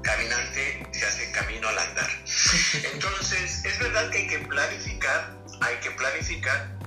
caminante 0.02 0.86
se 0.92 1.06
hace 1.06 1.30
camino 1.32 1.68
al 1.68 1.78
andar. 1.78 2.10
Entonces, 2.92 3.64
es 3.64 3.78
verdad 3.78 4.10
que 4.10 4.18
hay 4.18 4.26
que 4.28 4.38
planificar, 4.40 5.34
hay 5.60 5.76
que 5.76 5.90
planificar 5.92 6.82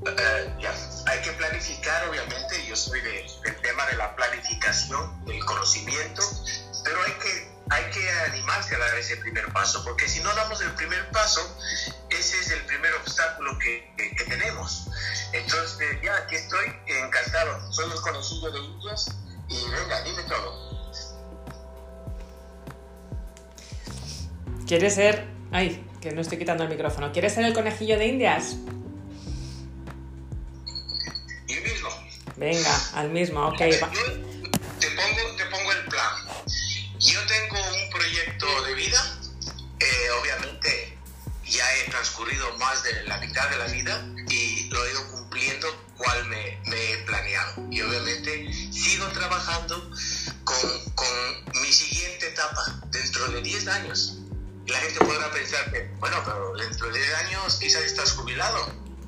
Uh, 0.00 0.60
ya, 0.60 0.72
hay 1.06 1.20
que 1.22 1.32
planificar, 1.32 2.08
obviamente, 2.08 2.64
yo 2.66 2.76
soy 2.76 3.00
de, 3.00 3.26
del 3.42 3.56
tema 3.62 3.84
de 3.86 3.96
la 3.96 4.14
planificación, 4.14 5.24
del 5.24 5.44
conocimiento, 5.44 6.22
pero 6.84 7.02
hay 7.02 7.12
que, 7.14 7.50
hay 7.70 7.90
que 7.90 8.10
animarse 8.30 8.76
a 8.76 8.78
dar 8.78 8.96
ese 8.96 9.16
primer 9.16 9.52
paso, 9.52 9.82
porque 9.82 10.08
si 10.08 10.20
no 10.20 10.32
damos 10.36 10.60
el 10.60 10.72
primer 10.74 11.10
paso, 11.10 11.40
ese 12.10 12.38
es 12.38 12.50
el 12.52 12.64
primer 12.66 12.94
obstáculo 12.94 13.58
que, 13.58 13.92
que, 13.96 14.14
que 14.14 14.24
tenemos. 14.24 14.86
Entonces, 15.32 16.00
ya 16.00 16.16
aquí 16.16 16.36
estoy, 16.36 16.76
encantado, 16.86 17.72
soy 17.72 17.90
el 17.90 18.00
conocido 18.00 18.52
de 18.52 18.60
Indias 18.60 19.10
y 19.48 19.70
venga, 19.70 20.02
dime 20.02 20.22
todo. 20.24 20.68
¿Quieres 24.66 24.94
ser... 24.94 25.26
Ay, 25.50 25.84
que 26.00 26.12
no 26.12 26.20
estoy 26.20 26.38
quitando 26.38 26.64
el 26.64 26.70
micrófono. 26.70 27.10
¿Quieres 27.12 27.34
ser 27.34 27.44
el 27.44 27.54
conejillo 27.54 27.98
de 27.98 28.06
Indias? 28.06 28.56
Venga, 32.38 32.80
al 32.94 33.10
mismo, 33.10 33.44
ok. 33.48 33.58
Yo 33.58 33.66
te 34.78 34.90
pongo, 34.90 35.36
te 35.36 35.44
pongo 35.46 35.72
el 35.72 35.84
plan. 35.86 36.12
Yo 37.00 37.18
tengo 37.26 37.56
un 37.56 37.90
proyecto 37.90 38.62
de 38.62 38.74
vida, 38.74 39.18
eh, 39.80 40.10
obviamente 40.20 40.98
ya 41.44 41.64
he 41.76 41.90
transcurrido 41.90 42.56
más 42.58 42.82
de 42.84 43.04
la 43.04 43.18
mitad 43.18 43.50
de 43.50 43.56
la 43.56 43.66
vida 43.66 44.06
y 44.28 44.68
lo 44.68 44.84
he 44.84 44.90
ido 44.90 45.07
trabajando 49.38 49.90
con, 50.44 50.56
con 50.94 51.62
mi 51.62 51.72
siguiente 51.72 52.28
etapa 52.28 52.80
dentro 52.90 53.28
de 53.28 53.42
10 53.42 53.68
años. 53.68 54.18
Y 54.66 54.70
la 54.70 54.78
gente 54.78 54.98
podrá 55.00 55.30
pensar 55.30 55.70
que, 55.70 55.90
bueno, 55.98 56.16
pero 56.24 56.56
dentro 56.56 56.88
de 56.88 56.98
10 56.98 57.14
años 57.26 57.58
quizás 57.58 57.82
estás 57.82 58.12
jubilado. 58.12 58.58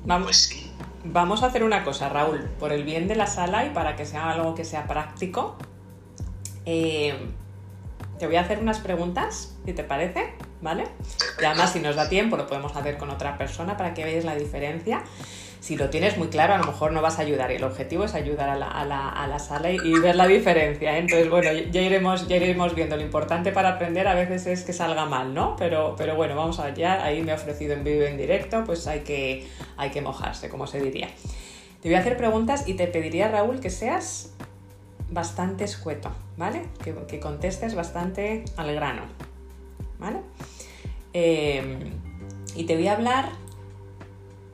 Vamos. 0.05 0.25
Pues 0.27 0.37
sí. 0.37 0.71
Vamos 1.03 1.41
a 1.43 1.47
hacer 1.47 1.63
una 1.63 1.83
cosa, 1.83 2.09
Raúl, 2.09 2.47
por 2.59 2.71
el 2.71 2.83
bien 2.83 3.07
de 3.07 3.15
la 3.15 3.25
sala 3.25 3.65
y 3.65 3.71
para 3.71 3.95
que 3.95 4.05
sea 4.05 4.29
algo 4.29 4.53
que 4.53 4.63
sea 4.63 4.87
práctico. 4.87 5.57
Eh, 6.65 7.27
te 8.19 8.27
voy 8.27 8.35
a 8.35 8.41
hacer 8.41 8.59
unas 8.59 8.79
preguntas, 8.79 9.53
si 9.65 9.73
te 9.73 9.83
parece, 9.83 10.35
¿vale? 10.61 10.87
Y 11.41 11.43
además, 11.43 11.73
si 11.73 11.79
nos 11.79 11.95
da 11.95 12.07
tiempo, 12.07 12.37
lo 12.37 12.45
podemos 12.45 12.75
hacer 12.75 12.99
con 12.99 13.09
otra 13.09 13.35
persona 13.35 13.77
para 13.77 13.95
que 13.95 14.05
veáis 14.05 14.25
la 14.25 14.35
diferencia. 14.35 15.03
Si 15.61 15.77
lo 15.77 15.91
tienes 15.91 16.17
muy 16.17 16.29
claro, 16.29 16.55
a 16.55 16.57
lo 16.57 16.65
mejor 16.65 16.91
no 16.91 17.03
vas 17.03 17.19
a 17.19 17.21
ayudar 17.21 17.51
y 17.51 17.57
el 17.57 17.63
objetivo 17.63 18.03
es 18.03 18.15
ayudar 18.15 18.49
a 18.49 18.55
la, 18.55 18.67
a 18.67 18.83
la, 18.83 19.09
a 19.09 19.27
la 19.27 19.37
sala 19.37 19.69
y, 19.69 19.93
ver 19.99 20.15
la 20.15 20.25
diferencia. 20.25 20.97
¿eh? 20.97 21.01
Entonces, 21.01 21.29
bueno, 21.29 21.51
ya 21.53 21.81
iremos, 21.81 22.27
ya 22.27 22.37
iremos 22.37 22.73
viendo. 22.73 22.95
Lo 22.97 23.03
importante 23.03 23.51
para 23.51 23.69
aprender 23.69 24.07
a 24.07 24.15
veces 24.15 24.47
es 24.47 24.63
que 24.63 24.73
salga 24.73 25.05
mal, 25.05 25.35
¿no? 25.35 25.55
Pero, 25.57 25.93
pero 25.95 26.15
bueno, 26.15 26.35
vamos 26.35 26.59
allá. 26.59 27.03
Ahí 27.05 27.21
me 27.21 27.31
he 27.31 27.35
ofrecido 27.35 27.73
en 27.73 27.83
vivo 27.83 28.01
en 28.01 28.17
directo, 28.17 28.63
pues 28.65 28.87
hay 28.87 29.01
que, 29.01 29.47
hay 29.77 29.91
que 29.91 30.01
mojarse, 30.01 30.49
como 30.49 30.65
se 30.65 30.81
diría. 30.81 31.09
Te 31.79 31.89
voy 31.89 31.95
a 31.95 31.99
hacer 31.99 32.17
preguntas 32.17 32.67
y 32.67 32.73
te 32.73 32.87
pediría, 32.87 33.27
Raúl, 33.27 33.59
que 33.59 33.69
seas 33.69 34.33
bastante 35.11 35.63
escueto, 35.63 36.11
¿vale? 36.37 36.63
Que, 36.83 36.95
que 37.07 37.19
contestes 37.19 37.75
bastante 37.75 38.45
al 38.57 38.73
grano, 38.73 39.03
¿vale? 39.99 40.21
Eh, 41.13 41.77
y 42.55 42.63
te 42.63 42.75
voy 42.75 42.87
a 42.87 42.93
hablar 42.93 43.40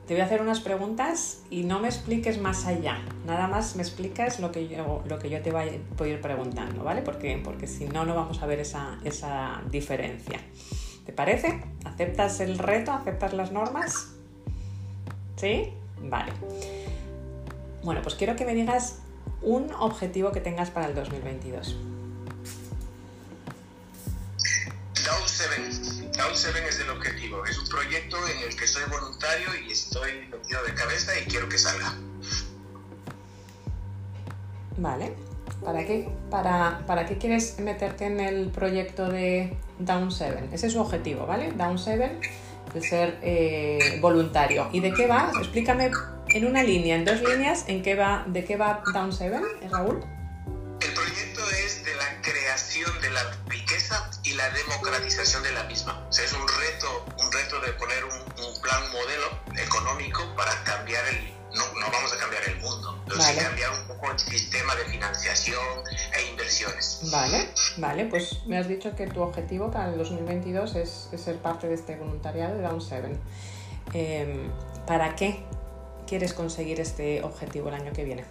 te 0.08 0.14
voy 0.14 0.22
a 0.22 0.24
hacer 0.24 0.40
unas 0.40 0.60
preguntas 0.60 1.42
y 1.50 1.64
no 1.64 1.80
me 1.80 1.88
expliques 1.88 2.40
más 2.40 2.64
allá. 2.64 2.98
Nada 3.26 3.46
más 3.46 3.76
me 3.76 3.82
explicas 3.82 4.40
lo 4.40 4.50
que 4.50 4.66
yo, 4.66 5.04
lo 5.06 5.18
que 5.18 5.28
yo 5.28 5.42
te 5.42 5.52
voy 5.52 5.60
a 5.60 6.06
ir 6.06 6.20
preguntando, 6.22 6.82
¿vale? 6.82 7.02
Porque, 7.02 7.38
porque 7.44 7.66
si 7.66 7.84
no, 7.84 8.06
no 8.06 8.14
vamos 8.14 8.42
a 8.42 8.46
ver 8.46 8.58
esa, 8.58 8.98
esa 9.04 9.60
diferencia. 9.70 10.40
¿Te 11.04 11.12
parece? 11.12 11.62
¿Aceptas 11.84 12.40
el 12.40 12.56
reto? 12.56 12.90
¿Aceptas 12.90 13.34
las 13.34 13.52
normas? 13.52 14.14
¿Sí? 15.36 15.74
Vale. 16.00 16.32
Bueno, 17.82 18.00
pues 18.00 18.14
quiero 18.14 18.34
que 18.34 18.46
me 18.46 18.54
digas 18.54 19.00
un 19.42 19.70
objetivo 19.74 20.32
que 20.32 20.40
tengas 20.40 20.70
para 20.70 20.86
el 20.86 20.94
2022. 20.94 21.76
Down 25.04 25.22
7. 25.26 26.07
Down 26.18 26.34
7 26.34 26.58
es 26.68 26.80
el 26.80 26.90
objetivo. 26.90 27.44
Es 27.44 27.56
un 27.58 27.68
proyecto 27.68 28.16
en 28.26 28.48
el 28.48 28.56
que 28.56 28.66
soy 28.66 28.82
voluntario 28.90 29.46
y 29.64 29.70
estoy 29.70 30.26
metido 30.28 30.64
de 30.64 30.74
cabeza 30.74 31.12
y 31.16 31.24
quiero 31.26 31.48
que 31.48 31.58
salga. 31.58 31.94
Vale. 34.76 35.14
¿Para 35.64 35.86
qué, 35.86 36.08
para, 36.28 36.84
¿Para 36.86 37.06
qué 37.06 37.18
quieres 37.18 37.60
meterte 37.60 38.06
en 38.06 38.18
el 38.18 38.48
proyecto 38.50 39.08
de 39.08 39.56
Down 39.78 40.10
7? 40.10 40.48
Ese 40.52 40.66
es 40.66 40.72
su 40.72 40.80
objetivo, 40.80 41.24
¿vale? 41.24 41.52
Down 41.52 41.78
7, 41.78 42.18
de 42.74 42.80
ser 42.80 43.18
eh, 43.22 43.98
voluntario. 44.00 44.68
¿Y 44.72 44.80
de 44.80 44.92
qué 44.92 45.06
va? 45.06 45.30
Explícame 45.38 45.90
en 46.28 46.46
una 46.46 46.64
línea, 46.64 46.96
en 46.96 47.04
dos 47.04 47.22
líneas, 47.22 47.64
en 47.68 47.82
qué 47.82 47.94
va, 47.94 48.24
de 48.26 48.44
qué 48.44 48.56
va 48.56 48.82
Down 48.92 49.12
7, 49.12 49.40
Raúl. 49.70 50.04
De 55.16 55.52
la 55.52 55.64
misma. 55.64 56.06
O 56.08 56.12
sea, 56.12 56.24
es 56.24 56.32
un 56.34 56.46
reto, 56.46 57.06
un 57.18 57.32
reto 57.32 57.58
de 57.60 57.72
poner 57.72 58.04
un, 58.04 58.44
un 58.44 58.60
plan 58.60 58.82
modelo 58.92 59.40
económico 59.56 60.22
para 60.36 60.52
cambiar 60.64 61.02
el, 61.06 61.32
no, 61.54 61.80
no, 61.80 61.90
vamos 61.90 62.12
a 62.12 62.18
cambiar 62.18 62.44
el 62.46 62.56
mundo, 62.60 63.02
pero 63.06 63.18
vale. 63.18 63.32
sí 63.32 63.40
cambiar 63.40 63.70
un 63.72 63.86
poco 63.88 64.12
el 64.12 64.18
sistema 64.18 64.76
de 64.76 64.84
financiación 64.84 65.58
e 66.14 66.30
inversiones. 66.30 67.00
Vale, 67.10 67.48
vale, 67.78 68.04
pues 68.04 68.44
me 68.46 68.58
has 68.58 68.68
dicho 68.68 68.94
que 68.94 69.06
tu 69.06 69.22
objetivo 69.22 69.70
para 69.70 69.90
el 69.90 69.96
2022 69.96 70.76
es, 70.76 71.08
es 71.10 71.20
ser 71.22 71.38
parte 71.38 71.68
de 71.68 71.74
este 71.74 71.96
voluntariado 71.96 72.56
de 72.56 72.62
Down 72.62 72.82
7. 72.82 73.18
Eh, 73.94 74.50
¿Para 74.86 75.16
qué 75.16 75.42
quieres 76.06 76.34
conseguir 76.34 76.80
este 76.80 77.22
objetivo 77.22 77.70
el 77.70 77.76
año 77.76 77.92
que 77.94 78.04
viene? 78.04 78.26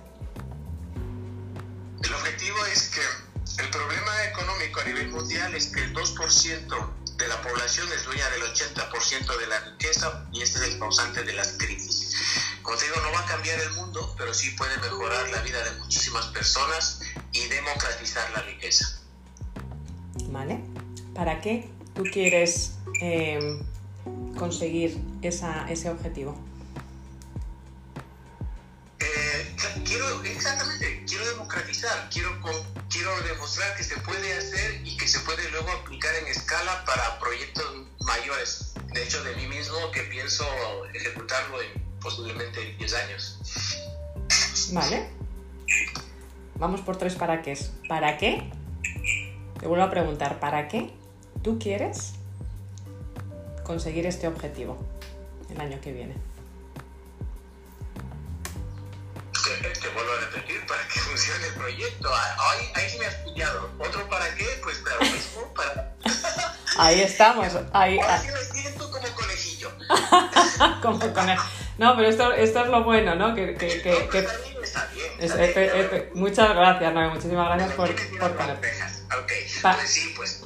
El 2.04 2.14
objetivo 2.14 2.66
es 2.68 2.90
que 2.90 3.02
el 3.60 3.70
problema 3.70 4.26
económico 4.26 4.80
a 4.82 4.84
nivel 4.86 5.10
mundial 5.10 5.54
es 5.56 5.68
que 5.68 5.82
el 5.82 5.94
2% 5.94 6.90
de 7.18 7.28
la 7.28 7.42
población 7.42 7.88
es 7.94 8.06
dueña 8.06 8.30
del 8.30 8.44
80% 8.44 9.40
de 9.40 9.48
la 9.48 9.60
riqueza 9.60 10.28
y 10.32 10.42
este 10.42 10.60
es 10.60 10.74
el 10.74 10.80
causante 10.80 11.24
de 11.24 11.34
las 11.34 11.54
crisis. 11.58 12.16
Como 12.62 12.78
te 12.78 12.86
no 12.88 13.12
va 13.14 13.22
a 13.22 13.26
cambiar 13.26 13.60
el 13.60 13.72
mundo, 13.72 14.14
pero 14.18 14.34
sí 14.34 14.52
puede 14.52 14.78
mejorar 14.78 15.30
la 15.30 15.42
vida 15.42 15.64
de 15.64 15.80
muchísimas 15.80 16.26
personas 16.28 17.02
y 17.32 17.48
democratizar 17.48 18.30
la 18.32 18.42
riqueza. 18.42 19.00
¿Vale? 20.30 20.60
¿Para 21.14 21.42
qué 21.42 21.70
tú 21.96 22.04
quieres 22.12 22.74
eh, 23.02 23.40
conseguir 24.38 25.00
esa, 25.22 25.70
ese 25.70 25.90
objetivo? 25.90 26.47
Quiero, 29.88 30.24
exactamente, 30.24 31.04
quiero 31.08 31.26
democratizar, 31.28 32.10
quiero, 32.12 32.30
quiero 32.90 33.22
demostrar 33.22 33.76
que 33.76 33.84
se 33.84 33.98
puede 34.02 34.38
hacer 34.38 34.82
y 34.86 34.98
que 34.98 35.08
se 35.08 35.20
puede 35.22 35.50
luego 35.50 35.72
aplicar 35.72 36.14
en 36.16 36.28
escala 36.28 36.84
para 36.86 37.20
proyectos 37.20 37.66
mayores. 38.06 38.74
De 38.94 39.04
hecho, 39.04 39.24
de 39.24 39.36
mí 39.36 39.48
mismo 39.48 39.76
que 39.92 40.02
pienso 40.04 40.46
ejecutarlo 40.94 41.62
en 41.62 41.82
posiblemente 42.00 42.76
10 42.78 42.94
años. 42.94 43.40
Vale. 44.74 45.10
Vamos 46.56 46.82
por 46.82 46.98
tres 46.98 47.16
para 47.16 47.42
qué. 47.42 47.58
¿Para 47.88 48.18
qué? 48.18 48.50
Te 49.60 49.68
vuelvo 49.68 49.86
a 49.86 49.90
preguntar, 49.90 50.40
¿para 50.40 50.68
qué 50.68 50.92
tú 51.44 51.60
quieres 51.60 52.14
conseguir 53.64 54.06
este 54.06 54.28
objetivo 54.28 54.78
el 55.50 55.62
año 55.62 55.80
que 55.82 55.94
viene? 55.94 56.16
Te, 59.82 59.88
vuelvo 59.90 60.14
a 60.14 60.20
repetir, 60.20 60.66
para 60.66 60.88
que 60.88 61.00
funcione 61.00 61.48
el 61.48 61.54
proyecto. 61.54 62.10
Ahí, 62.14 62.72
ahí 62.76 62.90
sí 62.90 63.00
me 63.00 63.06
has 63.06 63.16
pillado. 63.16 63.70
¿Otro 63.80 64.10
para 64.10 64.34
qué? 64.36 64.46
Pues 64.64 64.78
para 64.78 64.96
lo 64.96 65.12
mismo, 65.12 65.54
para... 65.54 65.94
Ahí 66.78 67.02
estamos. 67.02 67.48
Ahí, 67.74 68.00
Ahora 68.00 68.22
sí 68.22 68.28
me 68.28 68.62
siento 68.62 68.92
como 68.92 69.08
conejillo. 69.16 69.72
como 70.82 71.14
conejo. 71.14 71.50
No, 71.78 71.96
pero 71.96 72.10
esto, 72.10 72.34
esto 72.34 72.64
es 72.64 72.68
lo 72.70 72.84
bueno, 72.84 73.16
¿no? 73.16 73.34
Que, 73.34 73.56
que, 73.56 73.82
que, 73.82 73.92
no, 73.92 74.10
que... 74.10 74.20
Está 74.20 74.88
bien, 74.94 75.14
está 75.20 75.60
bien. 75.60 76.10
muchas 76.14 76.56
gracias, 76.56 76.94
no, 76.94 77.10
muchísimas 77.10 77.48
gracias 77.48 77.74
por, 77.74 77.96
por 78.20 78.36
poner. 78.36 78.58
Ok, 78.58 79.32
pues 79.62 79.90
sí, 79.90 80.14
pues 80.16 80.44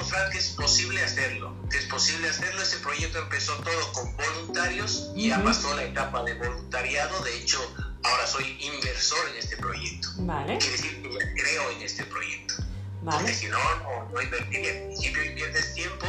demostrar 0.00 0.30
que 0.30 0.38
es 0.38 0.48
posible 0.50 1.02
hacerlo, 1.02 1.54
que 1.70 1.76
es 1.76 1.84
posible 1.84 2.28
hacerlo. 2.28 2.62
Ese 2.62 2.78
proyecto 2.78 3.18
empezó 3.18 3.54
todo 3.56 3.92
con 3.92 4.16
voluntarios 4.16 5.12
y 5.14 5.28
ya 5.28 5.42
pasó 5.44 5.76
la 5.76 5.84
etapa 5.84 6.22
de 6.24 6.34
voluntariado. 6.34 7.22
De 7.22 7.36
hecho, 7.36 7.58
ahora 8.02 8.26
soy 8.26 8.56
inversor 8.60 9.18
en 9.30 9.36
este 9.36 9.56
proyecto. 9.58 10.08
Vale. 10.20 10.56
Quiere 10.58 10.76
decir 10.76 11.02
que 11.02 11.42
creo 11.42 11.70
en 11.72 11.82
este 11.82 12.04
proyecto. 12.04 12.54
Vale. 13.02 13.18
Porque 13.18 13.34
si 13.34 13.46
no, 13.48 13.58
no, 13.58 14.10
no 14.10 14.22
invertiría. 14.22 14.70
En 14.70 14.86
principio 14.86 15.24
inviertes 15.24 15.74
tiempo, 15.74 16.06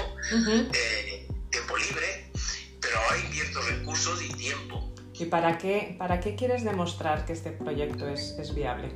eh, 0.74 1.28
tiempo 1.50 1.78
libre, 1.78 2.32
pero 2.80 2.98
ahora 2.98 3.18
invierto 3.18 3.62
recursos 3.62 4.22
y 4.22 4.30
tiempo. 4.30 4.90
¿Y 5.14 5.26
para 5.26 5.58
qué, 5.58 5.96
para 6.00 6.20
qué 6.20 6.36
quieres 6.36 6.64
demostrar 6.64 7.26
que 7.26 7.34
este 7.34 7.52
proyecto 7.52 8.08
es, 8.08 8.36
es 8.40 8.56
viable? 8.56 8.92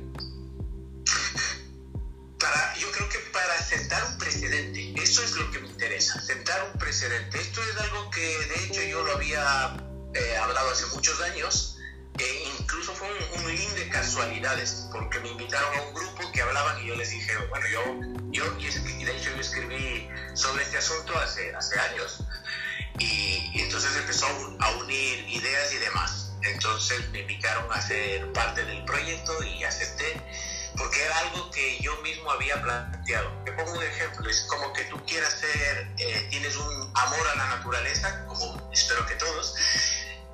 yo 2.78 2.90
creo 2.92 3.08
que 3.08 3.25
para 3.46 3.62
sentar 3.62 4.04
un 4.06 4.18
precedente, 4.18 4.92
eso 5.00 5.22
es 5.22 5.36
lo 5.36 5.50
que 5.52 5.60
me 5.60 5.68
interesa, 5.68 6.20
sentar 6.20 6.68
un 6.72 6.78
precedente. 6.78 7.40
Esto 7.40 7.62
es 7.62 7.80
algo 7.80 8.10
que 8.10 8.20
de 8.20 8.64
hecho 8.64 8.82
yo 8.82 9.04
lo 9.04 9.12
había 9.12 9.76
eh, 10.14 10.36
hablado 10.36 10.70
hace 10.70 10.86
muchos 10.86 11.20
años, 11.20 11.78
e 12.18 12.48
incluso 12.58 12.92
fue 12.94 13.08
un, 13.36 13.46
link 13.46 13.70
de 13.74 13.88
casualidades, 13.88 14.88
porque 14.90 15.20
me 15.20 15.28
invitaron 15.28 15.78
a 15.78 15.82
un 15.82 15.94
grupo 15.94 16.32
que 16.32 16.42
hablaban 16.42 16.82
y 16.82 16.88
yo 16.88 16.96
les 16.96 17.10
dije, 17.10 17.36
bueno, 17.48 17.66
yo, 17.68 17.82
yo 18.32 18.44
y 18.58 19.04
de 19.04 19.16
hecho 19.16 19.30
yo 19.30 19.40
escribí 19.40 20.08
sobre 20.34 20.64
este 20.64 20.78
asunto 20.78 21.16
hace, 21.18 21.54
hace 21.54 21.78
años, 21.78 22.24
y, 22.98 23.52
y 23.54 23.60
entonces 23.60 23.94
empezó 23.96 24.26
a 24.26 24.70
unir 24.78 25.28
ideas 25.28 25.72
y 25.72 25.76
demás. 25.76 26.32
Entonces 26.42 27.08
me 27.10 27.20
invitaron 27.20 27.72
a 27.72 27.80
ser 27.80 28.32
parte 28.32 28.64
del 28.64 28.84
proyecto 28.84 29.42
y 29.44 29.62
acepté 29.64 30.22
porque 30.76 31.02
era 31.02 31.18
algo 31.18 31.50
que 31.50 31.78
yo 31.80 31.96
mismo 32.02 32.30
había 32.30 32.60
planteado. 32.62 33.30
Te 33.44 33.52
pongo 33.52 33.72
un 33.72 33.82
ejemplo, 33.82 34.28
es 34.28 34.46
como 34.48 34.72
que 34.72 34.84
tú 34.84 35.04
quieras 35.06 35.32
ser, 35.38 35.92
eh, 35.98 36.26
tienes 36.30 36.56
un 36.56 36.92
amor 36.94 37.26
a 37.28 37.34
la 37.36 37.46
naturaleza, 37.56 38.24
como 38.26 38.70
espero 38.72 39.06
que 39.06 39.14
todos, 39.14 39.54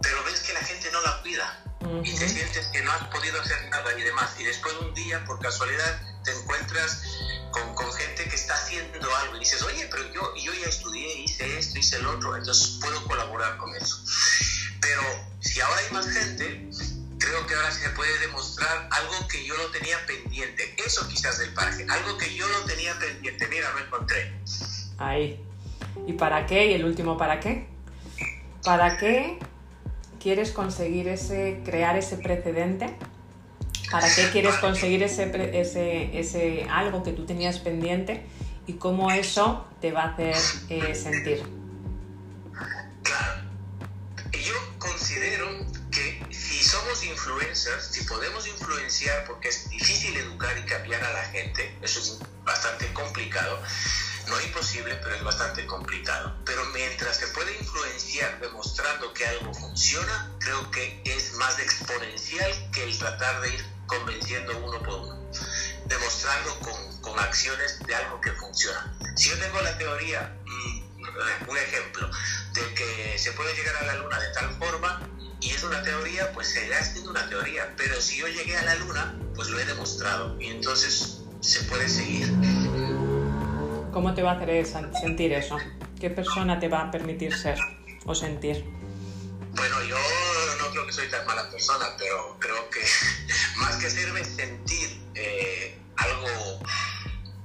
pero 0.00 0.22
ves 0.24 0.40
que 0.40 0.52
la 0.52 0.60
gente 0.60 0.90
no 0.92 1.00
la 1.02 1.20
cuida 1.22 1.58
y 2.04 2.16
te 2.16 2.28
sientes 2.28 2.66
que 2.68 2.82
no 2.82 2.92
has 2.92 3.08
podido 3.08 3.40
hacer 3.40 3.68
nada 3.70 3.98
y 3.98 4.02
demás. 4.02 4.30
Y 4.38 4.44
después 4.44 4.74
un 4.80 4.94
día, 4.94 5.24
por 5.24 5.40
casualidad, 5.40 6.00
te 6.24 6.32
encuentras 6.32 7.02
con, 7.50 7.74
con, 7.74 7.92
gente 7.92 8.24
que 8.28 8.36
está 8.36 8.54
haciendo 8.54 9.16
algo 9.16 9.36
y 9.36 9.40
dices, 9.40 9.62
oye, 9.62 9.88
pero 9.90 10.04
yo, 10.12 10.34
yo 10.36 10.54
ya 10.54 10.68
estudié, 10.68 11.22
hice 11.22 11.58
esto, 11.58 11.78
hice 11.78 11.96
el 11.96 12.06
otro, 12.06 12.36
entonces 12.36 12.78
puedo 12.80 13.04
colaborar 13.04 13.56
con 13.58 13.74
eso. 13.74 13.98
Pero 14.80 15.02
si 15.40 15.60
ahora 15.60 15.80
hay 15.80 15.92
más 15.92 16.08
gente, 16.08 16.68
creo 17.22 17.46
que 17.46 17.54
ahora 17.54 17.70
se 17.70 17.88
puede 17.90 18.18
demostrar 18.18 18.88
algo 18.90 19.28
que 19.28 19.44
yo 19.44 19.56
lo 19.56 19.70
tenía 19.70 19.96
pendiente. 20.06 20.74
Eso 20.84 21.06
quizás 21.08 21.38
del 21.38 21.52
parque, 21.54 21.86
algo 21.88 22.16
que 22.18 22.34
yo 22.34 22.46
lo 22.48 22.64
tenía 22.64 22.98
pendiente. 22.98 23.46
Mira, 23.48 23.70
lo 23.72 23.84
encontré. 23.84 24.32
Ahí. 24.98 25.40
¿Y 26.06 26.14
para 26.14 26.46
qué? 26.46 26.66
¿Y 26.66 26.74
el 26.74 26.84
último 26.84 27.16
para 27.16 27.40
qué? 27.40 27.66
¿Para 28.64 28.96
qué 28.98 29.38
quieres 30.20 30.52
conseguir 30.52 31.08
ese, 31.08 31.60
crear 31.64 31.96
ese 31.96 32.16
precedente? 32.16 32.96
¿Para 33.90 34.12
qué 34.14 34.30
quieres 34.30 34.54
conseguir 34.56 35.02
ese, 35.02 35.30
ese, 35.60 36.18
ese 36.18 36.66
algo 36.70 37.02
que 37.02 37.12
tú 37.12 37.26
tenías 37.26 37.58
pendiente? 37.58 38.24
¿Y 38.66 38.74
cómo 38.74 39.10
eso 39.10 39.66
te 39.80 39.92
va 39.92 40.04
a 40.04 40.08
hacer 40.12 40.36
eh, 40.68 40.94
sentir? 40.94 41.61
Somos 46.72 47.04
influencers, 47.04 47.88
si 47.90 48.02
podemos 48.04 48.46
influenciar, 48.46 49.26
porque 49.26 49.50
es 49.50 49.68
difícil 49.68 50.16
educar 50.16 50.56
y 50.56 50.62
cambiar 50.62 51.04
a 51.04 51.12
la 51.12 51.24
gente, 51.26 51.76
eso 51.82 52.00
es 52.00 52.18
bastante 52.44 52.90
complicado, 52.94 53.60
no 54.28 54.40
imposible, 54.40 54.94
pero 55.02 55.16
es 55.16 55.22
bastante 55.22 55.66
complicado. 55.66 56.34
Pero 56.46 56.64
mientras 56.72 57.18
se 57.18 57.26
puede 57.28 57.58
influenciar 57.58 58.40
demostrando 58.40 59.12
que 59.12 59.26
algo 59.26 59.52
funciona, 59.52 60.32
creo 60.40 60.70
que 60.70 61.02
es 61.04 61.34
más 61.34 61.58
exponencial 61.58 62.70
que 62.72 62.84
el 62.84 62.98
tratar 62.98 63.42
de 63.42 63.50
ir 63.50 63.66
convenciendo 63.86 64.56
uno 64.56 64.82
por 64.82 64.94
uno, 64.94 65.30
demostrando 65.84 66.58
con, 66.60 67.00
con 67.02 67.18
acciones 67.18 67.80
de 67.80 67.94
algo 67.94 68.18
que 68.18 68.32
funciona. 68.32 68.96
Si 69.14 69.28
yo 69.28 69.38
tengo 69.38 69.60
la 69.60 69.76
teoría, 69.76 70.38
mm, 70.46 71.50
un 71.50 71.58
ejemplo, 71.58 72.10
de 72.54 72.74
que 72.74 73.18
se 73.18 73.32
puede 73.32 73.54
llegar 73.54 73.76
a 73.76 73.82
la 73.84 73.94
luna 73.96 74.18
de 74.18 74.32
tal 74.32 74.56
forma, 74.56 75.06
y 75.42 75.50
es 75.50 75.64
una 75.64 75.82
teoría, 75.82 76.32
pues 76.32 76.48
seguirá 76.48 76.82
siendo 76.84 77.10
una 77.10 77.28
teoría, 77.28 77.74
pero 77.76 78.00
si 78.00 78.18
yo 78.18 78.28
llegué 78.28 78.56
a 78.56 78.62
la 78.62 78.76
luna, 78.76 79.18
pues 79.34 79.48
lo 79.48 79.58
he 79.58 79.64
demostrado 79.64 80.40
y 80.40 80.46
entonces 80.46 81.20
se 81.40 81.64
puede 81.64 81.88
seguir. 81.88 82.32
¿Cómo 83.92 84.14
te 84.14 84.22
va 84.22 84.32
a 84.32 84.34
hacer 84.36 84.66
sentir 85.00 85.32
eso? 85.32 85.58
¿Qué 86.00 86.10
persona 86.10 86.60
te 86.60 86.68
va 86.68 86.82
a 86.82 86.90
permitir 86.90 87.36
ser 87.36 87.58
o 88.04 88.14
sentir? 88.14 88.64
Bueno, 89.50 89.82
yo 89.82 89.96
no 90.60 90.70
creo 90.70 90.86
que 90.86 90.92
soy 90.92 91.08
tan 91.08 91.26
mala 91.26 91.50
persona, 91.50 91.86
pero 91.98 92.36
creo 92.38 92.70
que 92.70 92.80
más 93.56 93.76
que 93.76 93.86
hacerme 93.88 94.24
sentir 94.24 95.02
eh, 95.14 95.76
algo 95.96 96.60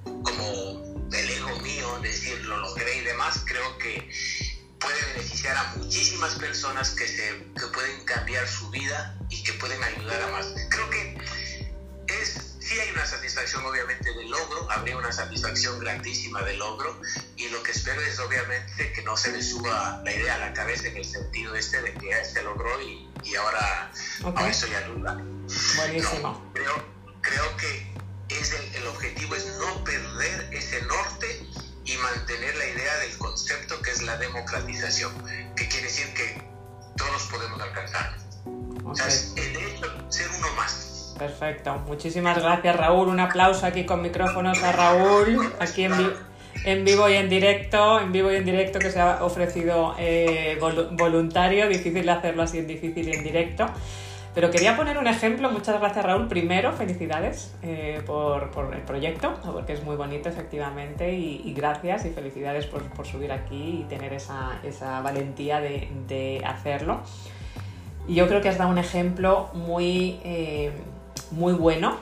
como 0.03 1.07
el 1.11 1.29
ego 1.29 1.59
mío, 1.61 1.99
decir 2.03 2.45
lo 2.45 2.57
logré 2.57 2.97
y 2.97 3.01
demás, 3.01 3.43
creo 3.45 3.77
que 3.79 4.07
puede 4.79 5.01
beneficiar 5.13 5.57
a 5.57 5.63
muchísimas 5.75 6.35
personas 6.35 6.91
que, 6.91 7.07
se, 7.07 7.45
que 7.59 7.67
pueden 7.73 8.03
cambiar 8.05 8.47
su 8.47 8.69
vida 8.69 9.17
y 9.29 9.43
que 9.43 9.53
pueden 9.53 9.81
ayudar 9.83 10.21
a 10.21 10.27
más. 10.27 10.47
Creo 10.69 10.89
que 10.89 11.17
es, 12.07 12.55
sí 12.59 12.79
hay 12.79 12.91
una 12.91 13.05
satisfacción 13.05 13.65
obviamente 13.65 14.13
del 14.13 14.29
logro, 14.29 14.69
habría 14.71 14.97
una 14.97 15.11
satisfacción 15.11 15.79
grandísima 15.79 16.41
del 16.43 16.59
logro 16.59 16.99
y 17.35 17.49
lo 17.49 17.61
que 17.63 17.71
espero 17.71 18.01
es 18.01 18.19
obviamente 18.19 18.91
que 18.93 19.01
no 19.03 19.17
se 19.17 19.31
le 19.31 19.41
suba 19.41 20.01
la 20.03 20.13
idea 20.13 20.35
a 20.35 20.39
la 20.39 20.53
cabeza 20.53 20.87
en 20.87 20.97
el 20.97 21.05
sentido 21.05 21.55
este 21.55 21.81
de 21.81 21.93
que 21.93 22.09
ya 22.09 22.23
se 22.23 22.43
logró 22.43 22.81
y, 22.81 23.09
y 23.23 23.35
ahora, 23.35 23.91
okay. 24.23 24.49
eso 24.49 24.67
ya 24.67 24.81
duda. 24.87 25.13
Buenísimo. 25.77 26.51
creo, 26.53 26.85
creo 27.21 27.57
que 27.57 27.87
es 28.29 28.51
el, 28.51 28.75
el 28.75 28.87
objetivo 28.87 29.35
es 29.35 29.45
no 29.57 29.83
perder 29.83 30.49
ese 30.53 30.81
norte 30.83 31.47
y 31.87 31.97
mantener 31.97 32.55
la 32.55 32.65
idea 32.65 32.97
del 32.97 33.17
concepto 33.17 33.81
que 33.81 33.91
es 33.91 34.01
la 34.03 34.17
democratización, 34.17 35.11
que 35.55 35.67
quiere 35.67 35.85
decir 35.85 36.13
que 36.13 36.41
todos 36.97 37.23
podemos 37.31 37.61
alcanzar. 37.61 38.17
O 38.83 38.93
sea, 38.93 39.07
es 39.07 39.33
el 39.37 39.55
hecho 39.55 39.87
de 39.87 40.11
ser 40.11 40.27
uno 40.37 40.47
más. 40.55 41.15
Perfecto. 41.17 41.73
Muchísimas 41.87 42.37
gracias, 42.37 42.75
Raúl. 42.75 43.07
Un 43.07 43.19
aplauso 43.19 43.65
aquí 43.65 43.85
con 43.85 44.01
micrófonos 44.01 44.61
a 44.63 44.71
Raúl, 44.71 45.53
aquí 45.59 45.85
en, 45.85 46.13
en 46.65 46.85
vivo 46.85 47.09
y 47.09 47.15
en 47.15 47.29
directo, 47.29 47.99
en 47.99 48.11
vivo 48.11 48.31
y 48.31 48.35
en 48.35 48.45
directo 48.45 48.79
que 48.79 48.91
se 48.91 48.99
ha 48.99 49.23
ofrecido 49.23 49.95
eh, 49.97 50.59
voluntario. 50.91 51.67
Difícil 51.69 52.07
hacerlo 52.09 52.43
así 52.43 52.59
en 52.59 52.67
difícil 52.67 53.07
y 53.07 53.13
en 53.13 53.23
directo. 53.23 53.65
Pero 54.37 54.51
quería 54.51 54.77
poner 54.77 54.99
un 54.99 55.07
ejemplo, 55.07 55.49
muchas 55.49 55.79
gracias 55.79 56.05
Raúl. 56.05 56.27
Primero, 56.27 56.71
felicidades 56.71 57.55
eh, 57.63 58.03
por, 58.05 58.51
el 58.71 58.81
proyecto, 58.83 59.33
porque 59.43 59.73
es 59.73 59.83
muy 59.83 59.95
bonito 59.95 60.29
efectivamente, 60.29 61.11
y, 61.11 61.51
gracias 61.55 62.05
y 62.05 62.11
felicidades 62.11 62.67
por, 62.67 62.83
subir 63.07 63.31
aquí 63.31 63.79
y 63.79 63.85
tener 63.89 64.13
esa, 64.13 65.01
valentía 65.01 65.59
de, 65.59 66.43
hacerlo. 66.45 67.01
Y 68.07 68.13
yo 68.13 68.27
creo 68.27 68.39
que 68.39 68.49
has 68.49 68.59
dado 68.59 68.69
un 68.69 68.77
ejemplo 68.77 69.49
muy, 69.55 70.19
eh, 70.23 70.71
muy 71.31 71.53
bueno 71.53 71.97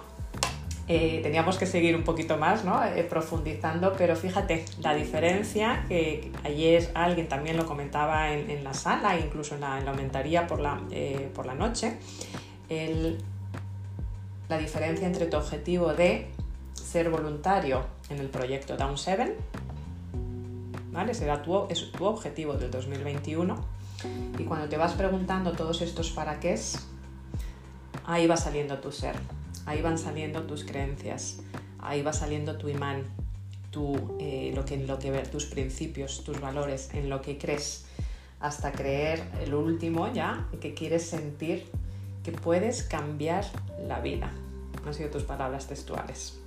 eh, 0.87 1.21
teníamos 1.23 1.57
que 1.57 1.65
seguir 1.65 1.95
un 1.95 2.03
poquito 2.03 2.37
más, 2.37 2.63
¿no? 2.63 2.83
Eh, 2.83 3.03
profundizando, 3.03 3.93
pero 3.97 4.15
fíjate, 4.15 4.65
la 4.81 4.93
diferencia 4.93 5.83
que 5.87 6.31
ayer 6.43 6.91
alguien 6.93 7.27
también 7.27 7.57
lo 7.57 7.65
comentaba 7.65 8.31
en, 8.31 8.63
la 8.63 8.75
sala, 8.75 9.17
incluso 9.17 9.55
en 9.55 9.61
la, 9.61 9.79
aumentaría 9.79 10.45
por 10.45 10.59
la, 10.59 10.79
eh, 10.91 11.31
por 11.33 11.47
la 11.47 11.55
noche, 11.55 11.97
la 14.47 14.57
diferencia 14.59 15.07
entre 15.07 15.25
tu 15.25 15.37
objetivo 15.37 15.93
de 15.93 16.27
ser 16.73 17.09
voluntario 17.09 17.83
en 18.11 18.19
el 18.19 18.29
proyecto 18.29 18.77
Down 18.77 18.99
7, 18.99 19.35
¿vale? 20.91 21.15
Será 21.15 21.41
tu, 21.41 21.65
es 21.67 21.91
tu 21.91 22.05
objetivo 22.05 22.53
del 22.53 22.69
2021, 22.69 23.55
y 24.37 24.43
cuando 24.43 24.69
te 24.69 24.77
vas 24.77 24.93
preguntando 24.93 25.53
todos 25.53 25.81
estos 25.81 26.11
para 26.11 26.39
qué 26.39 26.53
es, 26.53 26.87
ahí 28.05 28.27
va 28.27 28.37
saliendo 28.37 28.77
tu 28.77 28.91
ser 28.91 29.15
ahí 29.65 29.81
van 29.81 29.97
saliendo 29.97 30.43
tus 30.43 30.63
creencias, 30.63 31.39
ahí 31.79 32.01
va 32.01 32.13
saliendo 32.13 32.57
tu 32.57 32.69
imán, 32.69 33.03
tu, 33.71 34.17
eh, 34.19 34.51
lo 34.55 34.65
que, 34.65 34.77
lo 34.77 34.99
que 34.99 35.11
ver, 35.11 35.27
tus 35.27 35.45
principios, 35.45 36.23
tus 36.23 36.39
valores, 36.39 36.89
en 36.93 37.09
lo 37.09 37.21
que 37.21 37.37
crees, 37.37 37.85
hasta 38.39 38.71
creer 38.71 39.23
el 39.41 39.53
último 39.53 40.11
ya, 40.13 40.47
que 40.61 40.73
quieres 40.73 41.07
sentir 41.07 41.65
que 42.23 42.31
puedes 42.31 42.83
cambiar 42.83 43.45
la 43.87 43.99
vida. 43.99 44.31
Han 44.85 44.93
sido 44.93 45.09
tus 45.09 45.23
palabras 45.23 45.67
textuales. 45.67 46.39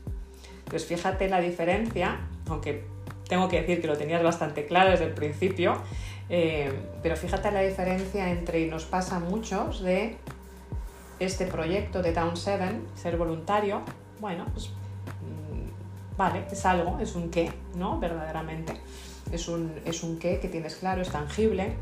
Pues 0.64 0.84
fíjate 0.86 1.28
la 1.28 1.40
diferencia, 1.40 2.20
aunque 2.48 2.84
tengo 3.28 3.48
que 3.48 3.60
decir 3.60 3.80
que 3.80 3.86
lo 3.86 3.96
tenías 3.96 4.22
bastante 4.22 4.66
claro 4.66 4.90
desde 4.90 5.06
el 5.06 5.14
principio, 5.14 5.80
eh, 6.28 6.72
pero 7.02 7.16
fíjate 7.16 7.50
la 7.52 7.60
diferencia 7.60 8.30
entre, 8.30 8.60
y 8.60 8.70
nos 8.70 8.84
pasa 8.84 9.16
a 9.16 9.20
muchos, 9.20 9.82
de 9.82 10.16
este 11.18 11.46
proyecto 11.46 12.02
de 12.02 12.12
Down 12.12 12.36
7, 12.36 12.80
ser 12.94 13.16
voluntario, 13.16 13.82
bueno, 14.20 14.46
pues 14.52 14.68
mm, 14.68 16.16
vale, 16.16 16.44
es 16.50 16.64
algo, 16.64 16.98
es 17.00 17.14
un 17.14 17.30
qué, 17.30 17.52
¿no? 17.74 17.98
Verdaderamente. 17.98 18.74
Es 19.32 19.48
un, 19.48 19.72
es 19.84 20.02
un 20.02 20.18
qué 20.18 20.40
que 20.40 20.48
tienes 20.48 20.76
claro, 20.76 21.02
es 21.02 21.10
tangible, 21.10 21.76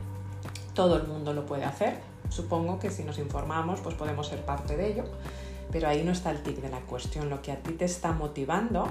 todo 0.75 0.97
el 0.97 1.07
mundo 1.07 1.33
lo 1.33 1.47
puede 1.47 1.65
hacer. 1.65 1.99
Supongo 2.29 2.79
que 2.79 2.91
si 2.91 3.05
nos 3.05 3.19
informamos, 3.19 3.81
pues 3.81 3.95
podemos 3.95 4.27
ser 4.29 4.45
parte 4.45 4.77
de 4.77 4.93
ello. 4.93 5.05
Pero 5.73 5.89
ahí 5.89 6.05
no 6.05 6.13
está 6.13 6.31
el 6.31 6.43
tic 6.43 6.61
de 6.61 6.69
la 6.69 6.81
cuestión. 6.81 7.31
Lo 7.31 7.43
que 7.43 7.53
a 7.53 7.57
ti 7.57 7.73
te 7.73 7.85
está 7.85 8.13
motivando 8.13 8.87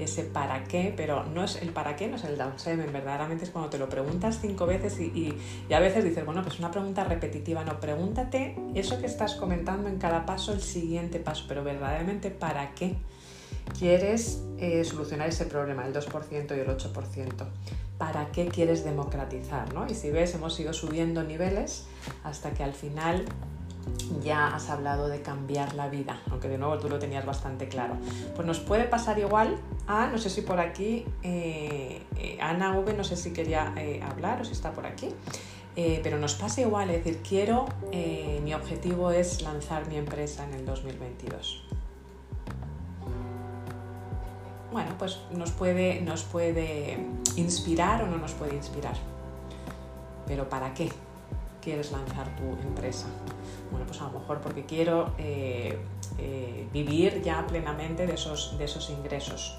ese 0.00 0.24
para 0.24 0.64
qué, 0.64 0.92
pero 0.96 1.24
no 1.24 1.44
es 1.44 1.56
el 1.56 1.70
para 1.70 1.96
qué, 1.96 2.08
no 2.08 2.16
es 2.16 2.24
el 2.24 2.36
down 2.36 2.58
seven, 2.58 2.92
verdaderamente 2.92 3.44
es 3.44 3.50
cuando 3.50 3.70
te 3.70 3.78
lo 3.78 3.88
preguntas 3.88 4.38
cinco 4.40 4.66
veces 4.66 4.98
y, 5.00 5.34
a 5.72 5.80
veces 5.80 6.04
dices, 6.04 6.24
bueno, 6.24 6.42
pues 6.42 6.58
una 6.58 6.70
pregunta 6.70 7.04
repetitiva, 7.04 7.64
no, 7.64 7.80
pregúntate 7.80 8.56
eso 8.74 9.00
que 9.00 9.06
estás 9.06 9.34
comentando 9.34 9.88
en 9.88 9.98
cada 9.98 10.26
paso, 10.26 10.52
el 10.52 10.60
siguiente 10.60 11.18
paso, 11.18 11.44
pero 11.48 11.64
verdaderamente 11.64 12.30
para 12.30 12.74
qué 12.74 12.96
quieres 13.78 14.42
eh, 14.58 14.84
solucionar 14.84 15.28
ese 15.28 15.46
problema, 15.46 15.86
el 15.86 15.94
2% 15.94 16.56
y 16.56 16.60
el 16.60 16.66
8%. 16.66 17.46
¿Para 17.98 18.30
qué 18.30 18.46
quieres 18.46 18.84
democratizar? 18.84 19.74
¿no? 19.74 19.86
Y 19.88 19.94
si 19.94 20.10
ves, 20.10 20.34
hemos 20.34 20.58
ido 20.60 20.72
subiendo 20.72 21.24
niveles 21.24 21.86
hasta 22.22 22.52
que 22.52 22.62
al 22.62 22.72
final 22.72 23.24
ya 24.22 24.48
has 24.48 24.70
hablado 24.70 25.08
de 25.08 25.22
cambiar 25.22 25.74
la 25.74 25.88
vida, 25.88 26.20
aunque 26.30 26.48
de 26.48 26.58
nuevo 26.58 26.78
tú 26.78 26.88
lo 26.88 26.98
tenías 26.98 27.24
bastante 27.24 27.68
claro. 27.68 27.96
Pues 28.34 28.46
nos 28.46 28.60
puede 28.60 28.84
pasar 28.84 29.18
igual 29.18 29.58
a, 29.86 30.06
no 30.08 30.18
sé 30.18 30.30
si 30.30 30.42
por 30.42 30.60
aquí, 30.60 31.04
eh, 31.22 32.02
eh, 32.16 32.38
Ana 32.40 32.78
V, 32.78 32.94
no 32.94 33.04
sé 33.04 33.16
si 33.16 33.32
quería 33.32 33.72
eh, 33.76 34.00
hablar 34.02 34.40
o 34.40 34.44
si 34.44 34.52
está 34.52 34.72
por 34.72 34.86
aquí, 34.86 35.08
pero 36.02 36.18
nos 36.18 36.34
pasa 36.34 36.60
igual, 36.60 36.90
es 36.90 37.04
decir, 37.04 37.22
quiero, 37.22 37.66
mi 38.42 38.52
objetivo 38.52 39.12
es 39.12 39.42
lanzar 39.42 39.86
mi 39.86 39.96
empresa 39.96 40.42
en 40.42 40.54
el 40.54 40.64
2022. 40.64 41.68
Bueno, 44.72 44.90
pues 44.98 45.20
nos 45.30 45.52
puede, 45.52 46.00
nos 46.00 46.24
puede 46.24 46.98
inspirar 47.36 48.02
o 48.02 48.06
no 48.08 48.18
nos 48.18 48.32
puede 48.32 48.56
inspirar. 48.56 48.96
Pero 50.26 50.48
¿para 50.48 50.74
qué 50.74 50.90
quieres 51.62 51.92
lanzar 51.92 52.34
tu 52.36 52.44
empresa? 52.66 53.06
Bueno, 53.70 53.86
pues 53.86 54.00
a 54.00 54.04
lo 54.04 54.18
mejor 54.18 54.40
porque 54.40 54.64
quiero 54.64 55.12
eh, 55.18 55.78
eh, 56.18 56.68
vivir 56.72 57.22
ya 57.22 57.46
plenamente 57.46 58.06
de 58.06 58.14
esos, 58.14 58.56
de 58.58 58.64
esos 58.64 58.90
ingresos. 58.90 59.58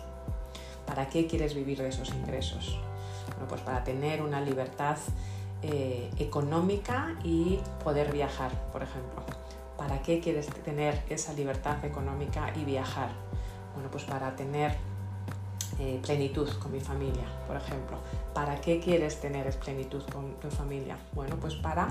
¿Para 0.86 1.10
qué 1.10 1.28
quieres 1.28 1.54
vivir 1.54 1.78
de 1.80 1.90
esos 1.90 2.10
ingresos? 2.10 2.80
Bueno, 3.28 3.48
pues 3.48 3.62
para 3.62 3.84
tener 3.84 4.22
una 4.22 4.42
libertad 4.42 4.98
eh, 5.62 6.10
económica 6.18 7.16
y 7.24 7.60
poder 7.84 8.12
viajar, 8.12 8.52
por 8.72 8.82
ejemplo. 8.82 9.22
¿Para 9.78 10.02
qué 10.02 10.20
quieres 10.20 10.48
tener 10.48 11.02
esa 11.10 11.34
libertad 11.34 11.84
económica 11.86 12.52
y 12.56 12.66
viajar? 12.66 13.12
Bueno, 13.74 13.90
pues 13.92 14.04
para 14.04 14.36
tener 14.36 14.76
eh, 15.80 16.00
plenitud 16.02 16.50
con 16.62 16.72
mi 16.72 16.80
familia, 16.80 17.26
por 17.48 17.56
ejemplo. 17.58 17.98
¿Para 18.34 18.60
qué 18.62 18.80
quieres 18.80 19.20
tener 19.20 19.50
plenitud 19.60 20.04
con 20.12 20.34
tu 20.40 20.50
familia? 20.50 20.98
Bueno, 21.14 21.36
pues 21.40 21.56
para 21.56 21.90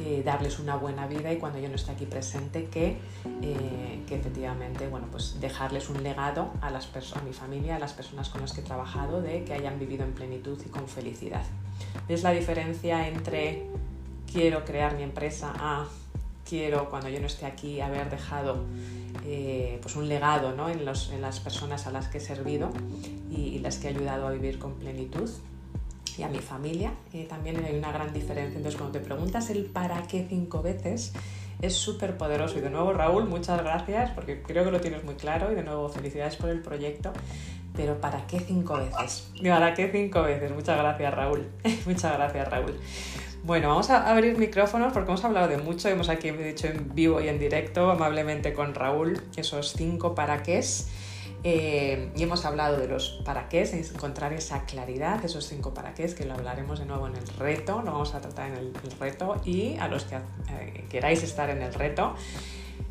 eh, 0.00 0.22
darles 0.24 0.58
una 0.58 0.76
buena 0.76 1.06
vida 1.06 1.32
y 1.32 1.38
cuando 1.38 1.58
yo 1.58 1.68
no 1.68 1.74
esté 1.74 1.92
aquí 1.92 2.06
presente, 2.06 2.66
que, 2.66 2.98
eh, 3.42 4.02
que 4.06 4.16
efectivamente, 4.16 4.88
bueno, 4.88 5.06
pues 5.10 5.40
dejarles 5.40 5.88
un 5.88 6.02
legado 6.02 6.50
a, 6.60 6.70
las 6.70 6.86
a 7.14 7.22
mi 7.22 7.32
familia, 7.32 7.76
a 7.76 7.78
las 7.78 7.92
personas 7.92 8.28
con 8.28 8.40
las 8.40 8.52
que 8.52 8.60
he 8.60 8.64
trabajado, 8.64 9.22
de 9.22 9.44
que 9.44 9.54
hayan 9.54 9.78
vivido 9.78 10.04
en 10.04 10.12
plenitud 10.12 10.58
y 10.64 10.68
con 10.68 10.88
felicidad. 10.88 11.44
¿Ves 12.08 12.22
la 12.22 12.30
diferencia 12.30 13.08
entre 13.08 13.66
quiero 14.30 14.64
crear 14.64 14.96
mi 14.96 15.02
empresa 15.02 15.52
a 15.56 15.86
quiero, 16.48 16.88
cuando 16.88 17.08
yo 17.08 17.20
no 17.20 17.26
esté 17.26 17.46
aquí, 17.46 17.80
haber 17.80 18.08
dejado 18.08 18.64
eh, 19.24 19.78
pues 19.82 19.96
un 19.96 20.08
legado 20.08 20.54
¿no? 20.54 20.68
en, 20.68 20.84
las 20.84 21.40
personas 21.40 21.86
a 21.86 21.90
las 21.90 22.08
que 22.08 22.18
he 22.18 22.20
servido 22.20 22.70
y, 23.30 23.58
las 23.60 23.78
que 23.78 23.88
he 23.88 23.90
ayudado 23.90 24.26
a 24.26 24.30
vivir 24.30 24.58
con 24.58 24.74
plenitud 24.74 25.30
y 26.18 26.22
a 26.22 26.28
mi 26.28 26.38
familia. 26.38 26.92
Eh, 27.12 27.26
también 27.28 27.64
hay 27.64 27.76
una 27.76 27.92
gran 27.92 28.12
diferencia. 28.12 28.56
Entonces, 28.56 28.78
cuando 28.78 28.98
te 28.98 29.04
preguntas 29.04 29.50
el 29.50 29.66
para 29.66 30.02
qué 30.02 30.26
cinco 30.28 30.62
veces, 30.62 31.12
es 31.60 31.74
súper 31.74 32.16
poderoso. 32.16 32.58
Y 32.58 32.60
de 32.60 32.70
nuevo, 32.70 32.92
Raúl, 32.92 33.26
muchas 33.26 33.62
gracias 33.62 34.10
porque 34.10 34.42
creo 34.42 34.64
que 34.64 34.70
lo 34.70 34.80
tienes 34.80 35.04
muy 35.04 35.14
claro. 35.14 35.52
Y 35.52 35.54
de 35.54 35.62
nuevo, 35.62 35.88
felicidades 35.88 36.36
por 36.36 36.50
el 36.50 36.62
proyecto. 36.62 37.12
Pero 37.74 38.00
¿para 38.00 38.26
qué 38.26 38.40
cinco 38.40 38.78
veces? 38.78 39.30
¿Para 39.42 39.74
qué 39.74 39.90
cinco 39.92 40.22
veces? 40.22 40.50
Muchas 40.52 40.78
gracias, 40.78 41.14
Raúl. 41.14 41.46
muchas 41.86 42.12
gracias, 42.16 42.48
Raúl. 42.48 42.74
Bueno, 43.46 43.68
vamos 43.68 43.90
a 43.90 44.10
abrir 44.10 44.36
micrófonos 44.36 44.92
porque 44.92 45.08
hemos 45.08 45.24
hablado 45.24 45.46
de 45.46 45.56
mucho, 45.56 45.88
hemos 45.88 46.08
aquí 46.08 46.32
dicho 46.32 46.66
en 46.66 46.92
vivo 46.96 47.20
y 47.20 47.28
en 47.28 47.38
directo 47.38 47.92
amablemente 47.92 48.52
con 48.52 48.74
Raúl 48.74 49.22
esos 49.36 49.72
cinco 49.72 50.16
para 50.16 50.42
qué 50.42 50.64
eh, 51.44 52.10
y 52.16 52.22
hemos 52.24 52.44
hablado 52.44 52.76
de 52.76 52.88
los 52.88 53.22
para 53.24 53.48
qué, 53.48 53.62
encontrar 53.62 54.32
esa 54.32 54.64
claridad, 54.64 55.24
esos 55.24 55.46
cinco 55.46 55.72
para 55.72 55.94
qué, 55.94 56.12
que 56.12 56.24
lo 56.24 56.34
hablaremos 56.34 56.80
de 56.80 56.86
nuevo 56.86 57.06
en 57.06 57.14
el 57.14 57.26
reto, 57.38 57.82
lo 57.82 57.92
vamos 57.92 58.16
a 58.16 58.20
tratar 58.20 58.48
en 58.48 58.56
el, 58.56 58.72
reto 58.98 59.40
y 59.44 59.76
a 59.76 59.86
los 59.86 60.02
que 60.06 60.16
eh, 60.16 60.84
queráis 60.90 61.22
estar 61.22 61.48
en 61.48 61.62
el 61.62 61.72
reto, 61.72 62.16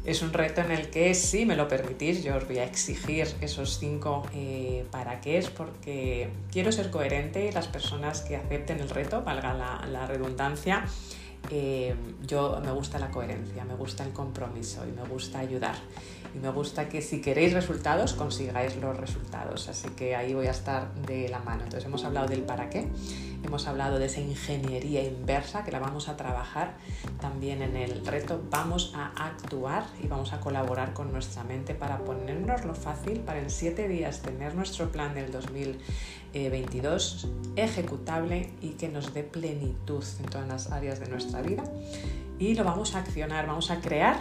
es 0.06 0.22
un 0.22 0.34
reto 0.34 0.62
en 0.62 0.72
el 0.72 0.90
que, 0.90 1.14
si 1.16 1.46
me 1.46 1.56
lo 1.56 1.68
permitís, 1.68 2.24
yo 2.24 2.36
os 2.36 2.48
voy 2.48 2.60
a 2.60 2.64
exigir 2.64 3.28
esos 3.42 3.80
cinco 3.80 4.24
eh, 4.34 4.86
para 4.92 5.20
qué 5.22 5.38
es, 5.38 5.50
porque 5.50 6.30
quiero 6.52 6.72
ser 6.72 6.92
coherente 6.92 7.48
y 7.48 7.52
las 7.52 7.68
personas 7.68 8.22
que 8.22 8.36
acepten 8.36 8.80
el 8.80 8.90
reto, 8.90 9.24
valga 9.24 9.54
la, 9.54 10.06
redundancia, 10.06 10.86
eh, 11.50 11.96
yo 12.26 12.62
me 12.64 12.72
gusta 12.72 13.00
la 13.00 13.10
coherencia, 13.10 13.66
me 13.66 13.76
gusta 13.76 14.04
el 14.04 14.14
compromiso 14.14 14.86
y 14.88 14.92
me 14.92 15.04
gusta 15.08 15.40
ayudar 15.40 15.76
y 16.36 16.40
me 16.40 16.50
gusta 16.50 16.90
que 16.90 17.02
si 17.02 17.22
queréis 17.22 17.54
resultados 17.54 18.14
consigáis 18.14 18.76
los 18.78 18.98
resultados. 18.98 19.70
Así 19.70 19.88
que 19.90 20.16
ahí 20.16 20.34
voy 20.34 20.48
a 20.48 20.52
estar 20.52 20.94
de 20.96 21.30
la 21.30 21.40
mano. 21.40 21.64
Entonces 21.64 21.86
hemos 21.86 22.04
hablado 22.04 22.28
del 22.28 22.42
para 22.42 22.70
qué, 22.70 22.90
hemos 23.44 23.68
hablado 23.68 24.00
de 24.00 24.08
esa 24.08 24.20
ingeniería 24.20 25.02
inversa 25.04 25.64
que 25.64 25.72
la 25.72 25.80
vamos 25.80 26.10
a 26.10 26.18
trabajar 26.18 26.74
también 27.22 27.62
en 27.62 27.78
el 27.78 28.06
reto. 28.06 28.42
Vamos 28.50 28.92
a 28.96 29.28
actuar 29.28 29.86
y 30.04 30.08
vamos 30.08 30.34
a 30.34 30.42
colaborar 30.42 30.94
con 30.94 31.14
nuestra 31.14 31.44
mente 31.46 31.74
para 31.74 32.00
ponernos 32.00 32.66
lo 32.66 32.76
fácil, 32.76 33.22
para 33.22 33.40
en 33.40 33.50
siete 33.50 33.88
días 33.88 34.22
tener 34.22 34.56
nuestro 34.56 34.92
plan 34.92 35.14
del 35.14 35.32
2022 35.32 37.30
ejecutable 37.56 38.50
y 38.62 38.72
que 38.72 38.90
nos 38.90 39.14
dé 39.14 39.24
plenitud 39.24 40.04
en 40.20 40.26
todas 40.26 40.48
las 40.50 40.70
áreas 40.72 41.00
de 41.00 41.08
nuestra 41.08 41.42
vida. 41.42 41.64
Y 42.38 42.54
lo 42.56 42.66
vamos 42.66 42.96
a 42.96 43.00
accionar, 43.00 43.48
vamos 43.48 43.72
a 43.72 43.80
crear 43.80 44.18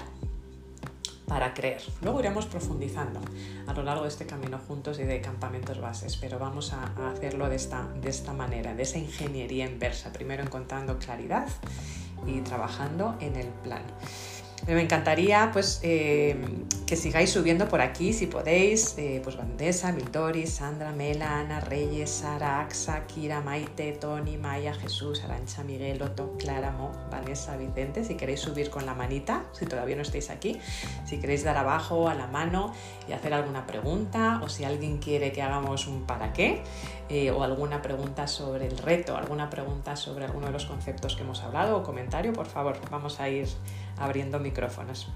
para 1.27 1.55
creer. 1.55 1.83
Luego 2.03 2.20
iremos 2.20 2.47
profundizando 2.47 3.20
a 3.66 3.72
lo 3.72 3.83
largo 3.83 4.03
de 4.03 4.09
este 4.09 4.27
camino 4.27 4.59
juntos 4.59 4.99
y 4.99 5.05
de 5.05 5.20
campamentos 5.20 5.81
bases, 5.81 6.16
pero 6.16 6.39
vamos 6.39 6.72
a, 6.72 6.93
hacerlo 7.11 7.49
de 7.49 7.57
esta, 7.57 7.87
de 8.01 8.11
esta 8.11 8.33
manera, 8.33 8.75
de 8.75 8.83
esa 8.83 8.99
ingeniería 8.99 9.66
inversa, 9.66 10.12
primero 10.12 10.43
encontrando 10.43 10.99
claridad 10.99 11.49
y 12.27 12.41
trabajando 12.41 13.16
en 13.20 13.37
el 13.37 13.49
plan. 13.49 13.83
Me 14.67 14.81
encantaría 14.81 15.51
pues, 15.53 15.81
eh, 15.83 16.37
que 16.87 16.97
sigáis 16.97 17.31
subiendo 17.31 17.69
por 17.69 17.83
aquí 17.83 18.15
si 18.15 18.27
podéis. 18.27 18.97
Eh, 18.97 19.21
pues 19.23 19.37
Vandesa, 19.37 19.93
Mildori, 19.93 20.47
Sandra, 20.47 20.91
Mela, 20.93 21.41
Ana, 21.41 21.61
Reyes, 21.61 22.09
Sara, 22.09 22.61
Axa, 22.61 23.07
Kira, 23.07 23.43
Maite, 23.43 23.93
Tony, 23.93 24.39
Maya, 24.39 24.73
Jesús, 24.73 25.23
Arancha, 25.23 25.62
Miguel, 25.65 26.01
Otto, 26.01 26.37
Clara, 26.39 26.71
Mo, 26.71 26.93
Vanessa, 27.11 27.57
Vicente. 27.59 28.05
Si 28.05 28.15
queréis 28.15 28.41
subir 28.41 28.71
con 28.71 28.87
la 28.87 28.95
manita, 28.95 29.45
si 29.53 29.67
todavía 29.67 29.97
no 29.97 30.03
estáis 30.03 30.31
aquí. 30.31 30.59
Si 31.05 31.21
queréis 31.21 31.45
dar 31.45 31.59
abajo 31.59 32.09
a 32.09 32.15
la 32.15 32.27
mano 32.27 32.73
y 33.07 33.12
hacer 33.12 33.35
alguna 33.35 33.67
pregunta 33.67 34.41
o 34.43 34.49
si 34.49 34.65
alguien 34.65 34.97
quiere 34.97 35.31
que 35.33 35.43
hagamos 35.43 35.87
un 35.87 36.07
para 36.07 36.33
qué. 36.33 36.62
Eh, 37.11 37.31
o 37.31 37.43
alguna 37.43 37.83
pregunta 37.83 38.27
sobre 38.27 38.67
el 38.67 38.79
reto, 38.79 39.15
alguna 39.15 39.51
pregunta 39.51 39.95
sobre 39.95 40.25
alguno 40.25 40.47
de 40.47 40.53
los 40.53 40.65
conceptos 40.65 41.17
que 41.17 41.23
hemos 41.23 41.43
hablado 41.43 41.77
o 41.77 41.83
comentario, 41.83 42.33
por 42.33 42.47
favor, 42.47 42.79
vamos 42.91 43.21
a 43.21 43.29
ir 43.29 43.47
abriendo 43.99 44.39
micrófonos. 44.39 45.09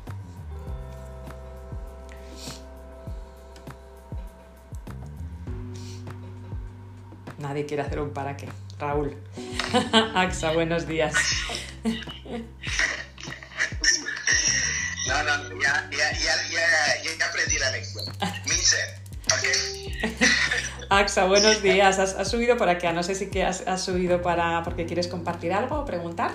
Nadie 7.39 7.67
quiere 7.67 7.83
hacer 7.83 8.01
un 8.01 8.11
para 8.11 8.37
qué. 8.37 8.49
Raúl. 8.79 9.17
Axa, 10.15 10.53
buenos 10.53 10.87
días. 10.87 11.15
No, 15.07 15.23
no, 15.23 15.61
ya, 15.61 15.89
ya, 15.91 16.13
ya, 16.13 17.17
ya 17.19 17.27
aprendí 17.27 17.59
la 17.59 17.71
lección. 17.71 18.05
Mincer, 18.45 18.99
Axa, 20.91 21.25
buenos 21.25 21.63
días. 21.63 21.99
¿Has, 21.99 22.29
subido 22.29 22.57
por 22.57 22.69
aquí? 22.69 22.87
No 22.89 23.03
sé 23.03 23.15
si 23.15 23.29
que 23.29 23.45
has, 23.45 23.63
subido 23.83 24.23
para 24.23 24.63
porque 24.63 24.87
quieres 24.87 25.09
compartir 25.09 25.53
algo 25.53 25.81
o 25.81 25.85
preguntar. 25.85 26.33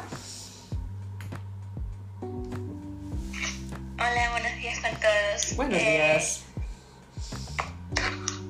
Buenos 5.56 5.78
eh, 5.80 5.92
días. 5.92 6.42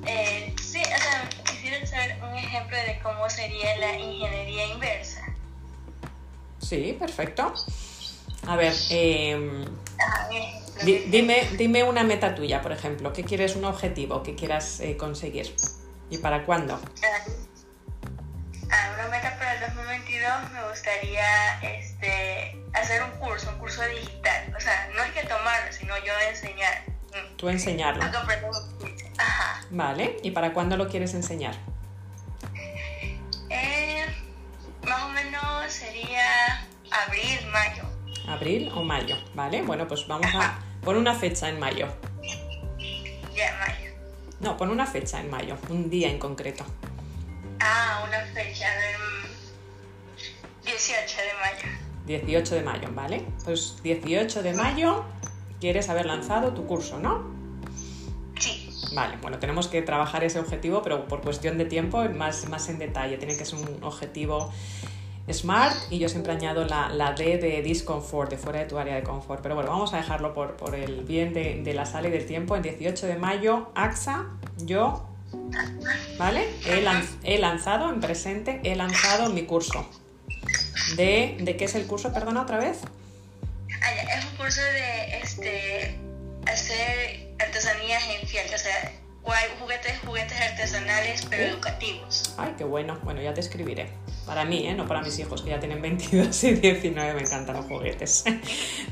Eh, 0.06 0.54
sí, 0.60 0.80
o 0.80 0.84
sea, 0.84 1.28
quisiera 1.44 1.84
saber 1.86 2.18
un 2.22 2.34
ejemplo 2.34 2.76
de 2.76 2.98
cómo 3.02 3.28
sería 3.28 3.76
la 3.78 3.98
ingeniería 3.98 4.66
inversa. 4.66 5.22
Sí, 6.60 6.96
perfecto. 6.98 7.54
A 8.46 8.56
ver, 8.56 8.74
eh. 8.90 9.64
Di- 10.82 11.04
dime, 11.06 11.48
dime 11.56 11.82
una 11.84 12.02
meta 12.02 12.34
tuya, 12.34 12.60
por 12.60 12.72
ejemplo. 12.72 13.12
¿Qué 13.12 13.24
quieres, 13.24 13.56
un 13.56 13.64
objetivo 13.64 14.22
que 14.22 14.34
quieras 14.34 14.80
eh, 14.80 14.96
conseguir? 14.96 15.54
¿Y 16.10 16.18
para 16.18 16.44
cuándo? 16.44 16.80
Ah, 18.70 18.90
una 18.94 19.08
meta 19.08 19.36
para 19.38 19.54
el 19.54 19.60
2022 19.60 20.50
me 20.52 20.68
gustaría 20.68 21.60
este, 21.62 22.58
hacer 22.72 23.02
un 23.02 23.10
curso, 23.18 23.48
un 23.50 23.58
curso 23.58 23.82
digital. 23.86 24.54
O 24.56 24.60
sea, 24.60 24.90
no 24.94 25.02
es 25.04 25.12
que 25.12 25.22
tomarlo, 25.22 25.72
sino 25.72 25.94
yo 26.04 26.12
enseñar. 26.28 26.93
Mm. 27.14 27.36
Tú 27.36 27.48
enseñarlo. 27.48 28.02
Ajá. 29.18 29.64
Vale. 29.70 30.16
¿Y 30.22 30.32
para 30.32 30.52
cuándo 30.52 30.76
lo 30.76 30.88
quieres 30.88 31.14
enseñar? 31.14 31.54
Eh, 33.50 34.04
más 34.86 35.02
o 35.02 35.08
menos 35.10 35.72
sería 35.72 36.66
abril, 36.90 37.38
mayo. 37.52 37.84
¿Abril 38.28 38.70
o 38.74 38.82
mayo? 38.82 39.16
Vale. 39.34 39.62
Bueno, 39.62 39.86
pues 39.86 40.06
vamos 40.08 40.26
a... 40.34 40.58
Pon 40.82 40.96
una 40.96 41.14
fecha 41.14 41.48
en 41.48 41.58
mayo. 41.58 41.86
Ya, 43.34 43.56
mayo. 43.58 43.92
No, 44.40 44.56
pon 44.56 44.70
una 44.70 44.86
fecha 44.86 45.20
en 45.20 45.30
mayo. 45.30 45.56
Un 45.68 45.88
día 45.88 46.10
en 46.10 46.18
concreto. 46.18 46.64
Ah, 47.60 48.04
una 48.06 48.20
fecha 48.34 48.66
del 48.70 49.00
18 50.64 51.16
de 51.16 51.34
mayo. 51.40 51.78
18 52.06 52.54
de 52.56 52.62
mayo, 52.62 52.88
¿vale? 52.92 53.24
Pues 53.44 53.82
18 53.82 54.42
de 54.42 54.52
mayo 54.52 55.04
quieres 55.64 55.88
haber 55.88 56.04
lanzado 56.04 56.52
tu 56.52 56.66
curso, 56.66 56.98
¿no? 56.98 57.24
Sí. 58.38 58.68
Vale, 58.94 59.16
bueno, 59.22 59.38
tenemos 59.38 59.66
que 59.66 59.80
trabajar 59.80 60.22
ese 60.22 60.38
objetivo, 60.38 60.82
pero 60.82 61.08
por 61.08 61.22
cuestión 61.22 61.56
de 61.56 61.64
tiempo, 61.64 62.04
más, 62.10 62.46
más 62.50 62.68
en 62.68 62.78
detalle. 62.78 63.16
Tiene 63.16 63.34
que 63.34 63.46
ser 63.46 63.60
un 63.60 63.82
objetivo 63.82 64.52
SMART 65.26 65.74
y 65.90 65.98
yo 66.00 66.10
siempre 66.10 66.34
añado 66.34 66.66
la, 66.66 66.90
la 66.90 67.14
D 67.14 67.38
de 67.38 67.62
discomfort, 67.62 68.28
de 68.28 68.36
fuera 68.36 68.58
de 68.58 68.66
tu 68.66 68.76
área 68.76 68.94
de 68.94 69.02
confort. 69.04 69.40
Pero 69.40 69.54
bueno, 69.54 69.70
vamos 69.70 69.94
a 69.94 69.96
dejarlo 69.96 70.34
por, 70.34 70.56
por 70.56 70.74
el 70.74 71.02
bien 71.04 71.32
de, 71.32 71.62
de 71.62 71.72
la 71.72 71.86
sala 71.86 72.08
y 72.08 72.10
del 72.10 72.26
tiempo. 72.26 72.56
En 72.56 72.62
18 72.62 73.06
de 73.06 73.16
mayo, 73.16 73.70
AXA, 73.74 74.26
yo, 74.58 75.06
¿vale? 76.18 76.46
He, 76.66 76.84
he 77.22 77.38
lanzado, 77.38 77.88
en 77.88 78.00
presente, 78.00 78.60
he 78.64 78.76
lanzado 78.76 79.30
mi 79.30 79.44
curso. 79.44 79.88
¿De, 80.96 81.38
¿De 81.40 81.56
qué 81.56 81.64
es 81.64 81.74
el 81.74 81.86
curso? 81.86 82.12
Perdona 82.12 82.42
otra 82.42 82.58
vez. 82.58 82.82
Es 84.18 84.24
un 84.24 84.36
curso 84.36 84.60
de 84.60 85.18
este, 85.18 85.98
hacer 86.50 87.34
artesanías 87.38 88.02
en 88.20 88.26
fiel, 88.26 88.46
o 88.54 88.58
sea, 88.58 88.92
juguetes, 89.60 89.98
juguetes 90.04 90.38
artesanales 90.40 91.26
pero 91.30 91.44
Oh. 91.44 91.48
educativos. 91.54 92.34
Ay, 92.36 92.54
qué 92.58 92.64
bueno. 92.64 92.98
Bueno, 93.02 93.22
ya 93.22 93.32
te 93.34 93.40
escribiré. 93.40 93.88
Para 94.26 94.44
mí, 94.44 94.66
¿eh? 94.66 94.74
no 94.74 94.86
para 94.86 95.00
mis 95.02 95.18
hijos, 95.18 95.42
que 95.42 95.50
ya 95.50 95.58
tienen 95.60 95.80
22 95.82 96.44
y 96.44 96.52
19, 96.54 97.14
me 97.14 97.20
encantan 97.22 97.56
los 97.56 97.66
juguetes. 97.66 98.24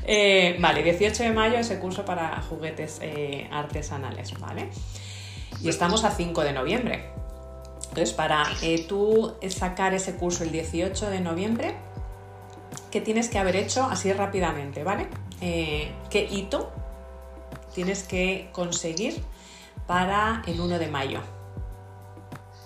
Eh, 0.05 0.57
vale, 0.59 0.83
18 0.83 1.23
de 1.23 1.31
mayo 1.31 1.57
ese 1.57 1.79
curso 1.79 2.03
para 2.03 2.41
juguetes 2.41 2.97
eh, 3.01 3.47
artesanales, 3.53 4.37
¿vale? 4.37 4.67
Y 5.61 5.69
estamos 5.69 6.03
a 6.03 6.11
5 6.11 6.43
de 6.43 6.51
noviembre. 6.51 7.05
Entonces, 7.83 8.11
para 8.11 8.43
eh, 8.61 8.85
tú 8.89 9.37
sacar 9.49 9.93
ese 9.93 10.15
curso 10.15 10.43
el 10.43 10.51
18 10.51 11.09
de 11.09 11.21
noviembre, 11.21 11.75
¿qué 12.93 13.01
tienes 13.01 13.27
que 13.27 13.39
haber 13.39 13.55
hecho 13.55 13.85
así 13.85 14.13
rápidamente, 14.13 14.83
¿vale? 14.83 15.07
Eh, 15.41 15.91
¿Qué 16.11 16.27
hito 16.29 16.71
tienes 17.73 18.03
que 18.03 18.49
conseguir 18.51 19.19
para 19.87 20.43
el 20.45 20.61
1 20.61 20.77
de 20.77 20.87
mayo? 20.89 21.19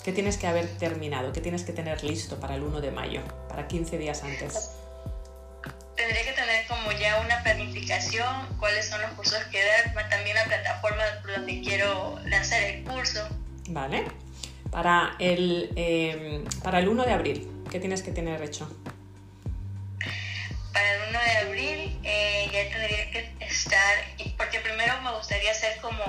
¿Qué 0.03 0.11
tienes 0.11 0.36
que 0.36 0.45
haber 0.45 0.67
terminado? 0.78 1.32
¿Qué 1.32 1.39
tienes 1.39 1.63
que 1.63 1.71
tener 1.71 2.03
listo 2.03 2.41
para 2.41 2.55
el 2.55 2.63
1 2.63 2.82
de 2.82 2.91
mayo? 2.91 3.21
Para 3.47 3.69
15 3.69 3.97
días 3.97 4.21
antes. 4.21 4.71
Tendría 5.95 6.25
que 6.25 6.34
tener 6.34 6.67
como 6.67 6.91
ya 6.91 7.21
una 7.21 7.41
planificación, 7.41 8.47
cuáles 8.59 8.89
son 8.89 9.01
los 9.01 9.11
cursos 9.11 9.41
que 9.49 9.63
dar, 9.63 10.09
también 10.09 10.36
la 10.36 10.43
plataforma 10.43 11.03
por 11.21 11.38
donde 11.38 11.61
quiero 11.61 12.19
lanzar 12.25 12.61
el 12.63 12.84
curso. 12.84 13.25
¿Vale? 13.69 14.03
Para 14.71 15.15
el, 15.19 15.71
eh, 15.78 16.43
para 16.61 16.80
el 16.80 16.89
1 16.89 17.05
de 17.05 17.13
abril, 17.13 17.49
¿qué 17.71 17.80
tienes 17.80 18.01
que 18.01 18.11
tener 18.11 18.41
hecho? 18.41 18.69
Para 20.78 20.93
el 20.93 21.09
1 21.09 21.19
de 21.19 21.38
abril 21.47 21.99
eh, 22.03 22.49
ya 22.53 22.69
tendría 22.69 23.09
que 23.09 23.34
estar, 23.39 23.95
porque 24.38 24.59
primero 24.59 24.93
me 25.01 25.11
gustaría 25.17 25.49
hacer 25.49 25.80
como, 25.82 26.03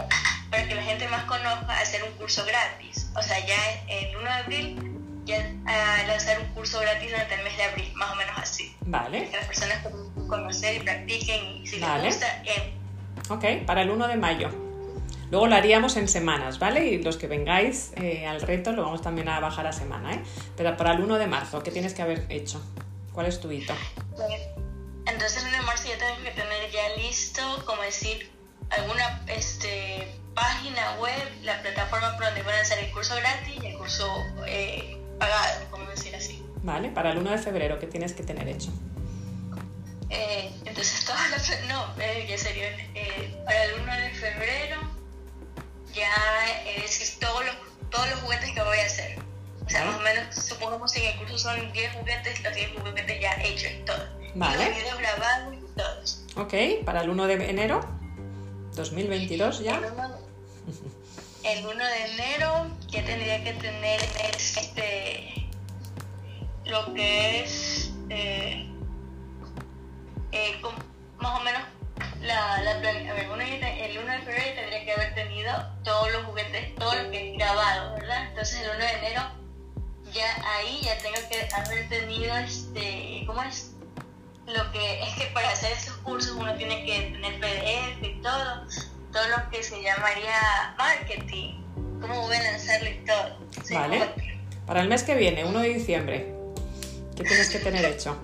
para 0.50 0.68
que 0.68 0.74
la 0.74 0.82
gente 0.82 1.08
más 1.08 1.24
conozca, 1.24 1.80
hacer 1.80 2.02
un 2.04 2.10
curso 2.18 2.44
gratis. 2.44 3.10
O 3.16 3.22
sea, 3.22 3.38
ya 3.46 3.56
el 3.88 4.14
1 4.14 4.24
de 4.24 4.30
abril 4.30 4.92
ya 5.24 5.50
ah, 5.66 6.02
lanzar 6.06 6.38
un 6.40 6.48
curso 6.48 6.80
gratis 6.80 7.08
durante 7.08 7.34
el 7.34 7.44
mes 7.44 7.56
de 7.56 7.62
abril, 7.62 7.92
más 7.94 8.12
o 8.12 8.16
menos 8.16 8.36
así. 8.36 8.76
Vale, 8.82 9.30
Que 9.30 9.36
las 9.38 9.46
personas 9.46 9.78
conocer 10.28 10.76
y 10.76 10.80
practiquen 10.80 11.62
y 11.62 11.66
si 11.66 11.80
Vale. 11.80 12.02
les 12.04 12.14
gusta, 12.14 12.42
eh, 12.44 12.74
ok, 13.30 13.64
para 13.64 13.80
el 13.80 13.88
1 13.88 14.06
de 14.06 14.16
mayo. 14.16 14.50
Luego 15.30 15.46
lo 15.46 15.56
haríamos 15.56 15.96
en 15.96 16.08
semanas, 16.08 16.58
¿vale? 16.58 16.88
Y 16.88 17.02
los 17.02 17.16
que 17.16 17.26
vengáis 17.26 17.92
eh, 17.96 18.26
al 18.26 18.42
reto 18.42 18.72
lo 18.72 18.82
vamos 18.82 19.00
también 19.00 19.30
a 19.30 19.40
bajar 19.40 19.66
a 19.66 19.72
semana, 19.72 20.12
¿eh? 20.12 20.20
Pero 20.58 20.76
para 20.76 20.92
el 20.92 21.00
1 21.00 21.16
de 21.16 21.26
marzo, 21.26 21.62
¿qué 21.62 21.70
tienes 21.70 21.94
que 21.94 22.02
haber 22.02 22.26
hecho? 22.28 22.62
¿Cuál 23.14 23.26
es 23.26 23.40
tu 23.40 23.50
hito? 23.50 23.72
Entonces 25.08 25.42
en 25.44 25.54
el 25.54 25.62
marzo 25.62 25.88
ya 25.88 25.98
tengo 25.98 26.22
que 26.22 26.30
tener 26.30 26.70
ya 26.70 26.96
listo, 26.96 27.42
como 27.64 27.82
decir, 27.82 28.30
alguna 28.70 29.22
este, 29.26 30.08
página 30.34 30.96
web, 31.00 31.28
la 31.42 31.60
plataforma 31.62 32.14
por 32.16 32.26
donde 32.26 32.42
van 32.42 32.54
a 32.54 32.60
hacer 32.60 32.78
el 32.78 32.90
curso 32.92 33.16
gratis 33.16 33.54
y 33.62 33.66
el 33.66 33.78
curso 33.78 34.06
eh, 34.46 34.98
pagado, 35.18 35.70
como 35.70 35.86
decir 35.86 36.14
así. 36.14 36.42
¿Vale? 36.62 36.90
Para 36.90 37.12
el 37.12 37.18
1 37.18 37.30
de 37.30 37.38
febrero, 37.38 37.78
¿qué 37.78 37.86
tienes 37.86 38.12
que 38.12 38.22
tener 38.22 38.48
hecho? 38.48 38.70
Eh, 40.10 40.52
entonces 40.64 41.04
todas 41.06 41.30
las... 41.30 41.66
No, 41.68 41.94
eh, 42.00 42.26
ya 42.28 42.38
sería 42.38 42.68
eh, 42.94 43.42
para 43.44 43.64
el 43.64 43.80
1 43.80 43.96
de 43.96 44.10
febrero, 44.10 44.80
ya 45.94 46.12
es 46.66 46.82
decir, 46.82 47.18
todos 47.20 47.44
los, 47.46 47.56
todos 47.90 48.10
los 48.10 48.20
juguetes 48.20 48.52
que 48.52 48.62
voy 48.62 48.78
a 48.78 48.84
hacer. 48.84 49.27
O 49.68 49.70
sea, 49.70 49.84
más 49.84 49.96
o 49.96 50.00
menos, 50.00 50.34
supongamos 50.34 50.90
que 50.92 51.04
en 51.06 51.12
el 51.12 51.18
curso 51.18 51.38
son 51.38 51.72
10 51.72 51.92
juguetes, 51.92 52.42
los 52.42 52.54
10 52.54 52.70
juguetes 52.80 53.20
ya 53.20 53.34
hechos 53.42 53.70
y 53.70 53.84
todo. 53.84 54.02
Vale. 54.34 54.62
Y 54.62 54.66
los 54.66 54.76
videos 54.76 54.98
grabados 54.98 55.54
y 55.54 55.76
todos. 55.78 56.24
Ok, 56.36 56.84
para 56.86 57.02
el 57.02 57.10
1 57.10 57.26
de 57.26 57.50
enero 57.50 57.80
2022 58.74 59.60
ya. 59.60 59.76
El 59.76 59.84
1, 59.92 60.16
el 61.44 61.66
1 61.66 61.84
de 61.84 62.04
enero 62.14 62.76
ya 62.88 63.04
tendría 63.04 63.44
que 63.44 63.52
tener 63.54 64.00
este 64.32 65.34
lo 66.64 66.92
que 66.94 67.42
es 67.44 67.90
eh, 68.10 68.68
eh, 70.32 70.60
com- 70.62 70.74
más 71.18 71.40
o 71.40 71.44
menos 71.44 71.62
la, 72.20 72.62
la 72.62 72.80
plan- 72.80 73.06
a 73.08 73.12
ver, 73.14 73.24
el 73.24 73.30
1 73.98 74.12
de 74.12 74.18
febrero 74.20 74.54
tendría 74.54 74.84
que 74.84 74.92
haber 74.92 75.14
tenido 75.14 75.52
todos 75.84 76.10
los 76.12 76.24
juguetes, 76.24 76.74
todo 76.76 76.94
lo 76.94 77.10
que 77.10 77.32
es 77.32 77.38
grabado, 77.38 77.94
¿verdad? 77.94 78.28
Entonces 78.28 78.60
el 78.60 78.68
1 78.70 78.78
de 78.78 78.92
enero 78.92 79.22
ya 80.12 80.56
ahí 80.56 80.80
ya 80.82 80.98
tengo 80.98 81.16
que 81.28 81.48
haber 81.54 81.88
tenido 81.88 82.36
este, 82.36 83.24
¿cómo 83.26 83.42
es? 83.42 83.72
Lo 84.46 84.72
que 84.72 85.02
es 85.02 85.14
que 85.16 85.26
para 85.34 85.50
hacer 85.50 85.72
esos 85.72 85.96
cursos 85.98 86.32
uno 86.32 86.54
tiene 86.54 86.84
que 86.84 87.10
tener 87.12 87.38
PDF 87.38 88.02
y 88.02 88.22
todo, 88.22 88.64
todo 89.12 89.28
lo 89.28 89.50
que 89.50 89.62
se 89.62 89.82
llamaría 89.82 90.74
marketing, 90.78 91.60
cómo 92.00 92.22
voy 92.22 92.36
a 92.36 92.42
lanzarlo 92.42 92.88
y 92.88 93.04
todo. 93.04 93.38
Sí, 93.62 93.74
Vale. 93.74 94.08
Para 94.66 94.82
el 94.82 94.88
mes 94.88 95.02
que 95.02 95.14
viene, 95.14 95.44
1 95.44 95.60
de 95.60 95.68
diciembre, 95.68 96.34
¿qué 97.16 97.24
tienes 97.24 97.48
que 97.50 97.58
tener 97.58 97.84
hecho? 97.84 98.16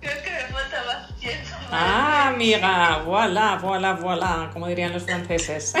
Creo 0.00 0.22
que 0.22 0.30
me 0.30 0.40
falta 0.52 0.84
más 0.84 1.16
tiempo. 1.18 1.56
Ah, 1.70 2.28
amiga, 2.28 3.02
voilà, 3.04 3.58
voilà, 3.60 3.98
voilà, 3.98 4.50
como 4.52 4.66
dirían 4.68 4.92
los 4.92 5.04
franceses. 5.04 5.72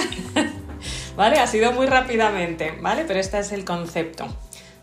vale, 1.16 1.38
ha 1.38 1.46
sido 1.46 1.72
muy 1.72 1.86
rápidamente, 1.86 2.78
¿vale? 2.80 3.04
Pero 3.06 3.20
este 3.20 3.38
es 3.38 3.52
el 3.52 3.64
concepto, 3.64 4.26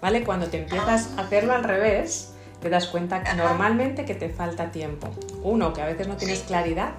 ¿vale? 0.04 0.26
Cuando 0.26 0.48
te 0.48 0.58
empiezas 0.58 1.12
a 1.18 1.22
hacerlo 1.22 1.54
al 1.54 1.64
revés, 1.64 2.34
te 2.60 2.70
das 2.70 2.88
cuenta 2.88 3.24
que 3.24 3.34
normalmente 3.36 4.04
que 4.04 4.14
te 4.14 4.28
falta 4.28 4.70
tiempo. 4.70 5.10
Uno, 5.44 5.72
que 5.72 5.82
a 5.82 5.86
veces 5.86 6.10
no 6.10 6.18
tienes 6.18 6.42
claridad 6.42 6.92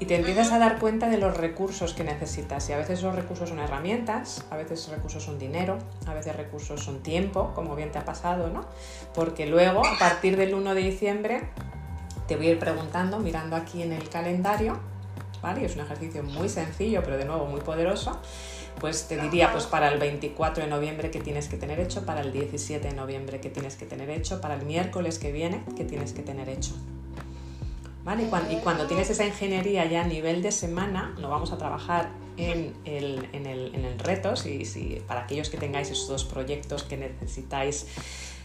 y 0.00 0.06
te 0.06 0.16
empiezas 0.16 0.50
a 0.50 0.58
dar 0.58 0.80
cuenta 0.80 1.08
de 1.08 1.18
los 1.18 1.36
recursos 1.36 1.94
que 1.94 2.02
necesitas. 2.02 2.68
Y 2.70 2.72
a 2.72 2.76
veces 2.76 3.04
los 3.04 3.14
recursos 3.14 3.50
son 3.50 3.60
herramientas, 3.60 4.44
a 4.50 4.56
veces 4.56 4.88
recursos 4.88 5.22
son 5.22 5.38
dinero, 5.38 5.78
a 6.08 6.14
veces 6.14 6.34
recursos 6.34 6.82
son 6.82 7.04
tiempo, 7.04 7.52
como 7.54 7.76
bien 7.76 7.92
te 7.92 7.98
ha 7.98 8.04
pasado, 8.04 8.48
¿no? 8.48 8.64
Porque 9.14 9.46
luego, 9.46 9.86
a 9.86 9.96
partir 9.96 10.36
del 10.36 10.54
1 10.54 10.74
de 10.74 10.80
diciembre, 10.80 11.50
te 12.26 12.34
voy 12.34 12.48
a 12.48 12.50
ir 12.50 12.58
preguntando, 12.58 13.20
mirando 13.20 13.54
aquí 13.54 13.80
en 13.80 13.92
el 13.92 14.08
calendario, 14.08 14.76
¿vale? 15.40 15.62
Y 15.62 15.66
es 15.66 15.76
un 15.76 15.82
ejercicio 15.82 16.24
muy 16.24 16.48
sencillo, 16.48 17.00
pero 17.04 17.16
de 17.16 17.26
nuevo 17.26 17.46
muy 17.46 17.60
poderoso. 17.60 18.20
Pues 18.80 19.08
te 19.08 19.16
diría, 19.20 19.50
pues 19.52 19.66
para 19.66 19.88
el 19.92 19.98
24 19.98 20.62
de 20.64 20.70
noviembre 20.70 21.10
que 21.10 21.20
tienes 21.20 21.48
que 21.48 21.56
tener 21.56 21.80
hecho, 21.80 22.06
para 22.06 22.20
el 22.20 22.32
17 22.32 22.88
de 22.88 22.94
noviembre 22.94 23.40
que 23.40 23.50
tienes 23.50 23.74
que 23.76 23.86
tener 23.86 24.08
hecho, 24.10 24.40
para 24.40 24.54
el 24.54 24.64
miércoles 24.64 25.18
que 25.18 25.32
viene 25.32 25.62
que 25.76 25.84
tienes 25.84 26.12
que 26.12 26.22
tener 26.22 26.48
hecho. 26.48 26.74
¿Vale? 28.04 28.22
Y 28.24 28.26
cuan- 28.26 28.50
Y 28.50 28.56
cuando, 28.56 28.86
tienes 28.86 29.10
esa 29.10 29.24
ingeniería 29.26 29.84
ya 29.86 30.02
a 30.02 30.06
nivel 30.06 30.40
de 30.42 30.52
semana, 30.52 31.14
lo 31.18 31.28
vamos 31.28 31.52
a 31.52 31.58
trabajar 31.58 32.10
en 32.36 32.72
el, 32.84 33.28
en 33.32 33.46
el, 33.46 33.74
en 33.74 33.84
el 33.84 33.98
reto, 33.98 34.36
si, 34.36 34.64
si- 34.64 35.02
para 35.06 35.22
aquellos 35.24 35.50
que 35.50 35.56
tengáis 35.58 35.90
esos 35.90 36.08
dos 36.08 36.24
proyectos 36.24 36.84
que 36.84 36.96
necesitáis 36.96 37.86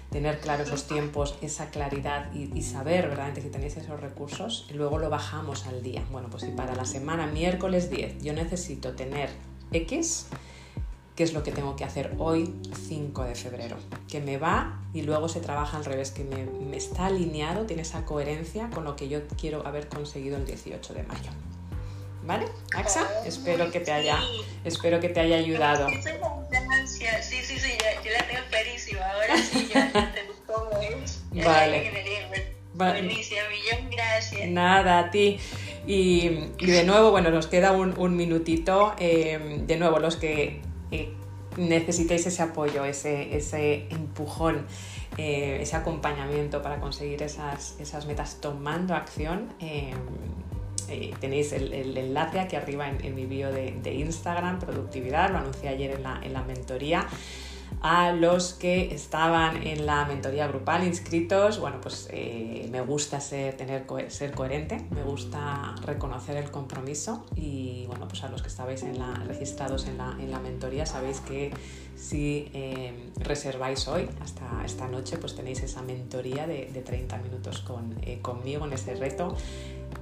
tener 0.10 0.40
claros 0.40 0.70
los 0.70 0.86
tiempos, 0.88 1.36
esa 1.42 1.70
claridad 1.70 2.32
y, 2.34 2.62
saber 2.62 3.04
verdaderamente 3.04 3.42
que 3.42 3.50
tenéis 3.50 3.78
esos 3.78 4.00
recursos, 4.00 4.68
y 4.70 4.74
luego 4.74 4.98
lo 4.98 5.10
bajamos 5.10 5.66
al 5.66 5.82
día. 5.82 6.04
Bueno, 6.12 6.28
pues 6.30 6.44
si 6.44 6.50
para 6.50 6.76
la 6.76 6.86
semana, 6.86 7.26
miércoles 7.28 7.90
10, 7.90 8.22
yo 8.22 8.34
necesito 8.34 8.94
tener 8.94 9.30
X, 9.74 10.28
¿qué 11.16 11.24
es 11.24 11.34
lo 11.34 11.44
que 11.44 11.52
tengo 11.52 11.76
que 11.76 11.84
hacer 11.84 12.14
hoy, 12.18 12.54
5 12.88 13.24
de 13.24 13.36
febrero? 13.36 13.78
Que 14.08 14.22
me 14.22 14.38
va 14.38 14.82
y 14.94 15.02
luego 15.02 15.30
se 15.30 15.40
trabaja 15.40 15.78
al 15.78 15.86
revés, 15.86 16.12
que 16.12 16.24
me, 16.24 16.46
me 16.46 16.78
está 16.78 17.08
alineado, 17.08 17.66
tiene 17.66 17.82
esa 17.82 18.06
coherencia 18.06 18.70
con 18.70 18.84
lo 18.84 18.96
que 18.96 19.10
yo 19.10 19.20
quiero 19.40 19.66
haber 19.66 19.88
conseguido 19.88 20.38
el 20.38 20.46
18 20.46 20.94
de 20.94 21.04
mayo. 21.04 21.32
¿Vale? 22.26 22.46
Axa, 22.74 23.06
espero 23.26 23.70
que 23.70 23.82
te 23.82 23.92
haya, 23.92 24.18
espero 24.64 25.00
que 25.02 25.10
te 25.10 25.20
haya 25.20 25.36
ayudado. 25.36 25.90
Sí, 25.90 27.06
sí, 27.22 27.60
sí, 27.60 27.78
yo, 28.04 28.12
la 28.12 28.28
tengo 28.28 28.42
clarísima. 28.50 29.02
Ahora 29.06 29.38
sí, 29.38 29.70
ya 29.74 29.86
entendí 29.88 30.34
cómo 30.48 30.70
es. 30.80 31.22
Vale. 31.32 31.92
Vale. 32.76 33.02
Buenísima, 33.02 33.42
millón 33.50 33.90
gracias. 33.92 34.50
Nada, 34.50 35.00
a 35.00 35.12
ti. 35.12 35.40
Y, 35.86 36.30
de 36.60 36.84
nuevo, 36.86 37.12
bueno, 37.12 37.30
nos 37.30 37.48
queda 37.48 37.72
un, 37.72 38.16
minutito. 38.16 38.94
Eh, 39.00 39.64
de 39.66 39.78
nuevo, 39.78 40.00
los 40.00 40.16
que 40.16 40.62
eh, 40.92 41.14
necesitéis 41.58 42.26
ese 42.26 42.42
apoyo, 42.42 42.86
ese, 42.86 43.36
ese 43.36 43.88
empujón, 43.90 44.66
eh, 45.18 45.60
ese 45.62 45.76
acompañamiento 45.76 46.62
para 46.62 46.80
conseguir 46.80 47.22
esas, 47.24 47.80
esas 47.80 48.06
metas 48.06 48.38
tomando 48.42 48.96
acción. 48.96 49.50
Eh, 49.60 51.14
tenéis 51.20 51.54
el, 51.54 51.98
enlace 51.98 52.40
aquí 52.40 52.56
arriba 52.56 52.90
en, 52.90 53.16
mi 53.16 53.26
bio 53.26 53.52
de, 53.52 53.94
Instagram, 53.94 54.60
productividad, 54.60 55.32
lo 55.32 55.38
anuncié 55.38 55.70
ayer 55.70 55.92
en 55.92 56.04
la, 56.04 56.20
en 56.22 56.34
la 56.34 56.44
mentoría 56.44 57.08
a 57.84 58.14
los 58.14 58.54
que 58.54 58.96
estaban 58.96 59.62
en 59.68 59.86
la 59.86 60.06
mentoría 60.06 60.48
grupal 60.48 60.86
inscritos, 60.86 61.60
bueno, 61.60 61.82
pues 61.82 62.08
eh, 62.12 62.70
me 62.72 62.80
gusta 62.80 63.20
ser, 63.20 63.58
tener, 63.58 63.86
ser 64.08 64.32
coherente, 64.32 64.86
me 64.92 65.04
gusta 65.04 65.76
reconocer 65.86 66.38
el 66.38 66.50
compromiso 66.50 67.26
y 67.36 67.84
bueno, 67.88 68.08
pues 68.08 68.24
a 68.24 68.30
los 68.30 68.42
que 68.42 68.48
estabais 68.48 68.84
en 68.84 68.98
la, 68.98 69.14
registrados 69.28 69.86
en 69.86 69.98
la, 69.98 70.16
en 70.18 70.32
la 70.32 70.40
mentoría 70.40 70.86
sabéis 70.86 71.20
que 71.20 71.52
si 72.04 72.50
eh, 72.54 73.12
reserváis 73.20 73.88
hoy, 73.88 74.10
hasta 74.22 74.44
esta 74.66 74.88
noche, 74.88 75.18
pues 75.18 75.36
tenéis 75.36 75.64
esa 75.64 75.82
mentoría 75.82 76.46
de, 76.48 76.70
de 76.74 76.82
30 76.82 77.18
minutos 77.20 77.62
con, 77.62 77.96
conmigo 78.22 78.66
en 78.66 78.74
ese 78.74 78.96
reto 78.96 79.38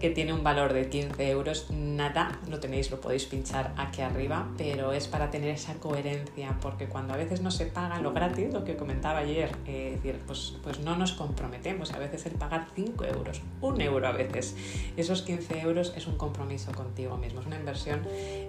que 0.02 0.10
tiene 0.10 0.34
un 0.34 0.44
valor 0.44 0.74
de 0.74 0.90
15 0.90 1.30
euros, 1.30 1.68
nada, 1.70 2.40
lo 2.50 2.60
tenéis, 2.60 2.90
lo 2.90 3.00
podéis 3.00 3.26
pinchar 3.26 3.72
aquí 3.78 4.02
arriba, 4.02 4.48
pero 4.58 4.94
es 4.94 5.08
para 5.08 5.30
tener 5.30 5.50
esa 5.50 5.76
coherencia, 5.76 6.58
porque 6.60 6.88
cuando 6.88 7.14
a 7.14 7.18
veces 7.18 7.42
no 7.42 7.52
se 7.52 7.68
paga 7.68 8.02
lo 8.02 8.12
gratis, 8.12 8.52
lo 8.52 8.64
que 8.64 8.76
comentaba 8.76 9.20
ayer, 9.20 9.52
eh, 9.68 9.92
decir, 9.96 10.20
pues, 10.26 10.56
pues 10.64 10.80
no 10.80 10.96
nos 10.96 11.14
comprometemos, 11.14 11.94
a 11.94 12.00
veces 12.00 12.26
el 12.26 12.34
pagar 12.34 12.68
5 12.76 13.06
euros, 13.06 13.42
un 13.62 13.80
euro 13.80 14.08
a 14.08 14.12
veces, 14.12 14.56
esos 14.98 15.22
15 15.22 15.60
euros 15.60 15.94
es 15.96 16.08
un 16.08 16.18
compromiso 16.18 16.72
contigo 16.72 17.18
mismo, 17.18 17.42
es 17.42 17.46
una 17.46 17.58
inversión 17.58 18.02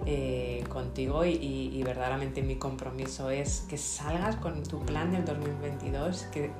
eh, 0.07 0.63
contigo 0.69 1.23
y, 1.23 1.35
y 1.35 1.83
verdaderamente 1.83 2.41
mi 2.41 2.55
compromiso 2.55 3.29
es 3.29 3.42
que 3.69 3.77
salgas 3.77 4.35
con 4.37 4.63
tu 4.63 4.79
plan 4.79 5.11
del 5.11 5.25
2022, 5.25 6.27
que 6.31 6.51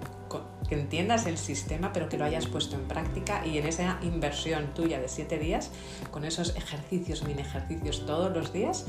entiendas 0.70 1.26
el 1.26 1.38
sistema, 1.38 1.94
pero 1.94 2.10
que 2.10 2.18
lo 2.18 2.26
hayas 2.26 2.48
puesto 2.48 2.76
en 2.76 2.88
práctica 2.88 3.46
y 3.46 3.58
en 3.58 3.68
esa 3.68 4.00
inversión 4.02 4.74
tuya 4.74 5.00
de 5.00 5.08
7 5.08 5.38
días, 5.38 5.72
con 6.12 6.26
esos 6.26 6.56
ejercicios, 6.56 7.24
mini 7.24 7.42
ejercicios 7.42 8.06
todos 8.06 8.36
los 8.36 8.52
días, 8.52 8.86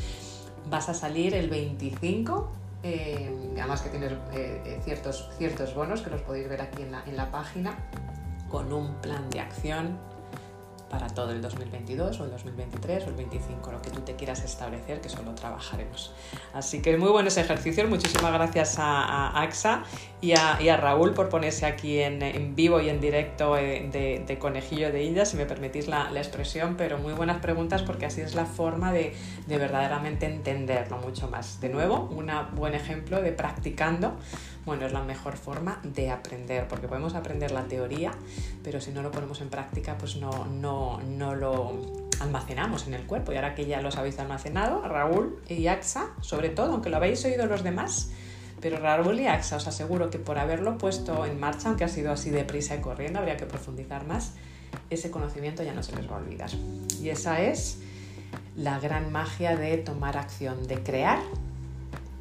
vas 0.71 0.89
a 0.89 0.95
salir 0.95 1.35
el 1.35 1.51
25 1.51 2.53
eh, 2.87 3.35
además 3.59 3.81
que 3.81 3.89
tienes 3.89 4.13
eh, 4.13 4.61
eh, 4.67 4.81
ciertos, 4.85 5.31
ciertos 5.39 5.75
bonos 5.75 6.03
que 6.03 6.11
los 6.11 6.21
podéis 6.21 6.51
ver 6.51 6.61
aquí 6.61 6.83
en 6.83 6.93
la, 6.93 7.03
en 7.07 7.17
la 7.17 7.31
página, 7.31 7.79
con 8.51 8.75
un 8.75 9.01
plan 9.01 9.31
de 9.31 9.41
acción 9.41 9.99
para 10.91 11.09
todo 11.09 11.31
el 11.31 11.41
2022 11.41 12.21
o 12.21 12.25
el 12.25 12.31
2023 12.31 13.07
o 13.07 13.09
el 13.09 13.15
25, 13.15 13.73
lo 13.73 13.83
que 13.83 13.91
tú 13.91 14.01
te 14.01 14.15
quieras 14.15 14.45
establecer, 14.45 15.01
que 15.01 15.09
solo 15.09 15.35
trabajaremos. 15.35 16.13
Así 16.53 16.83
que 16.83 16.97
muy 16.97 17.11
buenos 17.11 17.37
ejercicios, 17.37 17.89
muchísimas 17.89 18.33
gracias 18.33 18.77
a, 18.79 19.41
AXA 19.41 19.85
y 20.21 20.33
a, 20.33 20.77
Raúl 20.77 21.15
por 21.15 21.29
ponerse 21.29 21.67
aquí 21.67 22.01
en, 22.01 22.55
vivo 22.55 22.81
y 22.81 22.89
en 22.89 23.01
directo 23.01 23.57
eh, 23.57 24.25
de, 24.27 24.39
conejillo 24.39 24.93
de 24.93 25.05
India, 25.05 25.25
si 25.25 25.37
me 25.37 25.47
permitís 25.47 25.89
la, 25.89 26.11
expresión, 26.15 26.77
pero 26.77 26.99
muy 26.99 27.13
buenas 27.13 27.39
preguntas 27.39 27.83
porque 27.83 28.07
así 28.07 28.21
es 28.21 28.35
la 28.35 28.47
forma 28.47 28.93
de, 28.93 29.15
de 29.47 29.59
verdaderamente 29.59 30.27
entenderlo 30.27 30.99
mucho 30.99 31.29
más. 31.29 31.61
De 31.61 31.69
nuevo, 31.69 32.09
un 32.11 32.31
buen 32.55 32.75
ejemplo 32.75 33.21
de 33.21 33.33
practicando 33.33 34.17
bueno, 34.67 34.87
es 34.87 34.93
la 34.93 35.03
mejor 35.03 35.37
forma 35.37 35.81
de 35.83 36.11
aprender, 36.11 36.67
porque 36.69 36.89
podemos 36.89 37.15
aprender 37.15 37.51
la 37.51 37.65
teoría, 37.65 38.13
pero 38.63 38.81
si 38.81 38.91
no 38.93 39.03
lo 39.03 39.11
ponemos 39.11 39.41
en 39.41 39.51
práctica, 39.51 39.99
pues 39.99 40.17
no, 40.17 40.47
no, 40.47 41.01
no 41.01 41.35
lo 41.35 42.05
almacenamos 42.21 42.87
en 42.87 42.95
el 42.95 43.07
cuerpo. 43.07 43.33
Y 43.33 43.37
ahora 43.37 43.55
que 43.55 43.67
ya 43.67 43.81
los 43.81 43.97
habéis 43.97 44.19
almacenado, 44.19 44.83
Raúl 44.83 45.39
y 45.49 45.67
AXA, 45.67 46.11
sobre 46.21 46.49
todo, 46.49 46.73
aunque 46.73 46.91
lo 46.91 46.97
habéis 46.97 47.25
oído 47.25 47.47
los 47.47 47.63
demás, 47.63 48.11
pero 48.61 48.79
Raúl 48.79 49.21
y 49.21 49.27
AXA 49.27 49.57
os 49.57 49.67
aseguro 49.67 50.11
que 50.11 50.19
por 50.19 50.39
haberlo 50.39 50.79
puesto 50.79 51.27
en 51.27 51.39
marcha, 51.39 51.69
aunque 51.69 51.85
ha 51.85 51.89
sido 51.89 52.13
así 52.13 52.31
deprisa 52.31 52.75
y 52.75 52.81
corriendo, 52.81 53.19
habría 53.19 53.37
que 53.37 53.47
profundizar 53.47 54.07
más, 54.07 54.33
ese 54.91 55.11
conocimiento 55.11 55.63
ya 55.63 55.75
no 55.75 55.83
se 55.83 55.95
les 55.95 56.11
va 56.11 56.17
a 56.17 56.19
olvidar. 56.19 56.51
Y 57.01 57.11
esa 57.11 57.43
es 57.43 57.79
la 58.57 58.79
gran 58.79 59.13
magia 59.13 59.57
de 59.57 59.77
tomar 59.77 60.17
acción, 60.17 60.67
de 60.67 60.83
crear 60.83 61.21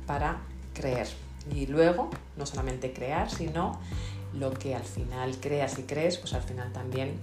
para 0.06 0.42
creer. 0.74 1.08
Y 1.52 1.68
luego, 1.68 2.10
no 2.38 2.46
solamente 2.46 2.94
crear, 2.94 3.30
sino 3.30 3.80
lo 4.34 4.52
que 4.52 4.76
al 4.76 4.84
final 4.84 5.38
creas 5.40 5.78
y 5.78 5.84
crees, 5.84 6.18
pues 6.18 6.34
al 6.34 6.42
final 6.42 6.72
también 6.72 7.20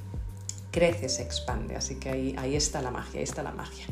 crece, 0.71 1.09
se 1.09 1.23
expande. 1.23 1.77
Así 1.77 1.97
que 1.97 2.11
ahí, 2.11 2.35
ahí 2.39 2.57
está 2.57 2.83
la 2.83 2.91
magia, 2.91 3.19
ahí 3.19 3.25
está 3.25 3.43
la 3.43 3.53
magia. 3.53 3.87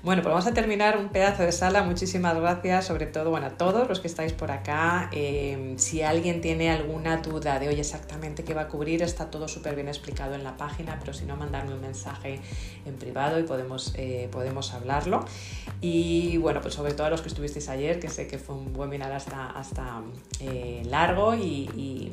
Bueno, 0.00 0.22
pues 0.22 0.32
vamos 0.32 0.46
a 0.46 0.54
terminar 0.54 0.96
un 0.96 1.08
pedazo 1.08 1.42
de 1.42 1.50
sala. 1.50 1.82
Muchísimas 1.82 2.36
gracias, 2.36 2.86
sobre 2.86 3.06
todo 3.06 3.30
bueno, 3.30 3.46
a 3.46 3.50
todos 3.50 3.88
los 3.88 3.98
que 3.98 4.06
estáis 4.06 4.32
por 4.32 4.52
acá. 4.52 5.10
Em, 5.10 5.76
si 5.76 6.02
alguien 6.02 6.40
tiene 6.40 6.70
alguna 6.70 7.16
duda 7.16 7.58
de 7.58 7.66
hoy 7.66 7.80
exactamente 7.80 8.44
qué 8.44 8.54
va 8.54 8.62
a 8.62 8.68
cubrir, 8.68 9.02
está 9.02 9.28
todo 9.28 9.48
súper 9.48 9.74
bien 9.74 9.88
explicado 9.88 10.36
en 10.36 10.44
la 10.44 10.56
página, 10.56 10.96
pero 11.00 11.12
si 11.12 11.24
no, 11.24 11.34
mandarme 11.34 11.74
un 11.74 11.80
mensaje 11.80 12.38
en 12.86 12.94
privado 12.94 13.40
y 13.40 13.42
podemos, 13.42 13.92
eh, 13.96 14.28
podemos 14.30 14.72
hablarlo. 14.72 15.24
Y 15.80 16.36
bueno, 16.36 16.60
pues 16.60 16.74
sobre 16.74 16.94
todo 16.94 17.08
a 17.08 17.10
los 17.10 17.20
que 17.20 17.28
estuvisteis 17.28 17.68
ayer, 17.68 17.98
que 17.98 18.08
sé 18.08 18.28
que 18.28 18.38
fue 18.38 18.54
un 18.54 18.76
webinar 18.76 19.10
hasta, 19.10 19.50
hasta 19.50 20.02
eh, 20.38 20.80
largo 20.84 21.34
y, 21.34 22.12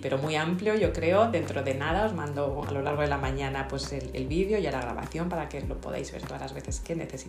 pero 0.00 0.18
muy 0.18 0.36
amplio, 0.36 0.76
yo 0.76 0.92
creo. 0.92 1.30
Dentro 1.30 1.62
de 1.62 1.74
nada 1.74 2.06
os 2.06 2.14
mando 2.14 2.64
a 2.66 2.70
lo 2.70 2.80
largo 2.80 3.02
de 3.02 3.08
la 3.08 3.18
mañana 3.18 3.66
pues 3.68 3.92
el, 3.92 4.10
el 4.14 4.26
vídeo 4.26 4.58
y 4.58 4.62
la 4.62 4.80
grabación 4.80 5.28
para 5.28 5.48
que 5.48 5.60
lo 5.62 5.80
podáis 5.80 6.12
ver 6.12 6.22
todas 6.22 6.40
las 6.40 6.54
veces 6.54 6.80
que 6.80 6.94
necesitéis 6.94 7.23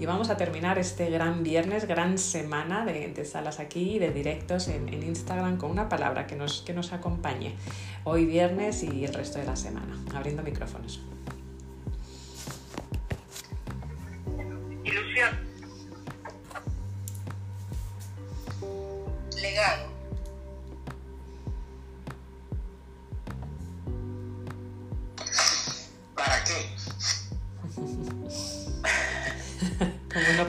y 0.00 0.06
vamos 0.06 0.30
a 0.30 0.36
terminar 0.36 0.78
este 0.78 1.10
gran 1.10 1.42
viernes, 1.42 1.86
gran 1.86 2.18
semana 2.18 2.84
de, 2.84 3.24
salas 3.24 3.58
aquí, 3.58 3.98
de 3.98 4.10
directos 4.10 4.68
en, 4.68 4.88
Instagram 4.92 5.56
con 5.56 5.70
una 5.70 5.88
palabra 5.88 6.26
que 6.26 6.36
nos, 6.36 6.62
que 6.62 6.72
nos 6.72 6.92
acompañe 6.92 7.54
hoy 8.04 8.26
viernes 8.26 8.82
y 8.82 9.04
el 9.04 9.14
resto 9.14 9.38
de 9.38 9.46
la 9.46 9.56
semana. 9.56 9.98
Abriendo 10.14 10.42
micrófonos. 10.42 11.00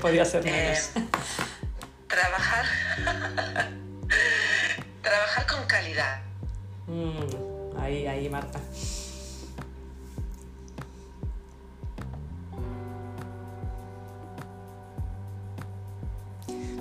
Podía 0.10 0.26
ser 0.26 0.43
menos. 0.43 0.91
Eh, 0.95 1.07
trabajar. 2.07 2.66
trabajar 5.01 5.47
con 5.47 5.66
calidad. 5.68 6.22
Mm, 6.88 7.80
ahí, 7.80 8.07
ahí, 8.07 8.30
Marta. 8.30 8.60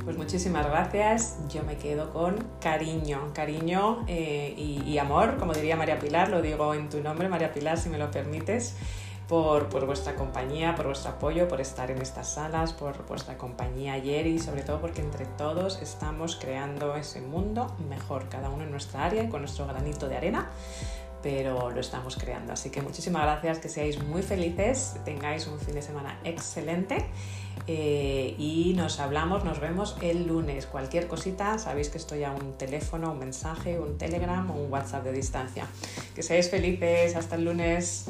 Pues 0.05 0.17
muchísimas 0.17 0.67
gracias. 0.67 1.37
Yo 1.51 1.63
me 1.65 1.77
quedo 1.77 2.11
con 2.15 2.43
cariño, 2.63 3.33
cariño 3.35 4.07
eh, 4.09 4.55
y, 4.57 4.97
amor, 4.97 5.37
como 5.37 5.53
diría 5.53 5.77
María 5.77 5.99
Pilar, 5.99 6.31
lo 6.31 6.41
digo 6.41 6.73
en 6.73 6.89
tu 6.89 7.03
nombre, 7.03 7.29
María 7.29 7.53
Pilar, 7.53 7.77
si 7.77 7.91
me 7.91 7.99
lo 7.99 8.11
permites 8.11 8.75
por, 9.29 9.69
vuestra 9.87 10.15
compañía, 10.15 10.75
por 10.75 10.87
vuestro 10.87 11.11
apoyo, 11.11 11.47
por 11.49 11.61
estar 11.61 11.91
en 11.91 12.01
estas 12.01 12.31
salas, 12.31 12.73
por 12.73 13.07
vuestra 13.07 13.37
compañía 13.37 13.93
ayer 13.93 14.27
y 14.27 14.39
sobre 14.39 14.63
todo 14.63 14.81
porque 14.81 15.03
entre 15.03 15.27
todos 15.27 15.81
estamos 15.83 16.37
creando 16.37 16.95
ese 16.97 17.21
mundo 17.21 17.77
mejor, 17.89 18.29
cada 18.31 18.49
uno 18.49 18.65
en 18.65 18.71
nuestra 18.71 19.05
área 19.05 19.23
y 19.23 19.29
con 19.29 19.43
nuestro 19.43 19.67
granito 19.67 20.09
de 20.09 20.17
arena 20.17 20.51
pero 21.21 21.71
lo 21.71 21.81
estamos 21.81 22.17
creando. 22.17 22.53
Así 22.53 22.71
que 22.71 22.81
muchísimas 22.81 23.23
gracias, 23.23 23.59
que 23.59 23.69
seáis 23.69 24.01
muy 24.03 24.23
felices, 24.23 24.97
tengáis 25.05 25.49
un 25.49 25.59
fin 25.59 25.75
de 25.75 25.83
semana 25.83 26.21
excelente 26.23 27.07
eh, 27.67 28.37
y 28.39 28.75
nos 28.77 29.01
hablamos, 29.01 29.45
nos 29.45 29.59
vemos 29.61 29.97
el 30.01 30.29
lunes. 30.29 30.67
Cualquier 30.67 31.09
cosita, 31.09 31.59
sabéis 31.59 31.89
que 31.89 31.99
estoy 31.99 32.25
a 32.25 32.31
un 32.31 32.57
teléfono, 32.57 33.13
un 33.13 33.19
mensaje, 33.19 33.81
un 33.81 33.99
telegram 33.99 34.51
o 34.51 34.55
un 34.55 34.73
WhatsApp 34.73 35.05
de 35.05 35.13
distancia. 35.13 35.67
Que 36.15 36.23
seáis 36.23 36.51
felices, 36.51 37.17
hasta 37.17 37.35
el 37.35 37.45
lunes. 37.45 38.07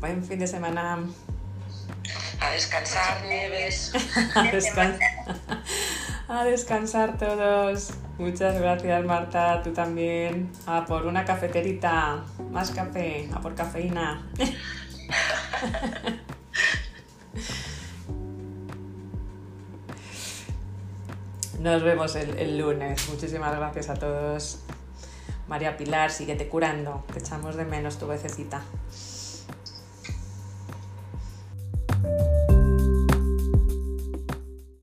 Buen 0.00 0.24
fin 0.24 0.38
de 0.38 0.46
semana. 0.46 0.98
A 2.40 2.50
descansar, 2.52 3.22
Nieves. 3.26 3.92
a, 4.34 4.44
descansar. 4.44 4.98
a 6.28 6.44
descansar 6.44 7.18
todos. 7.18 7.90
Muchas 8.16 8.58
gracias, 8.58 9.04
Marta. 9.04 9.62
Tú 9.62 9.74
también. 9.74 10.50
A 10.66 10.86
por 10.86 11.04
una 11.04 11.26
cafeterita. 11.26 12.24
Más 12.50 12.70
café. 12.70 13.28
A 13.34 13.40
por 13.42 13.54
cafeína. 13.54 14.26
Nos 21.60 21.82
vemos 21.82 22.16
el, 22.16 22.38
el, 22.38 22.56
lunes. 22.56 23.06
Muchísimas 23.10 23.54
gracias 23.54 23.90
a 23.90 23.94
todos. 23.96 24.60
María 25.46 25.76
Pilar, 25.76 26.10
síguete 26.10 26.48
curando. 26.48 27.04
Te 27.12 27.18
echamos 27.18 27.56
de 27.56 27.66
menos 27.66 27.98
tu 27.98 28.06
vececita. 28.06 28.62